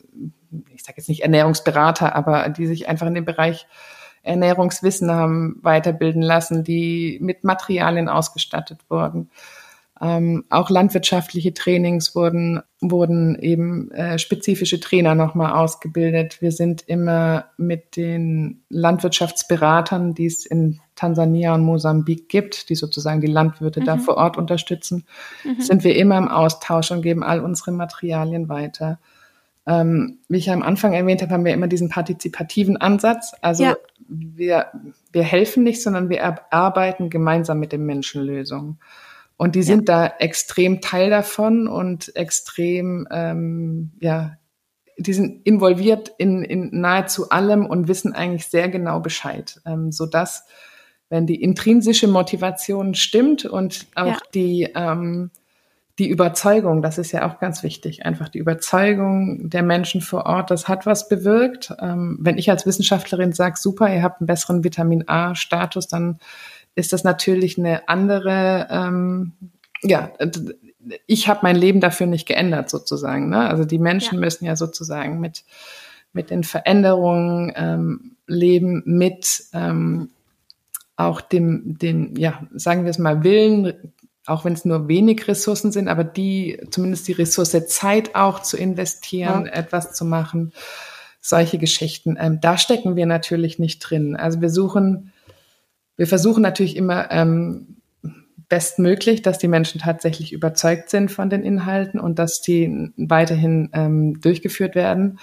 ich 0.68 0.82
sage 0.84 0.98
jetzt 0.98 1.08
nicht 1.08 1.22
Ernährungsberater, 1.22 2.14
aber 2.14 2.50
die 2.50 2.66
sich 2.66 2.88
einfach 2.88 3.06
in 3.06 3.14
dem 3.14 3.24
Bereich 3.24 3.66
Ernährungswissen 4.22 5.10
haben 5.10 5.58
weiterbilden 5.62 6.22
lassen, 6.22 6.64
die 6.64 7.18
mit 7.20 7.44
Materialien 7.44 8.08
ausgestattet 8.08 8.80
wurden 8.88 9.30
ähm, 10.02 10.44
auch 10.50 10.68
landwirtschaftliche 10.68 11.54
Trainings 11.54 12.16
wurden, 12.16 12.60
wurden 12.80 13.38
eben 13.38 13.92
äh, 13.92 14.18
spezifische 14.18 14.80
Trainer 14.80 15.14
nochmal 15.14 15.52
ausgebildet. 15.52 16.42
Wir 16.42 16.50
sind 16.50 16.82
immer 16.88 17.44
mit 17.56 17.96
den 17.96 18.64
Landwirtschaftsberatern, 18.68 20.12
die 20.14 20.26
es 20.26 20.44
in 20.44 20.80
Tansania 20.96 21.54
und 21.54 21.62
Mosambik 21.62 22.28
gibt, 22.28 22.68
die 22.68 22.74
sozusagen 22.74 23.20
die 23.20 23.28
Landwirte 23.28 23.80
mhm. 23.80 23.84
da 23.84 23.96
vor 23.96 24.16
Ort 24.16 24.36
unterstützen, 24.36 25.04
mhm. 25.44 25.60
sind 25.60 25.84
wir 25.84 25.94
immer 25.94 26.18
im 26.18 26.28
Austausch 26.28 26.90
und 26.90 27.02
geben 27.02 27.22
all 27.22 27.38
unsere 27.38 27.70
Materialien 27.70 28.48
weiter. 28.48 28.98
Ähm, 29.66 30.18
wie 30.28 30.38
ich 30.38 30.50
am 30.50 30.62
Anfang 30.62 30.92
erwähnt 30.92 31.22
habe, 31.22 31.32
haben 31.32 31.44
wir 31.44 31.54
immer 31.54 31.68
diesen 31.68 31.88
partizipativen 31.88 32.76
Ansatz. 32.76 33.32
Also 33.40 33.64
ja. 33.64 33.76
wir, 34.08 34.66
wir 35.12 35.22
helfen 35.22 35.62
nicht, 35.62 35.82
sondern 35.82 36.08
wir 36.08 36.18
erarbeiten 36.18 37.10
gemeinsam 37.10 37.60
mit 37.60 37.72
den 37.72 37.86
Menschen 37.86 38.22
Lösungen. 38.22 38.78
Und 39.36 39.54
die 39.54 39.62
sind 39.62 39.88
ja. 39.88 40.08
da 40.08 40.14
extrem 40.18 40.80
Teil 40.80 41.10
davon 41.10 41.66
und 41.66 42.14
extrem, 42.16 43.08
ähm, 43.10 43.92
ja, 44.00 44.36
die 44.98 45.12
sind 45.12 45.46
involviert 45.46 46.12
in, 46.18 46.44
in 46.44 46.80
nahezu 46.80 47.30
allem 47.30 47.66
und 47.66 47.88
wissen 47.88 48.12
eigentlich 48.12 48.46
sehr 48.46 48.68
genau 48.68 49.00
Bescheid, 49.00 49.60
ähm, 49.66 49.90
so 49.90 50.06
dass 50.06 50.46
wenn 51.08 51.26
die 51.26 51.42
intrinsische 51.42 52.08
Motivation 52.08 52.94
stimmt 52.94 53.44
und 53.44 53.86
auch 53.94 54.06
ja. 54.06 54.18
die 54.32 54.68
ähm, 54.74 55.30
die 56.02 56.08
Überzeugung, 56.08 56.82
das 56.82 56.98
ist 56.98 57.12
ja 57.12 57.30
auch 57.30 57.38
ganz 57.38 57.62
wichtig, 57.62 58.04
einfach 58.04 58.28
die 58.28 58.40
Überzeugung 58.40 59.48
der 59.48 59.62
Menschen 59.62 60.00
vor 60.00 60.26
Ort, 60.26 60.50
das 60.50 60.66
hat 60.66 60.84
was 60.84 61.08
bewirkt. 61.08 61.72
Ähm, 61.80 62.18
wenn 62.20 62.38
ich 62.38 62.50
als 62.50 62.66
Wissenschaftlerin 62.66 63.32
sage, 63.32 63.54
super, 63.56 63.88
ihr 63.94 64.02
habt 64.02 64.20
einen 64.20 64.26
besseren 64.26 64.64
Vitamin 64.64 65.04
A-Status, 65.06 65.86
dann 65.86 66.18
ist 66.74 66.92
das 66.92 67.04
natürlich 67.04 67.56
eine 67.56 67.88
andere, 67.88 68.66
ähm, 68.68 69.34
ja, 69.82 70.10
ich 71.06 71.28
habe 71.28 71.40
mein 71.44 71.54
Leben 71.54 71.78
dafür 71.78 72.08
nicht 72.08 72.26
geändert 72.26 72.68
sozusagen. 72.68 73.28
Ne? 73.28 73.48
Also 73.48 73.64
die 73.64 73.78
Menschen 73.78 74.14
ja. 74.14 74.20
müssen 74.22 74.44
ja 74.44 74.56
sozusagen 74.56 75.20
mit, 75.20 75.44
mit 76.12 76.30
den 76.30 76.42
Veränderungen 76.42 77.52
ähm, 77.54 78.16
leben, 78.26 78.82
mit 78.86 79.44
ähm, 79.52 80.10
auch 80.96 81.20
dem, 81.20 81.78
den, 81.78 82.16
ja, 82.16 82.42
sagen 82.54 82.82
wir 82.82 82.90
es 82.90 82.98
mal, 82.98 83.22
Willen, 83.22 83.92
auch 84.26 84.44
wenn 84.44 84.52
es 84.52 84.64
nur 84.64 84.88
wenig 84.88 85.26
Ressourcen 85.28 85.72
sind, 85.72 85.88
aber 85.88 86.04
die, 86.04 86.60
zumindest 86.70 87.08
die 87.08 87.12
Ressource 87.12 87.56
Zeit 87.66 88.14
auch 88.14 88.40
zu 88.40 88.56
investieren, 88.56 89.46
ja. 89.46 89.52
etwas 89.52 89.94
zu 89.94 90.04
machen, 90.04 90.52
solche 91.20 91.58
Geschichten. 91.58 92.16
Ähm, 92.18 92.40
da 92.40 92.58
stecken 92.58 92.96
wir 92.96 93.06
natürlich 93.06 93.58
nicht 93.58 93.78
drin. 93.80 94.16
Also 94.16 94.40
wir 94.40 94.50
suchen 94.50 95.12
wir 95.96 96.06
versuchen 96.06 96.42
natürlich 96.42 96.76
immer 96.76 97.10
ähm, 97.10 97.76
bestmöglich, 98.48 99.22
dass 99.22 99.38
die 99.38 99.48
Menschen 99.48 99.80
tatsächlich 99.80 100.32
überzeugt 100.32 100.90
sind 100.90 101.10
von 101.10 101.30
den 101.30 101.42
Inhalten 101.42 102.00
und 102.00 102.18
dass 102.18 102.40
die 102.40 102.90
weiterhin 102.96 103.70
ähm, 103.72 104.20
durchgeführt 104.20 104.74
werden. 104.74 105.18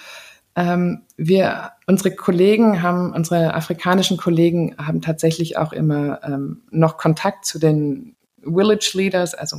Ähm, 0.56 1.02
wir, 1.16 1.72
unsere 1.86 2.16
Kollegen 2.16 2.82
haben, 2.82 3.14
unsere 3.14 3.54
afrikanischen 3.54 4.18
Kollegen 4.18 4.76
haben 4.78 5.02
tatsächlich 5.02 5.58
auch 5.58 5.74
immer 5.74 6.24
ähm, 6.24 6.62
noch 6.72 6.98
Kontakt 6.98 7.46
zu 7.46 7.60
den 7.60 8.16
Village 8.44 8.92
Leaders, 8.94 9.34
also 9.34 9.58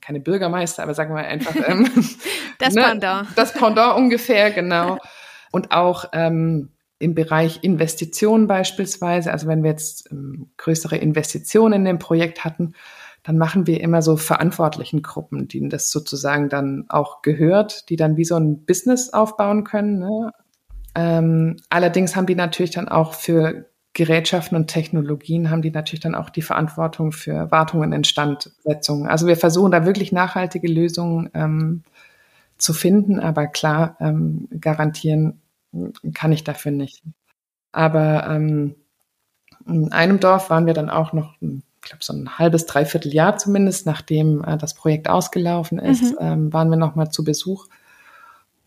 keine 0.00 0.20
Bürgermeister, 0.20 0.82
aber 0.82 0.94
sagen 0.94 1.14
wir 1.14 1.24
einfach 1.24 1.54
ähm, 1.66 1.88
das 2.58 2.74
ne, 2.74 2.82
Pendant. 2.82 3.28
Das 3.36 3.52
Pendant 3.52 3.96
ungefähr, 3.96 4.50
genau. 4.50 4.98
Und 5.50 5.72
auch 5.72 6.06
ähm, 6.12 6.70
im 6.98 7.14
Bereich 7.14 7.62
Investitionen 7.62 8.46
beispielsweise, 8.46 9.32
also 9.32 9.46
wenn 9.46 9.62
wir 9.62 9.70
jetzt 9.70 10.10
ähm, 10.10 10.50
größere 10.56 10.96
Investitionen 10.96 11.74
in 11.74 11.84
dem 11.84 11.98
Projekt 11.98 12.44
hatten, 12.44 12.74
dann 13.22 13.38
machen 13.38 13.66
wir 13.66 13.80
immer 13.80 14.02
so 14.02 14.16
verantwortlichen 14.16 15.02
Gruppen, 15.02 15.46
denen 15.46 15.70
das 15.70 15.90
sozusagen 15.90 16.48
dann 16.48 16.86
auch 16.88 17.22
gehört, 17.22 17.88
die 17.88 17.96
dann 17.96 18.16
wie 18.16 18.24
so 18.24 18.36
ein 18.36 18.64
Business 18.64 19.12
aufbauen 19.12 19.64
können. 19.64 19.98
Ne? 19.98 20.32
Ähm, 20.94 21.56
allerdings 21.70 22.16
haben 22.16 22.26
die 22.26 22.34
natürlich 22.34 22.72
dann 22.72 22.88
auch 22.88 23.14
für 23.14 23.66
Gerätschaften 23.94 24.56
und 24.56 24.68
Technologien 24.68 25.50
haben 25.50 25.62
die 25.62 25.70
natürlich 25.70 26.00
dann 26.00 26.14
auch 26.14 26.30
die 26.30 26.42
Verantwortung 26.42 27.12
für 27.12 27.50
Wartung 27.50 27.80
und 27.80 27.92
Instandsetzung. 27.92 29.06
Also 29.06 29.26
wir 29.26 29.36
versuchen 29.36 29.70
da 29.70 29.84
wirklich 29.84 30.12
nachhaltige 30.12 30.68
Lösungen 30.68 31.30
ähm, 31.34 31.82
zu 32.56 32.72
finden, 32.72 33.20
aber 33.20 33.46
klar 33.46 33.96
ähm, 34.00 34.48
garantieren 34.60 35.40
kann 36.14 36.32
ich 36.32 36.44
dafür 36.44 36.72
nicht. 36.72 37.02
Aber 37.72 38.26
ähm, 38.28 38.76
in 39.66 39.92
einem 39.92 40.20
Dorf 40.20 40.50
waren 40.50 40.66
wir 40.66 40.74
dann 40.74 40.90
auch 40.90 41.12
noch, 41.12 41.34
ich 41.40 41.62
glaube, 41.82 42.02
so 42.02 42.12
ein 42.12 42.38
halbes, 42.38 42.66
dreiviertel 42.66 43.12
Jahr 43.12 43.36
zumindest, 43.36 43.86
nachdem 43.86 44.44
äh, 44.44 44.56
das 44.56 44.74
Projekt 44.74 45.08
ausgelaufen 45.08 45.78
ist, 45.78 46.02
mhm. 46.02 46.16
ähm, 46.20 46.52
waren 46.52 46.70
wir 46.70 46.76
noch 46.76 46.94
mal 46.94 47.10
zu 47.10 47.24
Besuch. 47.24 47.66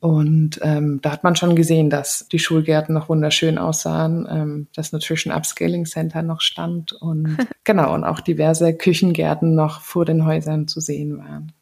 Und 0.06 0.60
ähm, 0.62 1.00
da 1.02 1.10
hat 1.10 1.24
man 1.24 1.36
schon 1.36 1.56
gesehen, 1.56 1.90
dass 1.90 2.28
die 2.32 2.38
Schulgärten 2.38 2.94
noch 2.94 3.10
wunderschön 3.10 3.58
aussahen, 3.58 4.28
ähm, 4.30 4.68
das 4.76 4.92
Nutrition 4.92 5.34
Upscaling 5.34 5.88
Center 5.88 6.22
noch 6.22 6.42
stand 6.42 6.94
und 6.94 7.36
genau, 7.64 7.92
und 7.92 8.04
auch 8.04 8.20
diverse 8.20 8.78
Küchengärten 8.78 9.56
noch 9.56 9.82
vor 9.82 10.06
den 10.06 10.24
Häusern 10.24 10.68
zu 10.68 10.80
sehen 10.80 11.18
waren. 11.18 11.54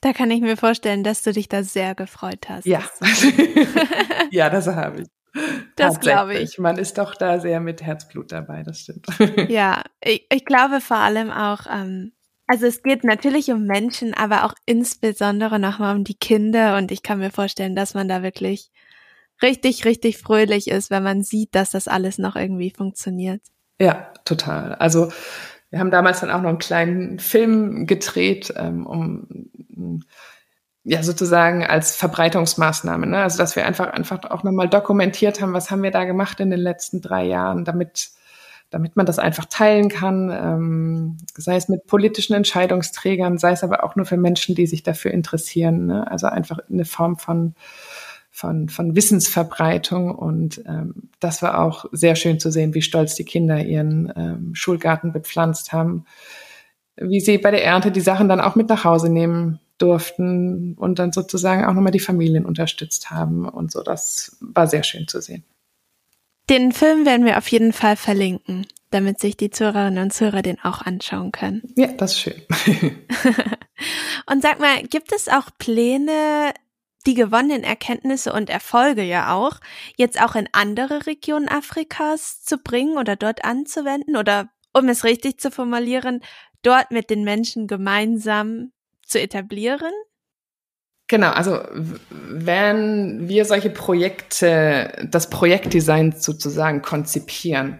Da 0.00 0.14
kann 0.14 0.30
ich 0.30 0.40
mir 0.40 0.56
vorstellen, 0.56 1.04
dass 1.04 1.20
du 1.20 1.32
dich 1.34 1.46
da 1.46 1.62
sehr 1.62 1.94
gefreut 1.94 2.48
hast. 2.48 2.64
Ja, 2.64 2.82
ja, 4.30 4.48
das 4.48 4.66
habe 4.68 5.02
ich. 5.02 5.08
Das 5.76 6.00
glaube 6.00 6.38
ich. 6.38 6.56
Man 6.56 6.78
ist 6.78 6.96
doch 6.96 7.14
da 7.14 7.38
sehr 7.38 7.60
mit 7.60 7.82
Herzblut 7.82 8.32
dabei, 8.32 8.62
das 8.62 8.80
stimmt. 8.80 9.08
ja, 9.50 9.82
ich, 10.02 10.26
ich 10.32 10.46
glaube 10.46 10.80
vor 10.80 10.96
allem 10.96 11.30
auch, 11.30 11.66
ähm, 11.70 12.12
Also 12.46 12.66
es 12.66 12.82
geht 12.82 13.02
natürlich 13.02 13.50
um 13.50 13.64
Menschen, 13.64 14.14
aber 14.14 14.44
auch 14.44 14.54
insbesondere 14.66 15.58
nochmal 15.58 15.96
um 15.96 16.04
die 16.04 16.14
Kinder 16.14 16.76
und 16.76 16.92
ich 16.92 17.02
kann 17.02 17.18
mir 17.18 17.30
vorstellen, 17.30 17.74
dass 17.74 17.94
man 17.94 18.08
da 18.08 18.22
wirklich 18.22 18.70
richtig, 19.42 19.84
richtig 19.84 20.18
fröhlich 20.18 20.68
ist, 20.68 20.90
wenn 20.90 21.02
man 21.02 21.22
sieht, 21.22 21.54
dass 21.54 21.70
das 21.70 21.88
alles 21.88 22.18
noch 22.18 22.36
irgendwie 22.36 22.70
funktioniert. 22.70 23.42
Ja, 23.80 24.12
total. 24.24 24.74
Also 24.76 25.10
wir 25.70 25.80
haben 25.80 25.90
damals 25.90 26.20
dann 26.20 26.30
auch 26.30 26.40
noch 26.40 26.48
einen 26.48 26.58
kleinen 26.58 27.18
Film 27.18 27.86
gedreht, 27.86 28.54
ähm, 28.56 28.86
um 28.86 30.04
ja 30.84 31.02
sozusagen 31.02 31.66
als 31.66 31.96
Verbreitungsmaßnahme, 31.96 33.08
ne? 33.08 33.18
also 33.18 33.38
dass 33.38 33.56
wir 33.56 33.66
einfach 33.66 33.88
einfach 33.88 34.22
auch 34.30 34.44
nochmal 34.44 34.68
dokumentiert 34.68 35.42
haben, 35.42 35.52
was 35.52 35.72
haben 35.72 35.82
wir 35.82 35.90
da 35.90 36.04
gemacht 36.04 36.38
in 36.38 36.50
den 36.50 36.60
letzten 36.60 37.02
drei 37.02 37.24
Jahren, 37.24 37.64
damit 37.64 38.10
damit 38.70 38.96
man 38.96 39.06
das 39.06 39.18
einfach 39.18 39.44
teilen 39.46 39.88
kann, 39.88 40.30
ähm, 40.30 41.16
sei 41.36 41.56
es 41.56 41.68
mit 41.68 41.86
politischen 41.86 42.34
Entscheidungsträgern, 42.34 43.38
sei 43.38 43.52
es 43.52 43.62
aber 43.62 43.84
auch 43.84 43.96
nur 43.96 44.06
für 44.06 44.16
Menschen, 44.16 44.54
die 44.54 44.66
sich 44.66 44.82
dafür 44.82 45.12
interessieren. 45.12 45.86
Ne? 45.86 46.10
Also 46.10 46.26
einfach 46.26 46.58
eine 46.68 46.84
Form 46.84 47.16
von 47.16 47.54
von, 48.36 48.68
von 48.68 48.94
Wissensverbreitung. 48.94 50.14
Und 50.14 50.62
ähm, 50.66 51.08
das 51.20 51.40
war 51.40 51.58
auch 51.58 51.86
sehr 51.92 52.16
schön 52.16 52.38
zu 52.38 52.52
sehen, 52.52 52.74
wie 52.74 52.82
stolz 52.82 53.14
die 53.14 53.24
Kinder 53.24 53.64
ihren 53.64 54.12
ähm, 54.14 54.54
Schulgarten 54.54 55.10
bepflanzt 55.10 55.72
haben, 55.72 56.04
wie 56.96 57.20
sie 57.20 57.38
bei 57.38 57.50
der 57.50 57.64
Ernte 57.64 57.90
die 57.90 58.02
Sachen 58.02 58.28
dann 58.28 58.40
auch 58.40 58.54
mit 58.54 58.68
nach 58.68 58.84
Hause 58.84 59.08
nehmen 59.08 59.58
durften 59.78 60.74
und 60.74 60.98
dann 60.98 61.12
sozusagen 61.12 61.64
auch 61.64 61.72
nochmal 61.72 61.92
die 61.92 61.98
Familien 61.98 62.44
unterstützt 62.44 63.10
haben 63.10 63.48
und 63.48 63.72
so. 63.72 63.82
Das 63.82 64.36
war 64.40 64.66
sehr 64.66 64.82
schön 64.82 65.08
zu 65.08 65.22
sehen. 65.22 65.42
Den 66.48 66.72
Film 66.72 67.06
werden 67.06 67.26
wir 67.26 67.38
auf 67.38 67.48
jeden 67.48 67.72
Fall 67.72 67.96
verlinken, 67.96 68.66
damit 68.90 69.18
sich 69.18 69.36
die 69.36 69.50
Zuhörerinnen 69.50 70.04
und 70.04 70.12
Zuhörer 70.12 70.42
den 70.42 70.60
auch 70.60 70.80
anschauen 70.82 71.32
können. 71.32 71.62
Ja, 71.76 71.88
das 71.88 72.12
ist 72.12 72.20
schön. 72.20 72.42
und 74.26 74.42
sag 74.42 74.60
mal, 74.60 74.82
gibt 74.84 75.12
es 75.12 75.28
auch 75.28 75.50
Pläne, 75.58 76.52
die 77.06 77.14
gewonnenen 77.14 77.64
Erkenntnisse 77.64 78.32
und 78.32 78.50
Erfolge 78.50 79.02
ja 79.02 79.34
auch, 79.34 79.58
jetzt 79.96 80.20
auch 80.20 80.34
in 80.34 80.48
andere 80.52 81.06
Regionen 81.06 81.48
Afrikas 81.48 82.42
zu 82.42 82.58
bringen 82.58 82.98
oder 82.98 83.16
dort 83.16 83.44
anzuwenden 83.44 84.16
oder, 84.16 84.48
um 84.72 84.88
es 84.88 85.04
richtig 85.04 85.40
zu 85.40 85.50
formulieren, 85.50 86.20
dort 86.62 86.90
mit 86.90 87.10
den 87.10 87.24
Menschen 87.24 87.66
gemeinsam 87.66 88.72
zu 89.04 89.20
etablieren? 89.20 89.92
Genau, 91.08 91.30
also 91.30 91.60
wenn 92.10 93.28
wir 93.28 93.44
solche 93.44 93.70
Projekte, 93.70 95.06
das 95.08 95.30
Projektdesign 95.30 96.12
sozusagen 96.12 96.82
konzipieren, 96.82 97.78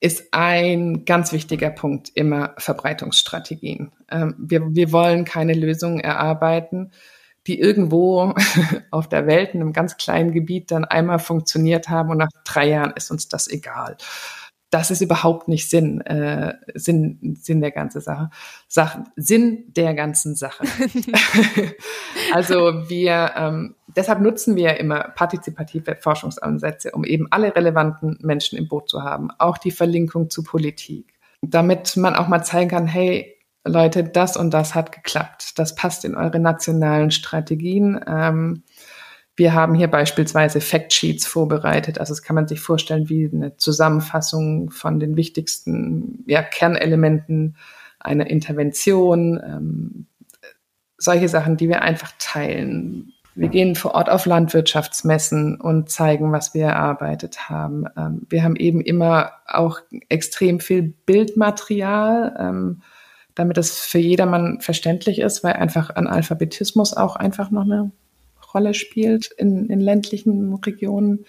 ist 0.00 0.32
ein 0.32 1.04
ganz 1.04 1.32
wichtiger 1.32 1.70
Punkt 1.70 2.10
immer 2.14 2.54
Verbreitungsstrategien. 2.58 3.92
Ähm, 4.10 4.34
wir, 4.38 4.62
wir 4.74 4.92
wollen 4.92 5.24
keine 5.24 5.54
Lösungen 5.54 6.00
erarbeiten, 6.00 6.92
die 7.46 7.58
irgendwo 7.58 8.34
auf 8.90 9.08
der 9.08 9.26
Welt 9.26 9.54
in 9.54 9.60
einem 9.60 9.72
ganz 9.72 9.96
kleinen 9.96 10.32
Gebiet 10.32 10.70
dann 10.70 10.84
einmal 10.84 11.18
funktioniert 11.18 11.88
haben 11.88 12.10
und 12.10 12.18
nach 12.18 12.30
drei 12.44 12.68
Jahren 12.68 12.92
ist 12.96 13.10
uns 13.10 13.28
das 13.28 13.48
egal. 13.48 13.96
Das 14.72 14.90
ist 14.90 15.02
überhaupt 15.02 15.48
nicht 15.48 15.68
Sinn, 15.68 16.00
äh, 16.00 16.54
Sinn, 16.72 17.36
Sinn 17.38 17.60
der 17.60 17.72
ganzen 17.72 18.00
Sache. 18.00 18.30
Sach, 18.68 19.00
Sinn 19.16 19.64
der 19.76 19.92
ganzen 19.92 20.34
Sache. 20.34 20.64
also 22.32 22.88
wir, 22.88 23.32
ähm, 23.36 23.74
deshalb 23.94 24.22
nutzen 24.22 24.56
wir 24.56 24.78
immer 24.78 25.10
partizipative 25.14 25.96
Forschungsansätze, 26.00 26.92
um 26.92 27.04
eben 27.04 27.26
alle 27.30 27.54
relevanten 27.54 28.18
Menschen 28.22 28.56
im 28.56 28.66
Boot 28.66 28.88
zu 28.88 29.02
haben, 29.02 29.28
auch 29.36 29.58
die 29.58 29.72
Verlinkung 29.72 30.30
zu 30.30 30.42
Politik, 30.42 31.12
damit 31.42 31.94
man 31.98 32.14
auch 32.14 32.28
mal 32.28 32.42
zeigen 32.42 32.70
kann, 32.70 32.86
hey, 32.86 33.36
Leute, 33.66 34.04
das 34.04 34.38
und 34.38 34.54
das 34.54 34.74
hat 34.74 34.90
geklappt. 34.90 35.58
Das 35.58 35.74
passt 35.74 36.06
in 36.06 36.14
eure 36.14 36.40
nationalen 36.40 37.10
Strategien. 37.10 38.00
Ähm, 38.06 38.62
wir 39.42 39.54
haben 39.54 39.74
hier 39.74 39.88
beispielsweise 39.88 40.60
Factsheets 40.60 41.26
vorbereitet. 41.26 41.98
Also 41.98 42.12
das 42.12 42.22
kann 42.22 42.36
man 42.36 42.46
sich 42.46 42.60
vorstellen 42.60 43.08
wie 43.08 43.28
eine 43.32 43.56
Zusammenfassung 43.56 44.70
von 44.70 45.00
den 45.00 45.16
wichtigsten 45.16 46.22
ja, 46.28 46.44
Kernelementen 46.44 47.56
einer 47.98 48.30
Intervention. 48.30 49.42
Ähm, 49.44 50.06
solche 50.96 51.28
Sachen, 51.28 51.56
die 51.56 51.68
wir 51.68 51.82
einfach 51.82 52.12
teilen. 52.20 53.14
Wir 53.34 53.48
gehen 53.48 53.74
vor 53.74 53.96
Ort 53.96 54.08
auf 54.08 54.26
Landwirtschaftsmessen 54.26 55.60
und 55.60 55.90
zeigen, 55.90 56.30
was 56.30 56.54
wir 56.54 56.66
erarbeitet 56.66 57.50
haben. 57.50 57.86
Ähm, 57.96 58.24
wir 58.28 58.44
haben 58.44 58.54
eben 58.54 58.80
immer 58.80 59.32
auch 59.48 59.80
extrem 60.08 60.60
viel 60.60 60.94
Bildmaterial. 61.04 62.36
Ähm, 62.38 62.82
damit 63.34 63.58
es 63.58 63.80
für 63.80 63.98
jedermann 63.98 64.60
verständlich 64.60 65.18
ist, 65.18 65.42
weil 65.42 65.54
einfach 65.54 65.96
Analphabetismus 65.96 66.94
auch 66.94 67.16
einfach 67.16 67.50
noch 67.50 67.62
eine 67.62 67.90
Rolle 68.54 68.74
spielt 68.74 69.30
in, 69.36 69.66
in 69.66 69.80
ländlichen 69.80 70.54
Regionen. 70.54 71.24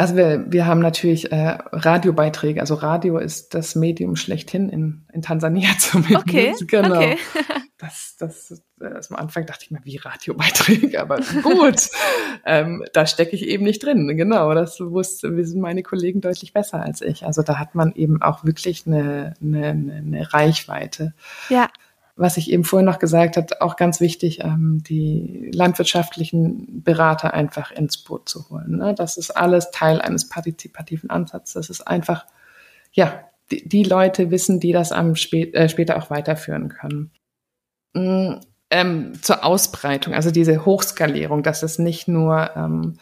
Also 0.00 0.14
wir, 0.14 0.44
wir 0.48 0.66
haben 0.66 0.78
natürlich 0.78 1.32
äh, 1.32 1.58
Radiobeiträge. 1.72 2.60
Also 2.60 2.74
Radio 2.74 3.18
ist 3.18 3.54
das 3.54 3.74
Medium 3.74 4.14
schlechthin 4.14 4.68
in, 4.68 5.06
in 5.12 5.22
Tansania 5.22 5.70
zumindest. 5.78 6.22
Okay. 6.22 6.54
Genau. 6.68 6.98
Okay. 6.98 7.18
das, 7.78 8.14
das, 8.16 8.62
das, 8.76 9.10
am 9.10 9.16
Anfang 9.16 9.44
dachte 9.46 9.64
ich 9.64 9.70
mir, 9.72 9.80
wie 9.82 9.96
Radiobeiträge, 9.96 11.00
aber 11.00 11.18
gut, 11.42 11.88
ähm, 12.46 12.84
da 12.92 13.06
stecke 13.06 13.34
ich 13.34 13.42
eben 13.42 13.64
nicht 13.64 13.82
drin. 13.82 14.06
Genau, 14.16 14.54
das 14.54 14.78
wusste, 14.78 15.36
wissen 15.36 15.60
meine 15.60 15.82
Kollegen 15.82 16.20
deutlich 16.20 16.52
besser 16.52 16.80
als 16.80 17.02
ich. 17.02 17.26
Also 17.26 17.42
da 17.42 17.58
hat 17.58 17.74
man 17.74 17.92
eben 17.96 18.22
auch 18.22 18.44
wirklich 18.44 18.86
eine, 18.86 19.34
eine, 19.42 19.68
eine 19.68 20.32
Reichweite. 20.32 21.12
Ja 21.48 21.68
was 22.18 22.36
ich 22.36 22.50
eben 22.50 22.64
vorhin 22.64 22.86
noch 22.86 22.98
gesagt 22.98 23.36
hat, 23.36 23.60
auch 23.60 23.76
ganz 23.76 24.00
wichtig, 24.00 24.40
ähm, 24.42 24.82
die 24.82 25.50
landwirtschaftlichen 25.54 26.82
Berater 26.82 27.32
einfach 27.32 27.70
ins 27.70 27.98
Boot 27.98 28.28
zu 28.28 28.50
holen. 28.50 28.76
Ne? 28.76 28.92
Das 28.92 29.16
ist 29.16 29.30
alles 29.30 29.70
Teil 29.70 30.00
eines 30.00 30.28
partizipativen 30.28 31.10
Ansatzes. 31.10 31.54
Das 31.54 31.70
ist 31.70 31.86
einfach, 31.86 32.26
ja, 32.92 33.24
die, 33.52 33.66
die 33.68 33.84
Leute 33.84 34.32
wissen, 34.32 34.58
die 34.58 34.72
das 34.72 34.90
am 34.90 35.14
spät, 35.14 35.54
äh, 35.54 35.68
später 35.68 35.96
auch 35.96 36.10
weiterführen 36.10 36.68
können. 36.68 37.12
Mhm, 37.94 38.40
ähm, 38.70 39.12
zur 39.22 39.44
Ausbreitung, 39.44 40.12
also 40.12 40.32
diese 40.32 40.66
Hochskalierung, 40.66 41.44
dass 41.44 41.62
es 41.62 41.78
nicht 41.78 42.08
nur 42.08 42.50
ähm, 42.56 42.98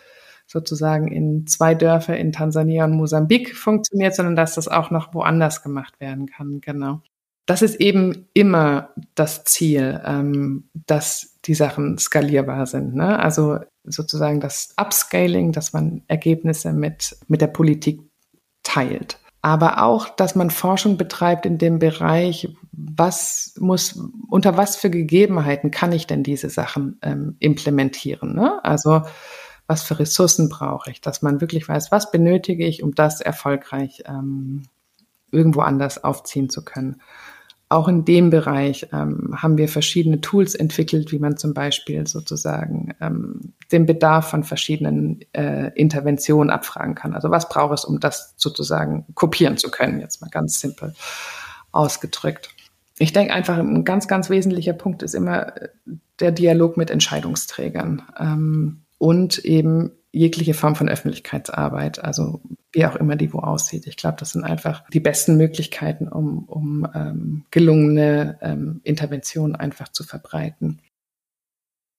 sozusagen 0.46 1.08
in 1.08 1.46
zwei 1.46 1.74
Dörfer 1.74 2.18
in 2.18 2.32
Tansania 2.32 2.84
und 2.84 2.92
Mosambik 2.92 3.56
funktioniert, 3.56 4.14
sondern 4.14 4.36
dass 4.36 4.54
das 4.54 4.68
auch 4.68 4.90
noch 4.90 5.14
woanders 5.14 5.62
gemacht 5.62 6.00
werden 6.00 6.26
kann. 6.26 6.60
Genau 6.60 7.00
das 7.47 7.62
ist 7.62 7.76
eben 7.76 8.26
immer 8.34 8.90
das 9.14 9.44
Ziel, 9.44 10.01
ähm, 10.05 10.68
dass 10.74 11.38
die 11.44 11.55
Sachen 11.55 11.97
skalierbar 11.97 12.66
sind. 12.66 12.94
Ne? 12.94 13.18
Also 13.18 13.61
sozusagen 13.84 14.40
das 14.40 14.74
Upscaling, 14.76 15.53
dass 15.53 15.72
man 15.72 16.03
Ergebnisse 16.09 16.72
mit, 16.72 17.16
mit 17.28 17.40
der 17.40 17.47
Politik 17.47 18.01
teilt. 18.64 19.18
Aber 19.42 19.84
auch, 19.84 20.09
dass 20.09 20.34
man 20.34 20.51
Forschung 20.51 20.97
betreibt 20.97 21.47
in 21.47 21.57
dem 21.57 21.78
Bereich, 21.78 22.49
was 22.72 23.55
muss, 23.61 23.97
unter 24.28 24.57
was 24.57 24.74
für 24.74 24.90
Gegebenheiten 24.90 25.70
kann 25.70 25.92
ich 25.92 26.09
denn 26.09 26.24
diese 26.24 26.51
Sachen 26.51 26.99
ähm, 27.03 27.36
implementieren? 27.38 28.34
Ne? 28.34 28.59
Also 28.64 29.03
was 29.68 29.84
für 29.84 30.01
Ressourcen 30.01 30.49
brauche 30.49 30.90
ich, 30.90 31.01
dass 31.01 31.22
man 31.22 31.40
wirklich 31.40 31.68
weiß, 31.68 31.92
was 31.92 32.11
benötige 32.11 32.66
ich, 32.66 32.82
um 32.82 32.92
das 32.97 33.20
erfolgreich 33.20 34.03
ähm, 34.07 34.64
irgendwo 35.30 35.61
anders 35.61 36.03
aufziehen 36.03 36.50
zu 36.50 36.64
können 36.64 37.00
auch 37.68 37.88
in 37.88 38.05
dem 38.05 38.30
Bereich 38.30 38.87
ähm, 38.93 39.34
haben 39.37 39.59
wir 39.59 39.68
verschiedene 39.68 40.21
Tools 40.21 40.55
entwickelt, 40.55 41.11
wie 41.11 41.18
man 41.18 41.37
zum 41.37 41.53
Beispiel 41.53 42.07
sozusagen 42.07 42.95
ähm, 43.01 43.55
den 43.72 43.87
Bedarf 43.87 44.30
von 44.30 44.45
verschiedenen 44.45 45.21
äh, 45.33 45.72
Interventionen 45.75 46.51
abfragen 46.51 46.95
kann. 46.95 47.13
Also 47.13 47.30
was 47.30 47.49
braucht 47.49 47.75
es, 47.75 47.84
um 47.84 47.99
das 47.99 48.34
sozusagen 48.37 49.05
kopieren 49.14 49.57
zu 49.57 49.71
können, 49.71 50.01
jetzt 50.01 50.21
mal 50.21 50.30
ganz 50.30 50.61
simpel 50.61 50.95
ausgedrückt. 51.72 52.51
Ich 52.99 53.13
denke 53.13 53.34
einfach, 53.34 53.59
ein 53.59 53.84
ganz, 53.84 54.07
ganz 54.07 54.30
wesentlicher 54.30 54.72
Punkt 54.72 55.03
ist 55.03 55.14
immer 55.14 55.57
äh, 55.61 55.68
der 56.21 56.30
Dialog 56.30 56.76
mit 56.76 56.91
Entscheidungsträgern 56.91 58.03
ähm, 58.18 58.83
und 58.99 59.38
eben 59.38 59.91
jegliche 60.17 60.55
Form 60.55 60.75
von 60.75 60.88
Öffentlichkeitsarbeit, 60.88 62.03
also 62.03 62.41
wie 62.72 62.87
auch 62.87 62.97
immer 62.97 63.17
die 63.17 63.33
wo 63.33 63.38
aussieht. 63.38 63.87
Ich 63.87 63.97
glaube, 63.97 64.17
das 64.18 64.30
sind 64.30 64.45
einfach 64.45 64.88
die 64.91 65.01
besten 65.01 65.37
Möglichkeiten, 65.37 66.09
um, 66.09 66.45
um 66.45 66.88
ähm, 66.95 67.45
gelungene 67.51 68.38
ähm, 68.41 68.80
Interventionen 68.83 69.55
einfach 69.57 69.88
zu 69.88 70.05
verbreiten. 70.05 70.80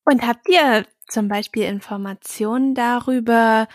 Und 0.03 0.25
habt 0.25 0.49
ihr 0.49 0.85
zum 1.07 1.27
Beispiel 1.27 1.63
Informationen 1.63 2.75
darüber, 2.75 3.67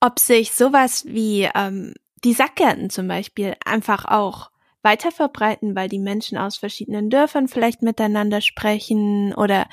ob 0.00 0.18
sich 0.18 0.52
sowas 0.52 1.04
wie 1.06 1.48
ähm, 1.54 1.94
die 2.24 2.34
Sackgärten 2.34 2.90
zum 2.90 3.08
Beispiel 3.08 3.54
einfach 3.64 4.04
auch 4.04 4.50
weiter 4.86 5.10
verbreiten, 5.10 5.74
weil 5.74 5.88
die 5.88 5.98
Menschen 5.98 6.38
aus 6.38 6.56
verschiedenen 6.56 7.10
Dörfern 7.10 7.48
vielleicht 7.48 7.82
miteinander 7.82 8.40
sprechen 8.40 9.34
oder 9.34 9.66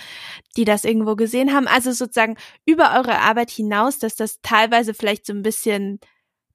die 0.57 0.65
das 0.65 0.83
irgendwo 0.83 1.15
gesehen 1.15 1.53
haben. 1.53 1.67
Also 1.67 1.91
sozusagen 1.91 2.35
über 2.65 2.95
eure 2.97 3.19
Arbeit 3.19 3.51
hinaus, 3.51 3.99
dass 3.99 4.15
das 4.15 4.41
teilweise 4.41 4.95
vielleicht 4.95 5.27
so 5.27 5.33
ein 5.33 5.43
bisschen 5.43 5.99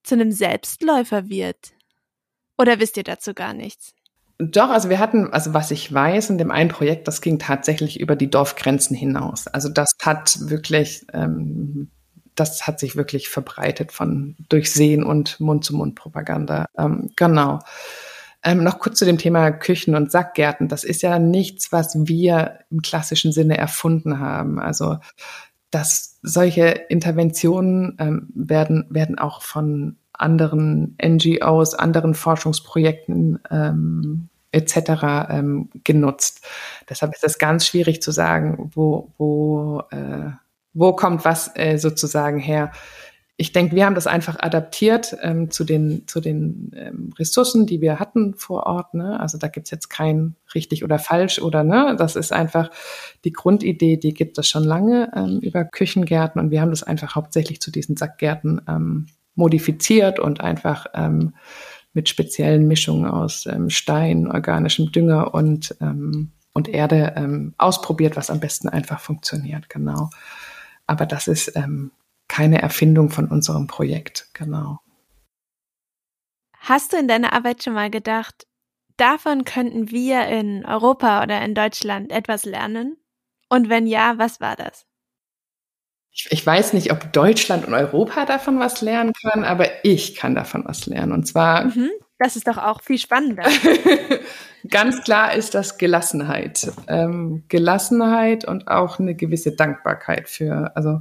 zu 0.03 0.17
einem 0.17 0.33
Selbstläufer 0.33 1.29
wird. 1.29 1.73
Oder 2.59 2.81
wisst 2.81 2.97
ihr 2.97 3.05
dazu 3.05 3.33
gar 3.33 3.55
nichts? 3.55 3.95
Doch, 4.39 4.71
also 4.71 4.89
wir 4.89 4.99
hatten, 4.99 5.33
also 5.33 5.55
was 5.55 5.71
ich 5.71 5.93
weiß, 5.93 6.31
in 6.31 6.39
dem 6.39 6.51
einen 6.51 6.71
Projekt, 6.71 7.07
das 7.07 7.21
ging 7.21 7.39
tatsächlich 7.39 8.01
über 8.01 8.17
die 8.17 8.31
Dorfgrenzen 8.31 8.97
hinaus. 8.97 9.47
Also 9.47 9.69
das 9.69 9.91
hat 10.03 10.37
wirklich, 10.51 11.07
ähm, 11.13 11.91
das 12.35 12.67
hat 12.67 12.81
sich 12.81 12.97
wirklich 12.97 13.29
verbreitet 13.29 13.93
von 13.93 14.37
durch 14.49 14.73
Sehen 14.73 15.05
und 15.05 15.39
Mund-zu-Mund-Propaganda. 15.39 16.67
Ähm, 16.77 17.11
genau. 17.17 17.61
Ähm, 18.45 18.63
noch 18.63 18.79
kurz 18.79 18.99
zu 18.99 19.05
dem 19.05 19.19
Thema 19.19 19.51
Küchen 19.51 19.95
und 19.95 20.13
Sackgärten. 20.13 20.69
Das 20.69 20.85
ist 20.85 21.03
ja 21.03 21.19
nichts, 21.19 21.73
was 21.73 21.97
wir 22.07 22.61
im 22.71 22.83
klassischen 22.83 23.33
Sinne 23.33 23.59
erfunden 23.59 24.21
haben. 24.21 24.59
Also 24.61 24.99
dass 25.71 26.19
solche 26.23 26.69
Interventionen 26.89 27.97
ähm, 27.99 28.29
werden, 28.35 28.87
werden 28.91 29.19
auch 29.19 29.43
von 29.43 29.97
anderen 30.13 30.97
NGOs, 31.03 31.75
anderen 31.75 32.15
Forschungsprojekten 32.15 33.39
ähm, 33.51 34.29
etc. 34.51 35.29
Ähm, 35.29 35.69
genutzt. 35.85 36.45
Deshalb 36.89 37.15
ist 37.15 37.25
es 37.25 37.39
ganz 37.39 37.67
schwierig 37.67 38.03
zu 38.03 38.11
sagen, 38.11 38.71
wo, 38.75 39.13
wo, 39.19 39.83
äh, 39.91 40.31
wo 40.73 40.95
kommt 40.95 41.25
was 41.25 41.51
äh, 41.55 41.77
sozusagen 41.77 42.39
her 42.39 42.73
ich 43.41 43.53
denke, 43.53 43.77
wir 43.77 43.87
haben 43.87 43.95
das 43.95 44.09
einfach 44.09 44.37
adaptiert 44.41 45.17
ähm, 45.23 45.49
zu 45.53 45.63
den, 45.63 46.09
zu 46.09 46.21
den 46.21 46.73
ähm, 46.75 47.13
Ressourcen, 47.17 47.67
die 47.67 47.81
wir 47.81 48.01
hatten 48.01 48.35
vor 48.35 48.67
Ort. 48.67 48.95
Ne? 48.95 49.19
Also 49.21 49.39
da 49.39 49.47
gibt's 49.47 49.71
jetzt 49.71 49.89
kein 49.89 50.35
richtig 50.57 50.83
oder 50.83 50.99
falsch 50.99 51.41
oder 51.41 51.63
ne. 51.63 51.95
Das 51.97 52.17
ist 52.17 52.33
einfach 52.33 52.69
die 53.25 53.33
Grundidee, 53.33 53.97
die 53.97 54.13
gibt 54.13 54.39
es 54.39 54.49
schon 54.49 54.65
lange 54.65 55.13
ähm, 55.15 55.39
über 55.41 55.65
Küchengärten 55.65 56.41
und 56.41 56.51
wir 56.51 56.61
haben 56.61 56.71
das 56.71 56.83
einfach 56.83 57.15
hauptsächlich 57.15 57.61
zu 57.61 57.71
diesen 57.71 57.97
Sackgärten 57.97 58.61
ähm, 58.69 59.07
modifiziert 59.37 60.19
und 60.19 60.41
einfach 60.41 60.87
ähm, 60.95 61.35
mit 61.93 62.09
speziellen 62.09 62.67
Mischungen 62.67 63.09
aus 63.09 63.47
ähm, 63.47 63.71
Stein, 63.71 64.27
organischem 64.27 64.91
Dünger 64.91 65.33
und, 65.33 65.77
ähm, 65.81 66.33
und 66.55 66.69
Erde 66.69 67.13
ähm, 67.15 67.55
ausprobiert, 67.57 68.17
was 68.17 68.31
am 68.31 68.41
besten 68.41 68.69
einfach 68.69 68.99
funktioniert, 68.99 69.69
genau. 69.69 70.11
Aber 70.89 71.07
das 71.07 71.29
ist 71.29 71.53
ähm, 71.55 71.93
keine 72.29 72.61
Erfindung 72.63 73.11
von 73.11 73.29
unserem 73.29 73.67
Projekt, 73.67 74.29
genau. 74.35 74.81
Hast 76.59 76.93
du 76.93 76.99
in 76.99 77.09
deiner 77.09 77.33
Arbeit 77.33 77.63
schon 77.63 77.73
mal 77.73 77.91
gedacht, 77.91 78.47
davon 78.97 79.45
könnten 79.45 79.91
wir 79.91 80.27
in 80.27 80.65
Europa 80.67 81.23
oder 81.23 81.41
in 81.43 81.55
Deutschland 81.55 82.13
etwas 82.13 82.45
lernen? 82.45 82.97
Und 83.49 83.69
wenn 83.69 83.87
ja, 83.87 84.19
was 84.19 84.41
war 84.41 84.57
das? 84.57 84.85
Ich, 86.11 86.29
ich 86.31 86.45
weiß 86.45 86.73
nicht, 86.73 86.93
ob 86.93 87.13
Deutschland 87.13 87.67
und 87.67 87.75
Europa 87.75 88.25
davon 88.27 88.59
was 88.59 88.83
lernen 88.83 89.13
können, 89.23 89.45
aber 89.45 89.85
ich 89.85 90.17
kann 90.17 90.35
davon 90.35 90.65
was 90.67 90.87
lernen. 90.87 91.13
Und 91.13 91.27
zwar. 91.27 91.65
Mhm, 91.65 91.91
das 92.19 92.37
ist 92.37 92.49
doch 92.49 92.59
auch 92.59 92.83
viel 92.83 92.99
spannender. 92.99 93.45
Ganz 94.69 95.03
klar 95.03 95.35
ist 95.35 95.55
das 95.55 95.79
Gelassenheit. 95.79 96.71
Ähm, 96.89 97.45
Gelassenheit 97.49 98.45
und 98.45 98.69
auch 98.69 98.99
eine 98.99 99.15
gewisse 99.15 99.53
Dankbarkeit 99.53 100.29
für, 100.29 100.73
also 100.75 101.01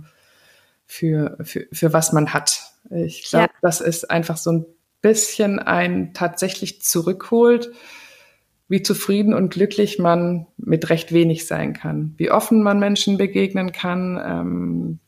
für, 0.88 1.38
für, 1.44 1.68
für 1.72 1.94
was 1.94 2.14
man 2.14 2.34
hat. 2.34 2.72
Ich 2.90 3.26
glaube, 3.30 3.50
ja. 3.54 3.60
das 3.62 3.82
ist 3.82 4.10
einfach 4.10 4.38
so 4.38 4.52
ein 4.52 4.66
bisschen 5.02 5.60
ein 5.60 6.14
tatsächlich 6.14 6.82
zurückholt, 6.82 7.72
wie 8.70 8.82
zufrieden 8.82 9.34
und 9.34 9.54
glücklich 9.54 10.00
man 10.00 10.48
mit 10.58 10.90
recht 10.90 11.14
wenig 11.14 11.46
sein 11.46 11.74
kann, 11.74 12.14
wie 12.18 12.32
offen 12.32 12.64
man 12.64 12.80
Menschen 12.80 13.18
begegnen 13.18 13.72
kann 13.72 14.22
ähm, 14.24 15.00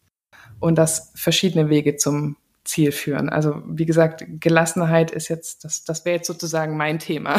und 0.59 0.75
dass 0.77 1.11
verschiedene 1.15 1.69
Wege 1.69 1.95
zum 1.95 2.37
Ziel 2.63 2.91
führen. 2.91 3.29
Also 3.29 3.63
wie 3.65 3.85
gesagt, 3.85 4.23
Gelassenheit 4.39 5.11
ist 5.11 5.27
jetzt, 5.27 5.65
das, 5.65 5.83
das 5.85 6.05
wäre 6.05 6.17
jetzt 6.17 6.27
sozusagen 6.27 6.77
mein 6.77 6.99
Thema. 6.99 7.37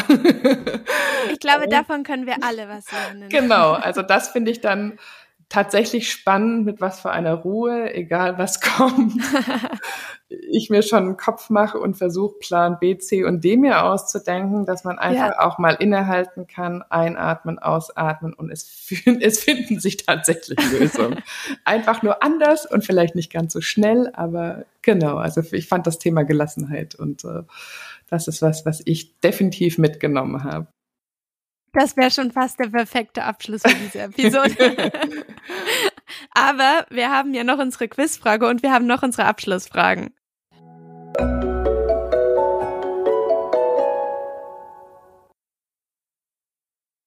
Ich 1.31 1.39
glaube, 1.39 1.69
davon 1.71 2.03
können 2.03 2.27
wir 2.27 2.43
alle 2.43 2.69
was 2.69 2.91
lernen. 2.91 3.29
Genau, 3.29 3.73
also 3.73 4.03
das 4.03 4.29
finde 4.29 4.51
ich 4.51 4.61
dann 4.61 4.99
tatsächlich 5.51 6.11
spannend, 6.11 6.65
mit 6.65 6.81
was 6.81 7.01
für 7.01 7.11
einer 7.11 7.35
Ruhe, 7.35 7.93
egal 7.93 8.39
was 8.39 8.61
kommt, 8.63 9.21
ich 10.29 10.71
mir 10.71 10.83
schon 10.83 11.05
einen 11.05 11.17
Kopf 11.17 11.51
mache 11.51 11.79
und 11.79 11.99
versuche, 11.99 12.39
Plan 12.39 12.79
B, 12.81 12.97
C 12.97 13.25
und 13.25 13.43
D 13.45 13.57
mir 13.57 13.85
auszudenken, 13.85 14.65
dass 14.65 14.85
man 14.85 14.99
einfach 14.99 15.31
ja. 15.31 15.41
auch 15.41 15.59
mal 15.59 15.75
innehalten 15.75 16.47
kann, 16.47 16.83
einatmen, 16.89 17.59
ausatmen 17.59 18.33
und 18.33 18.51
es, 18.51 18.91
es 19.21 19.41
finden 19.41 19.81
sich 19.81 19.99
tatsächlich 19.99 20.59
Lösungen. 20.71 21.21
einfach 21.65 22.03
nur 22.03 22.23
anders 22.23 22.65
und 22.65 22.85
vielleicht 22.85 23.17
nicht 23.17 23.33
ganz 23.33 23.53
so 23.53 23.61
schnell, 23.61 24.11
aber 24.15 24.65
genau, 24.83 25.17
also 25.17 25.43
ich 25.51 25.67
fand 25.67 25.87
das 25.87 25.99
Thema 25.99 26.23
Gelassenheit 26.23 26.95
und 26.95 27.25
äh, 27.25 27.43
das 28.09 28.29
ist 28.29 28.41
was, 28.41 28.65
was 28.65 28.83
ich 28.85 29.19
definitiv 29.21 29.79
mitgenommen 29.79 30.45
habe. 30.45 30.69
Das 31.73 31.97
wäre 31.97 32.11
schon 32.11 32.33
fast 32.33 32.59
der 32.59 32.69
perfekte 32.69 33.23
Abschluss 33.25 33.63
für 33.63 33.75
diese 33.75 34.01
Episode. 34.01 34.93
Aber 36.33 36.87
wir 36.91 37.11
haben 37.11 37.33
ja 37.33 37.45
noch 37.45 37.59
unsere 37.59 37.89
Quizfrage 37.89 38.49
und 38.49 38.63
wir 38.63 38.73
haben 38.73 38.87
noch 38.87 39.03
unsere 39.03 39.27
Abschlussfragen. 39.27 40.13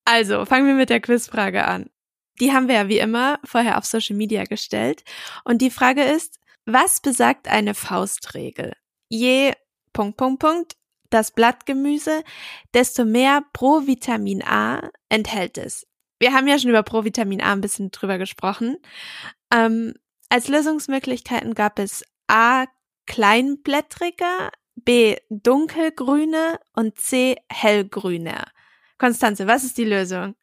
Also, 0.06 0.46
fangen 0.46 0.68
wir 0.68 0.76
mit 0.76 0.90
der 0.90 1.02
Quizfrage 1.02 1.66
an. 1.66 1.90
Die 2.40 2.54
haben 2.54 2.68
wir 2.68 2.76
ja 2.76 2.88
wie 2.88 3.00
immer 3.00 3.40
vorher 3.44 3.78
auf 3.78 3.86
Social 3.86 4.16
Media 4.16 4.44
gestellt. 4.44 5.04
Und 5.44 5.62
die 5.62 5.72
Frage 5.72 6.04
ist, 6.04 6.40
was 6.66 7.02
besagt 7.02 7.48
eine 7.48 7.74
Faustregel? 7.74 8.74
Je 9.10 9.54
Punkt, 9.92 10.18
Punkt, 10.18 10.40
Punkt 10.40 10.74
das 11.14 11.32
Blattgemüse, 11.32 12.24
desto 12.74 13.06
mehr 13.06 13.44
Provitamin 13.54 14.44
A 14.44 14.90
enthält 15.10 15.58
es. 15.58 15.88
Wir 16.20 16.34
haben 16.34 16.48
ja 16.48 16.58
schon 16.58 16.70
über 16.70 16.84
Provitamin 16.84 17.42
A 17.42 17.52
ein 17.52 17.62
bisschen 17.62 17.92
drüber 17.92 18.18
gesprochen. 18.18 18.78
Ähm, 19.54 19.94
als 20.30 20.48
Lösungsmöglichkeiten 20.48 21.54
gab 21.54 21.80
es 21.80 22.04
A 22.28 22.66
kleinblättrige, 23.06 24.50
B 24.76 25.18
dunkelgrüne 25.30 26.60
und 26.74 26.98
C 26.98 27.36
hellgrüne. 27.50 28.46
Konstanze, 28.98 29.48
was 29.48 29.64
ist 29.64 29.78
die 29.78 29.86
Lösung? 29.86 30.36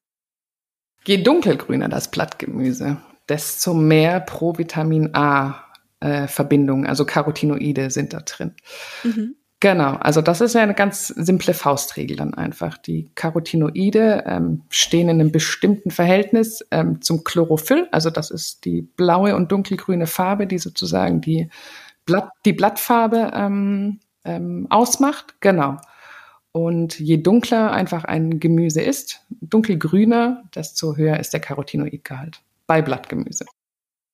Je 1.06 1.22
dunkelgrüner 1.22 1.88
das 1.88 2.10
Blattgemüse, 2.10 2.98
desto 3.28 3.74
mehr 3.74 4.20
Provitamin 4.20 5.14
A 5.14 5.64
äh, 6.00 6.26
Verbindungen, 6.26 6.86
also 6.86 7.04
Carotinoide 7.04 7.90
sind 7.90 8.12
da 8.12 8.20
drin. 8.20 8.54
Mhm. 9.02 9.36
Genau, 9.62 9.92
also 9.96 10.22
das 10.22 10.40
ist 10.40 10.54
ja 10.54 10.62
eine 10.62 10.72
ganz 10.72 11.08
simple 11.08 11.52
Faustregel 11.52 12.16
dann 12.16 12.32
einfach. 12.32 12.78
Die 12.78 13.10
Carotinoide 13.14 14.24
ähm, 14.26 14.62
stehen 14.70 15.10
in 15.10 15.20
einem 15.20 15.32
bestimmten 15.32 15.90
Verhältnis 15.90 16.64
ähm, 16.70 17.02
zum 17.02 17.24
Chlorophyll, 17.24 17.86
also 17.92 18.08
das 18.08 18.30
ist 18.30 18.64
die 18.64 18.80
blaue 18.80 19.36
und 19.36 19.52
dunkelgrüne 19.52 20.06
Farbe, 20.06 20.46
die 20.46 20.58
sozusagen 20.58 21.20
die, 21.20 21.50
Blatt, 22.06 22.30
die 22.46 22.54
Blattfarbe 22.54 23.32
ähm, 23.34 24.00
ähm, 24.24 24.66
ausmacht. 24.70 25.34
Genau. 25.40 25.76
Und 26.52 26.98
je 26.98 27.18
dunkler 27.18 27.70
einfach 27.70 28.04
ein 28.04 28.40
Gemüse 28.40 28.80
ist, 28.80 29.20
dunkelgrüner, 29.42 30.42
desto 30.54 30.96
höher 30.96 31.20
ist 31.20 31.34
der 31.34 31.40
Carotinoidgehalt 31.40 32.40
bei 32.66 32.80
Blattgemüse. 32.80 33.44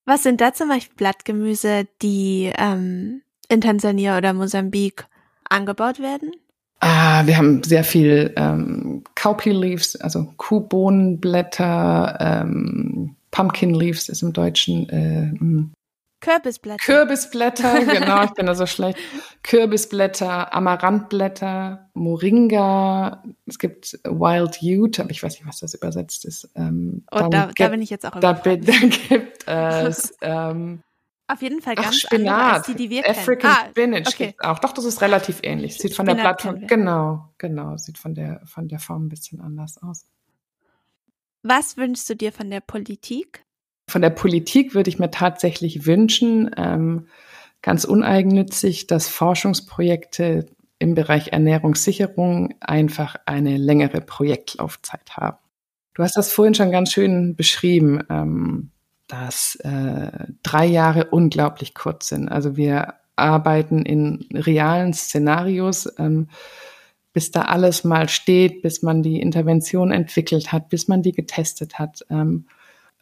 Was 0.07 0.25
sind 0.25 0.41
da 0.41 0.53
zum 0.53 0.69
Beispiel 0.69 0.97
Blattgemüse, 0.97 1.87
die 2.03 2.53
ähm, 2.59 3.23
in 3.49 3.61
Tansania 3.61 4.19
oder 4.19 4.33
Mosambik 4.33 5.07
angebaut 5.51 6.01
werden? 6.01 6.33
Ah, 6.81 7.27
wir 7.27 7.39
haben 7.39 7.63
sehr 7.63 7.85
viel 7.85 8.33
ähm, 8.37 9.03
Cowpea 9.15 9.53
Leaves, 9.53 9.97
also 9.97 10.33
Kuhbohnenblätter, 10.37 12.19
ähm, 12.21 13.17
Pumpkin 13.31 13.75
Leaves 13.75 14.09
ist 14.09 14.23
im 14.23 14.33
Deutschen. 14.33 14.89
Äh, 14.89 15.39
hm. 15.39 15.73
Kürbisblätter. 16.21 16.83
Kürbisblätter, 16.83 17.85
genau, 17.85 18.25
ich 18.25 18.33
bin 18.33 18.47
da 18.47 18.55
so 18.55 18.67
schlecht. 18.67 18.99
Kürbisblätter, 19.43 20.55
Amaranthblätter, 20.55 21.91
Moringa, 21.95 23.23
es 23.47 23.59
gibt 23.59 23.99
Wild 24.05 24.59
Ute, 24.63 25.03
aber 25.03 25.11
ich 25.11 25.23
weiß 25.23 25.35
nicht, 25.35 25.47
was 25.47 25.61
das 25.61 25.75
übersetzt 25.75 26.25
ist. 26.25 26.49
Ähm, 26.55 27.05
oh, 27.13 27.29
da, 27.31 27.47
gibt, 27.47 27.61
da 27.61 27.69
bin 27.69 27.83
ich 27.83 27.91
jetzt 27.91 28.07
auch 28.07 28.19
da, 28.19 28.33
da 28.45 28.57
gibt 28.57 29.47
es 29.47 30.15
ähm, 30.23 30.83
auf 31.29 31.43
jeden 31.43 31.61
Fall 31.61 31.75
ganz 31.75 31.89
Ach, 31.89 31.93
Spinat. 31.93 32.35
andere 32.35 32.53
als 32.53 32.67
die, 32.67 32.75
die 32.75 32.91
wir 32.91 33.09
African 33.09 33.39
kennen. 33.39 33.53
Ah, 33.53 33.71
Spinach 33.71 34.07
okay. 34.07 34.27
gibt's 34.27 34.45
auch. 34.45 34.59
Doch, 34.61 34.73
das 34.73 34.85
ist 34.85 35.01
relativ 35.03 35.41
ähnlich. 35.43 35.79
Sieht 35.79 35.95
von 35.95 36.07
Spinat 36.07 36.19
der 36.19 36.23
Plattform, 36.23 36.67
genau, 36.67 37.29
genau, 37.39 37.77
sieht 37.77 37.99
von 37.99 38.15
der, 38.15 38.43
von 38.45 38.69
der 38.69 38.79
Form 38.79 39.07
ein 39.07 39.09
bisschen 39.09 39.41
anders 39.41 39.83
aus. 39.83 40.07
Was 41.43 41.77
wünschst 41.77 42.09
du 42.11 42.17
dir 42.17 42.33
von 42.33 42.51
der 42.51 42.61
Politik? 42.61 43.45
Von 43.89 44.03
der 44.03 44.11
Politik 44.11 44.75
würde 44.75 44.91
ich 44.91 44.99
mir 44.99 45.11
tatsächlich 45.11 45.87
wünschen, 45.87 46.51
ähm, 46.57 47.07
ganz 47.63 47.85
uneigennützig, 47.85 48.87
dass 48.87 49.09
Forschungsprojekte 49.09 50.47
im 50.79 50.95
Bereich 50.95 51.29
Ernährungssicherung 51.29 52.55
einfach 52.61 53.17
eine 53.27 53.57
längere 53.57 54.01
Projektlaufzeit 54.01 55.17
haben. 55.17 55.39
Du 55.95 56.03
hast 56.03 56.17
das 56.17 56.33
vorhin 56.33 56.55
schon 56.55 56.71
ganz 56.71 56.93
schön 56.93 57.37
beschrieben. 57.37 58.03
Ähm, 58.11 58.71
dass 59.07 59.57
äh, 59.57 60.11
drei 60.43 60.67
Jahre 60.67 61.07
unglaublich 61.07 61.75
kurz 61.75 62.09
sind. 62.09 62.29
Also 62.29 62.57
wir 62.57 62.95
arbeiten 63.17 63.85
in 63.85 64.27
realen 64.33 64.93
Szenarios. 64.93 65.89
Ähm, 65.99 66.29
bis 67.17 67.31
da 67.31 67.45
alles 67.45 67.83
mal 67.83 68.11
steht, 68.11 68.61
bis 68.61 68.83
man 68.83 69.03
die 69.03 69.23
Intervention 69.23 69.91
entwickelt 69.91 70.53
hat, 70.53 70.69
bis 70.69 70.87
man 70.87 71.01
die 71.01 71.13
getestet 71.13 71.79
hat. 71.79 72.05
Ähm, 72.11 72.45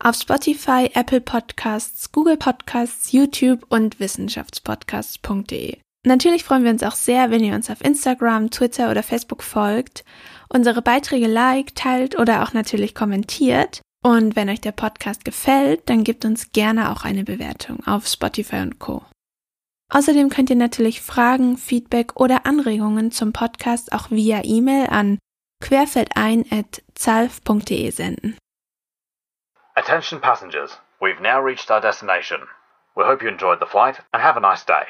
auf 0.00 0.16
Spotify, 0.16 0.88
Apple 0.94 1.20
Podcasts, 1.20 2.12
Google 2.12 2.38
Podcasts, 2.38 3.12
YouTube 3.12 3.66
und 3.68 4.00
wissenschaftspodcasts.de. 4.00 5.76
Natürlich 6.04 6.42
freuen 6.42 6.64
wir 6.64 6.72
uns 6.72 6.82
auch 6.82 6.96
sehr, 6.96 7.30
wenn 7.30 7.44
ihr 7.44 7.54
uns 7.54 7.70
auf 7.70 7.80
Instagram, 7.80 8.50
Twitter 8.50 8.90
oder 8.90 9.04
Facebook 9.04 9.44
folgt, 9.44 10.04
unsere 10.48 10.82
Beiträge 10.82 11.28
liked, 11.28 11.76
teilt 11.76 12.18
oder 12.18 12.42
auch 12.42 12.52
natürlich 12.52 12.92
kommentiert. 12.94 13.80
Und 14.04 14.34
wenn 14.34 14.50
euch 14.50 14.60
der 14.60 14.72
Podcast 14.72 15.24
gefällt, 15.24 15.88
dann 15.88 16.02
gebt 16.02 16.24
uns 16.24 16.50
gerne 16.50 16.90
auch 16.90 17.04
eine 17.04 17.22
Bewertung 17.22 17.86
auf 17.86 18.08
Spotify 18.08 18.56
und 18.56 18.80
Co. 18.80 19.04
Außerdem 19.90 20.28
könnt 20.28 20.50
ihr 20.50 20.56
natürlich 20.56 21.02
Fragen, 21.02 21.56
Feedback 21.56 22.20
oder 22.20 22.46
Anregungen 22.46 23.12
zum 23.12 23.32
Podcast 23.32 23.92
auch 23.92 24.10
via 24.10 24.40
E-Mail 24.42 24.88
an 24.88 25.18
querfeldein.zalf.de 25.62 27.90
senden. 27.90 28.36
Attention 29.76 30.20
passengers, 30.20 30.80
we've 31.00 31.22
now 31.22 31.40
reached 31.40 31.70
our 31.70 31.80
destination. 31.80 32.40
We 32.96 33.04
hope 33.04 33.22
you 33.22 33.28
enjoyed 33.30 33.60
the 33.60 33.66
flight 33.66 34.00
and 34.12 34.20
have 34.20 34.36
a 34.36 34.40
nice 34.40 34.66
day. 34.66 34.88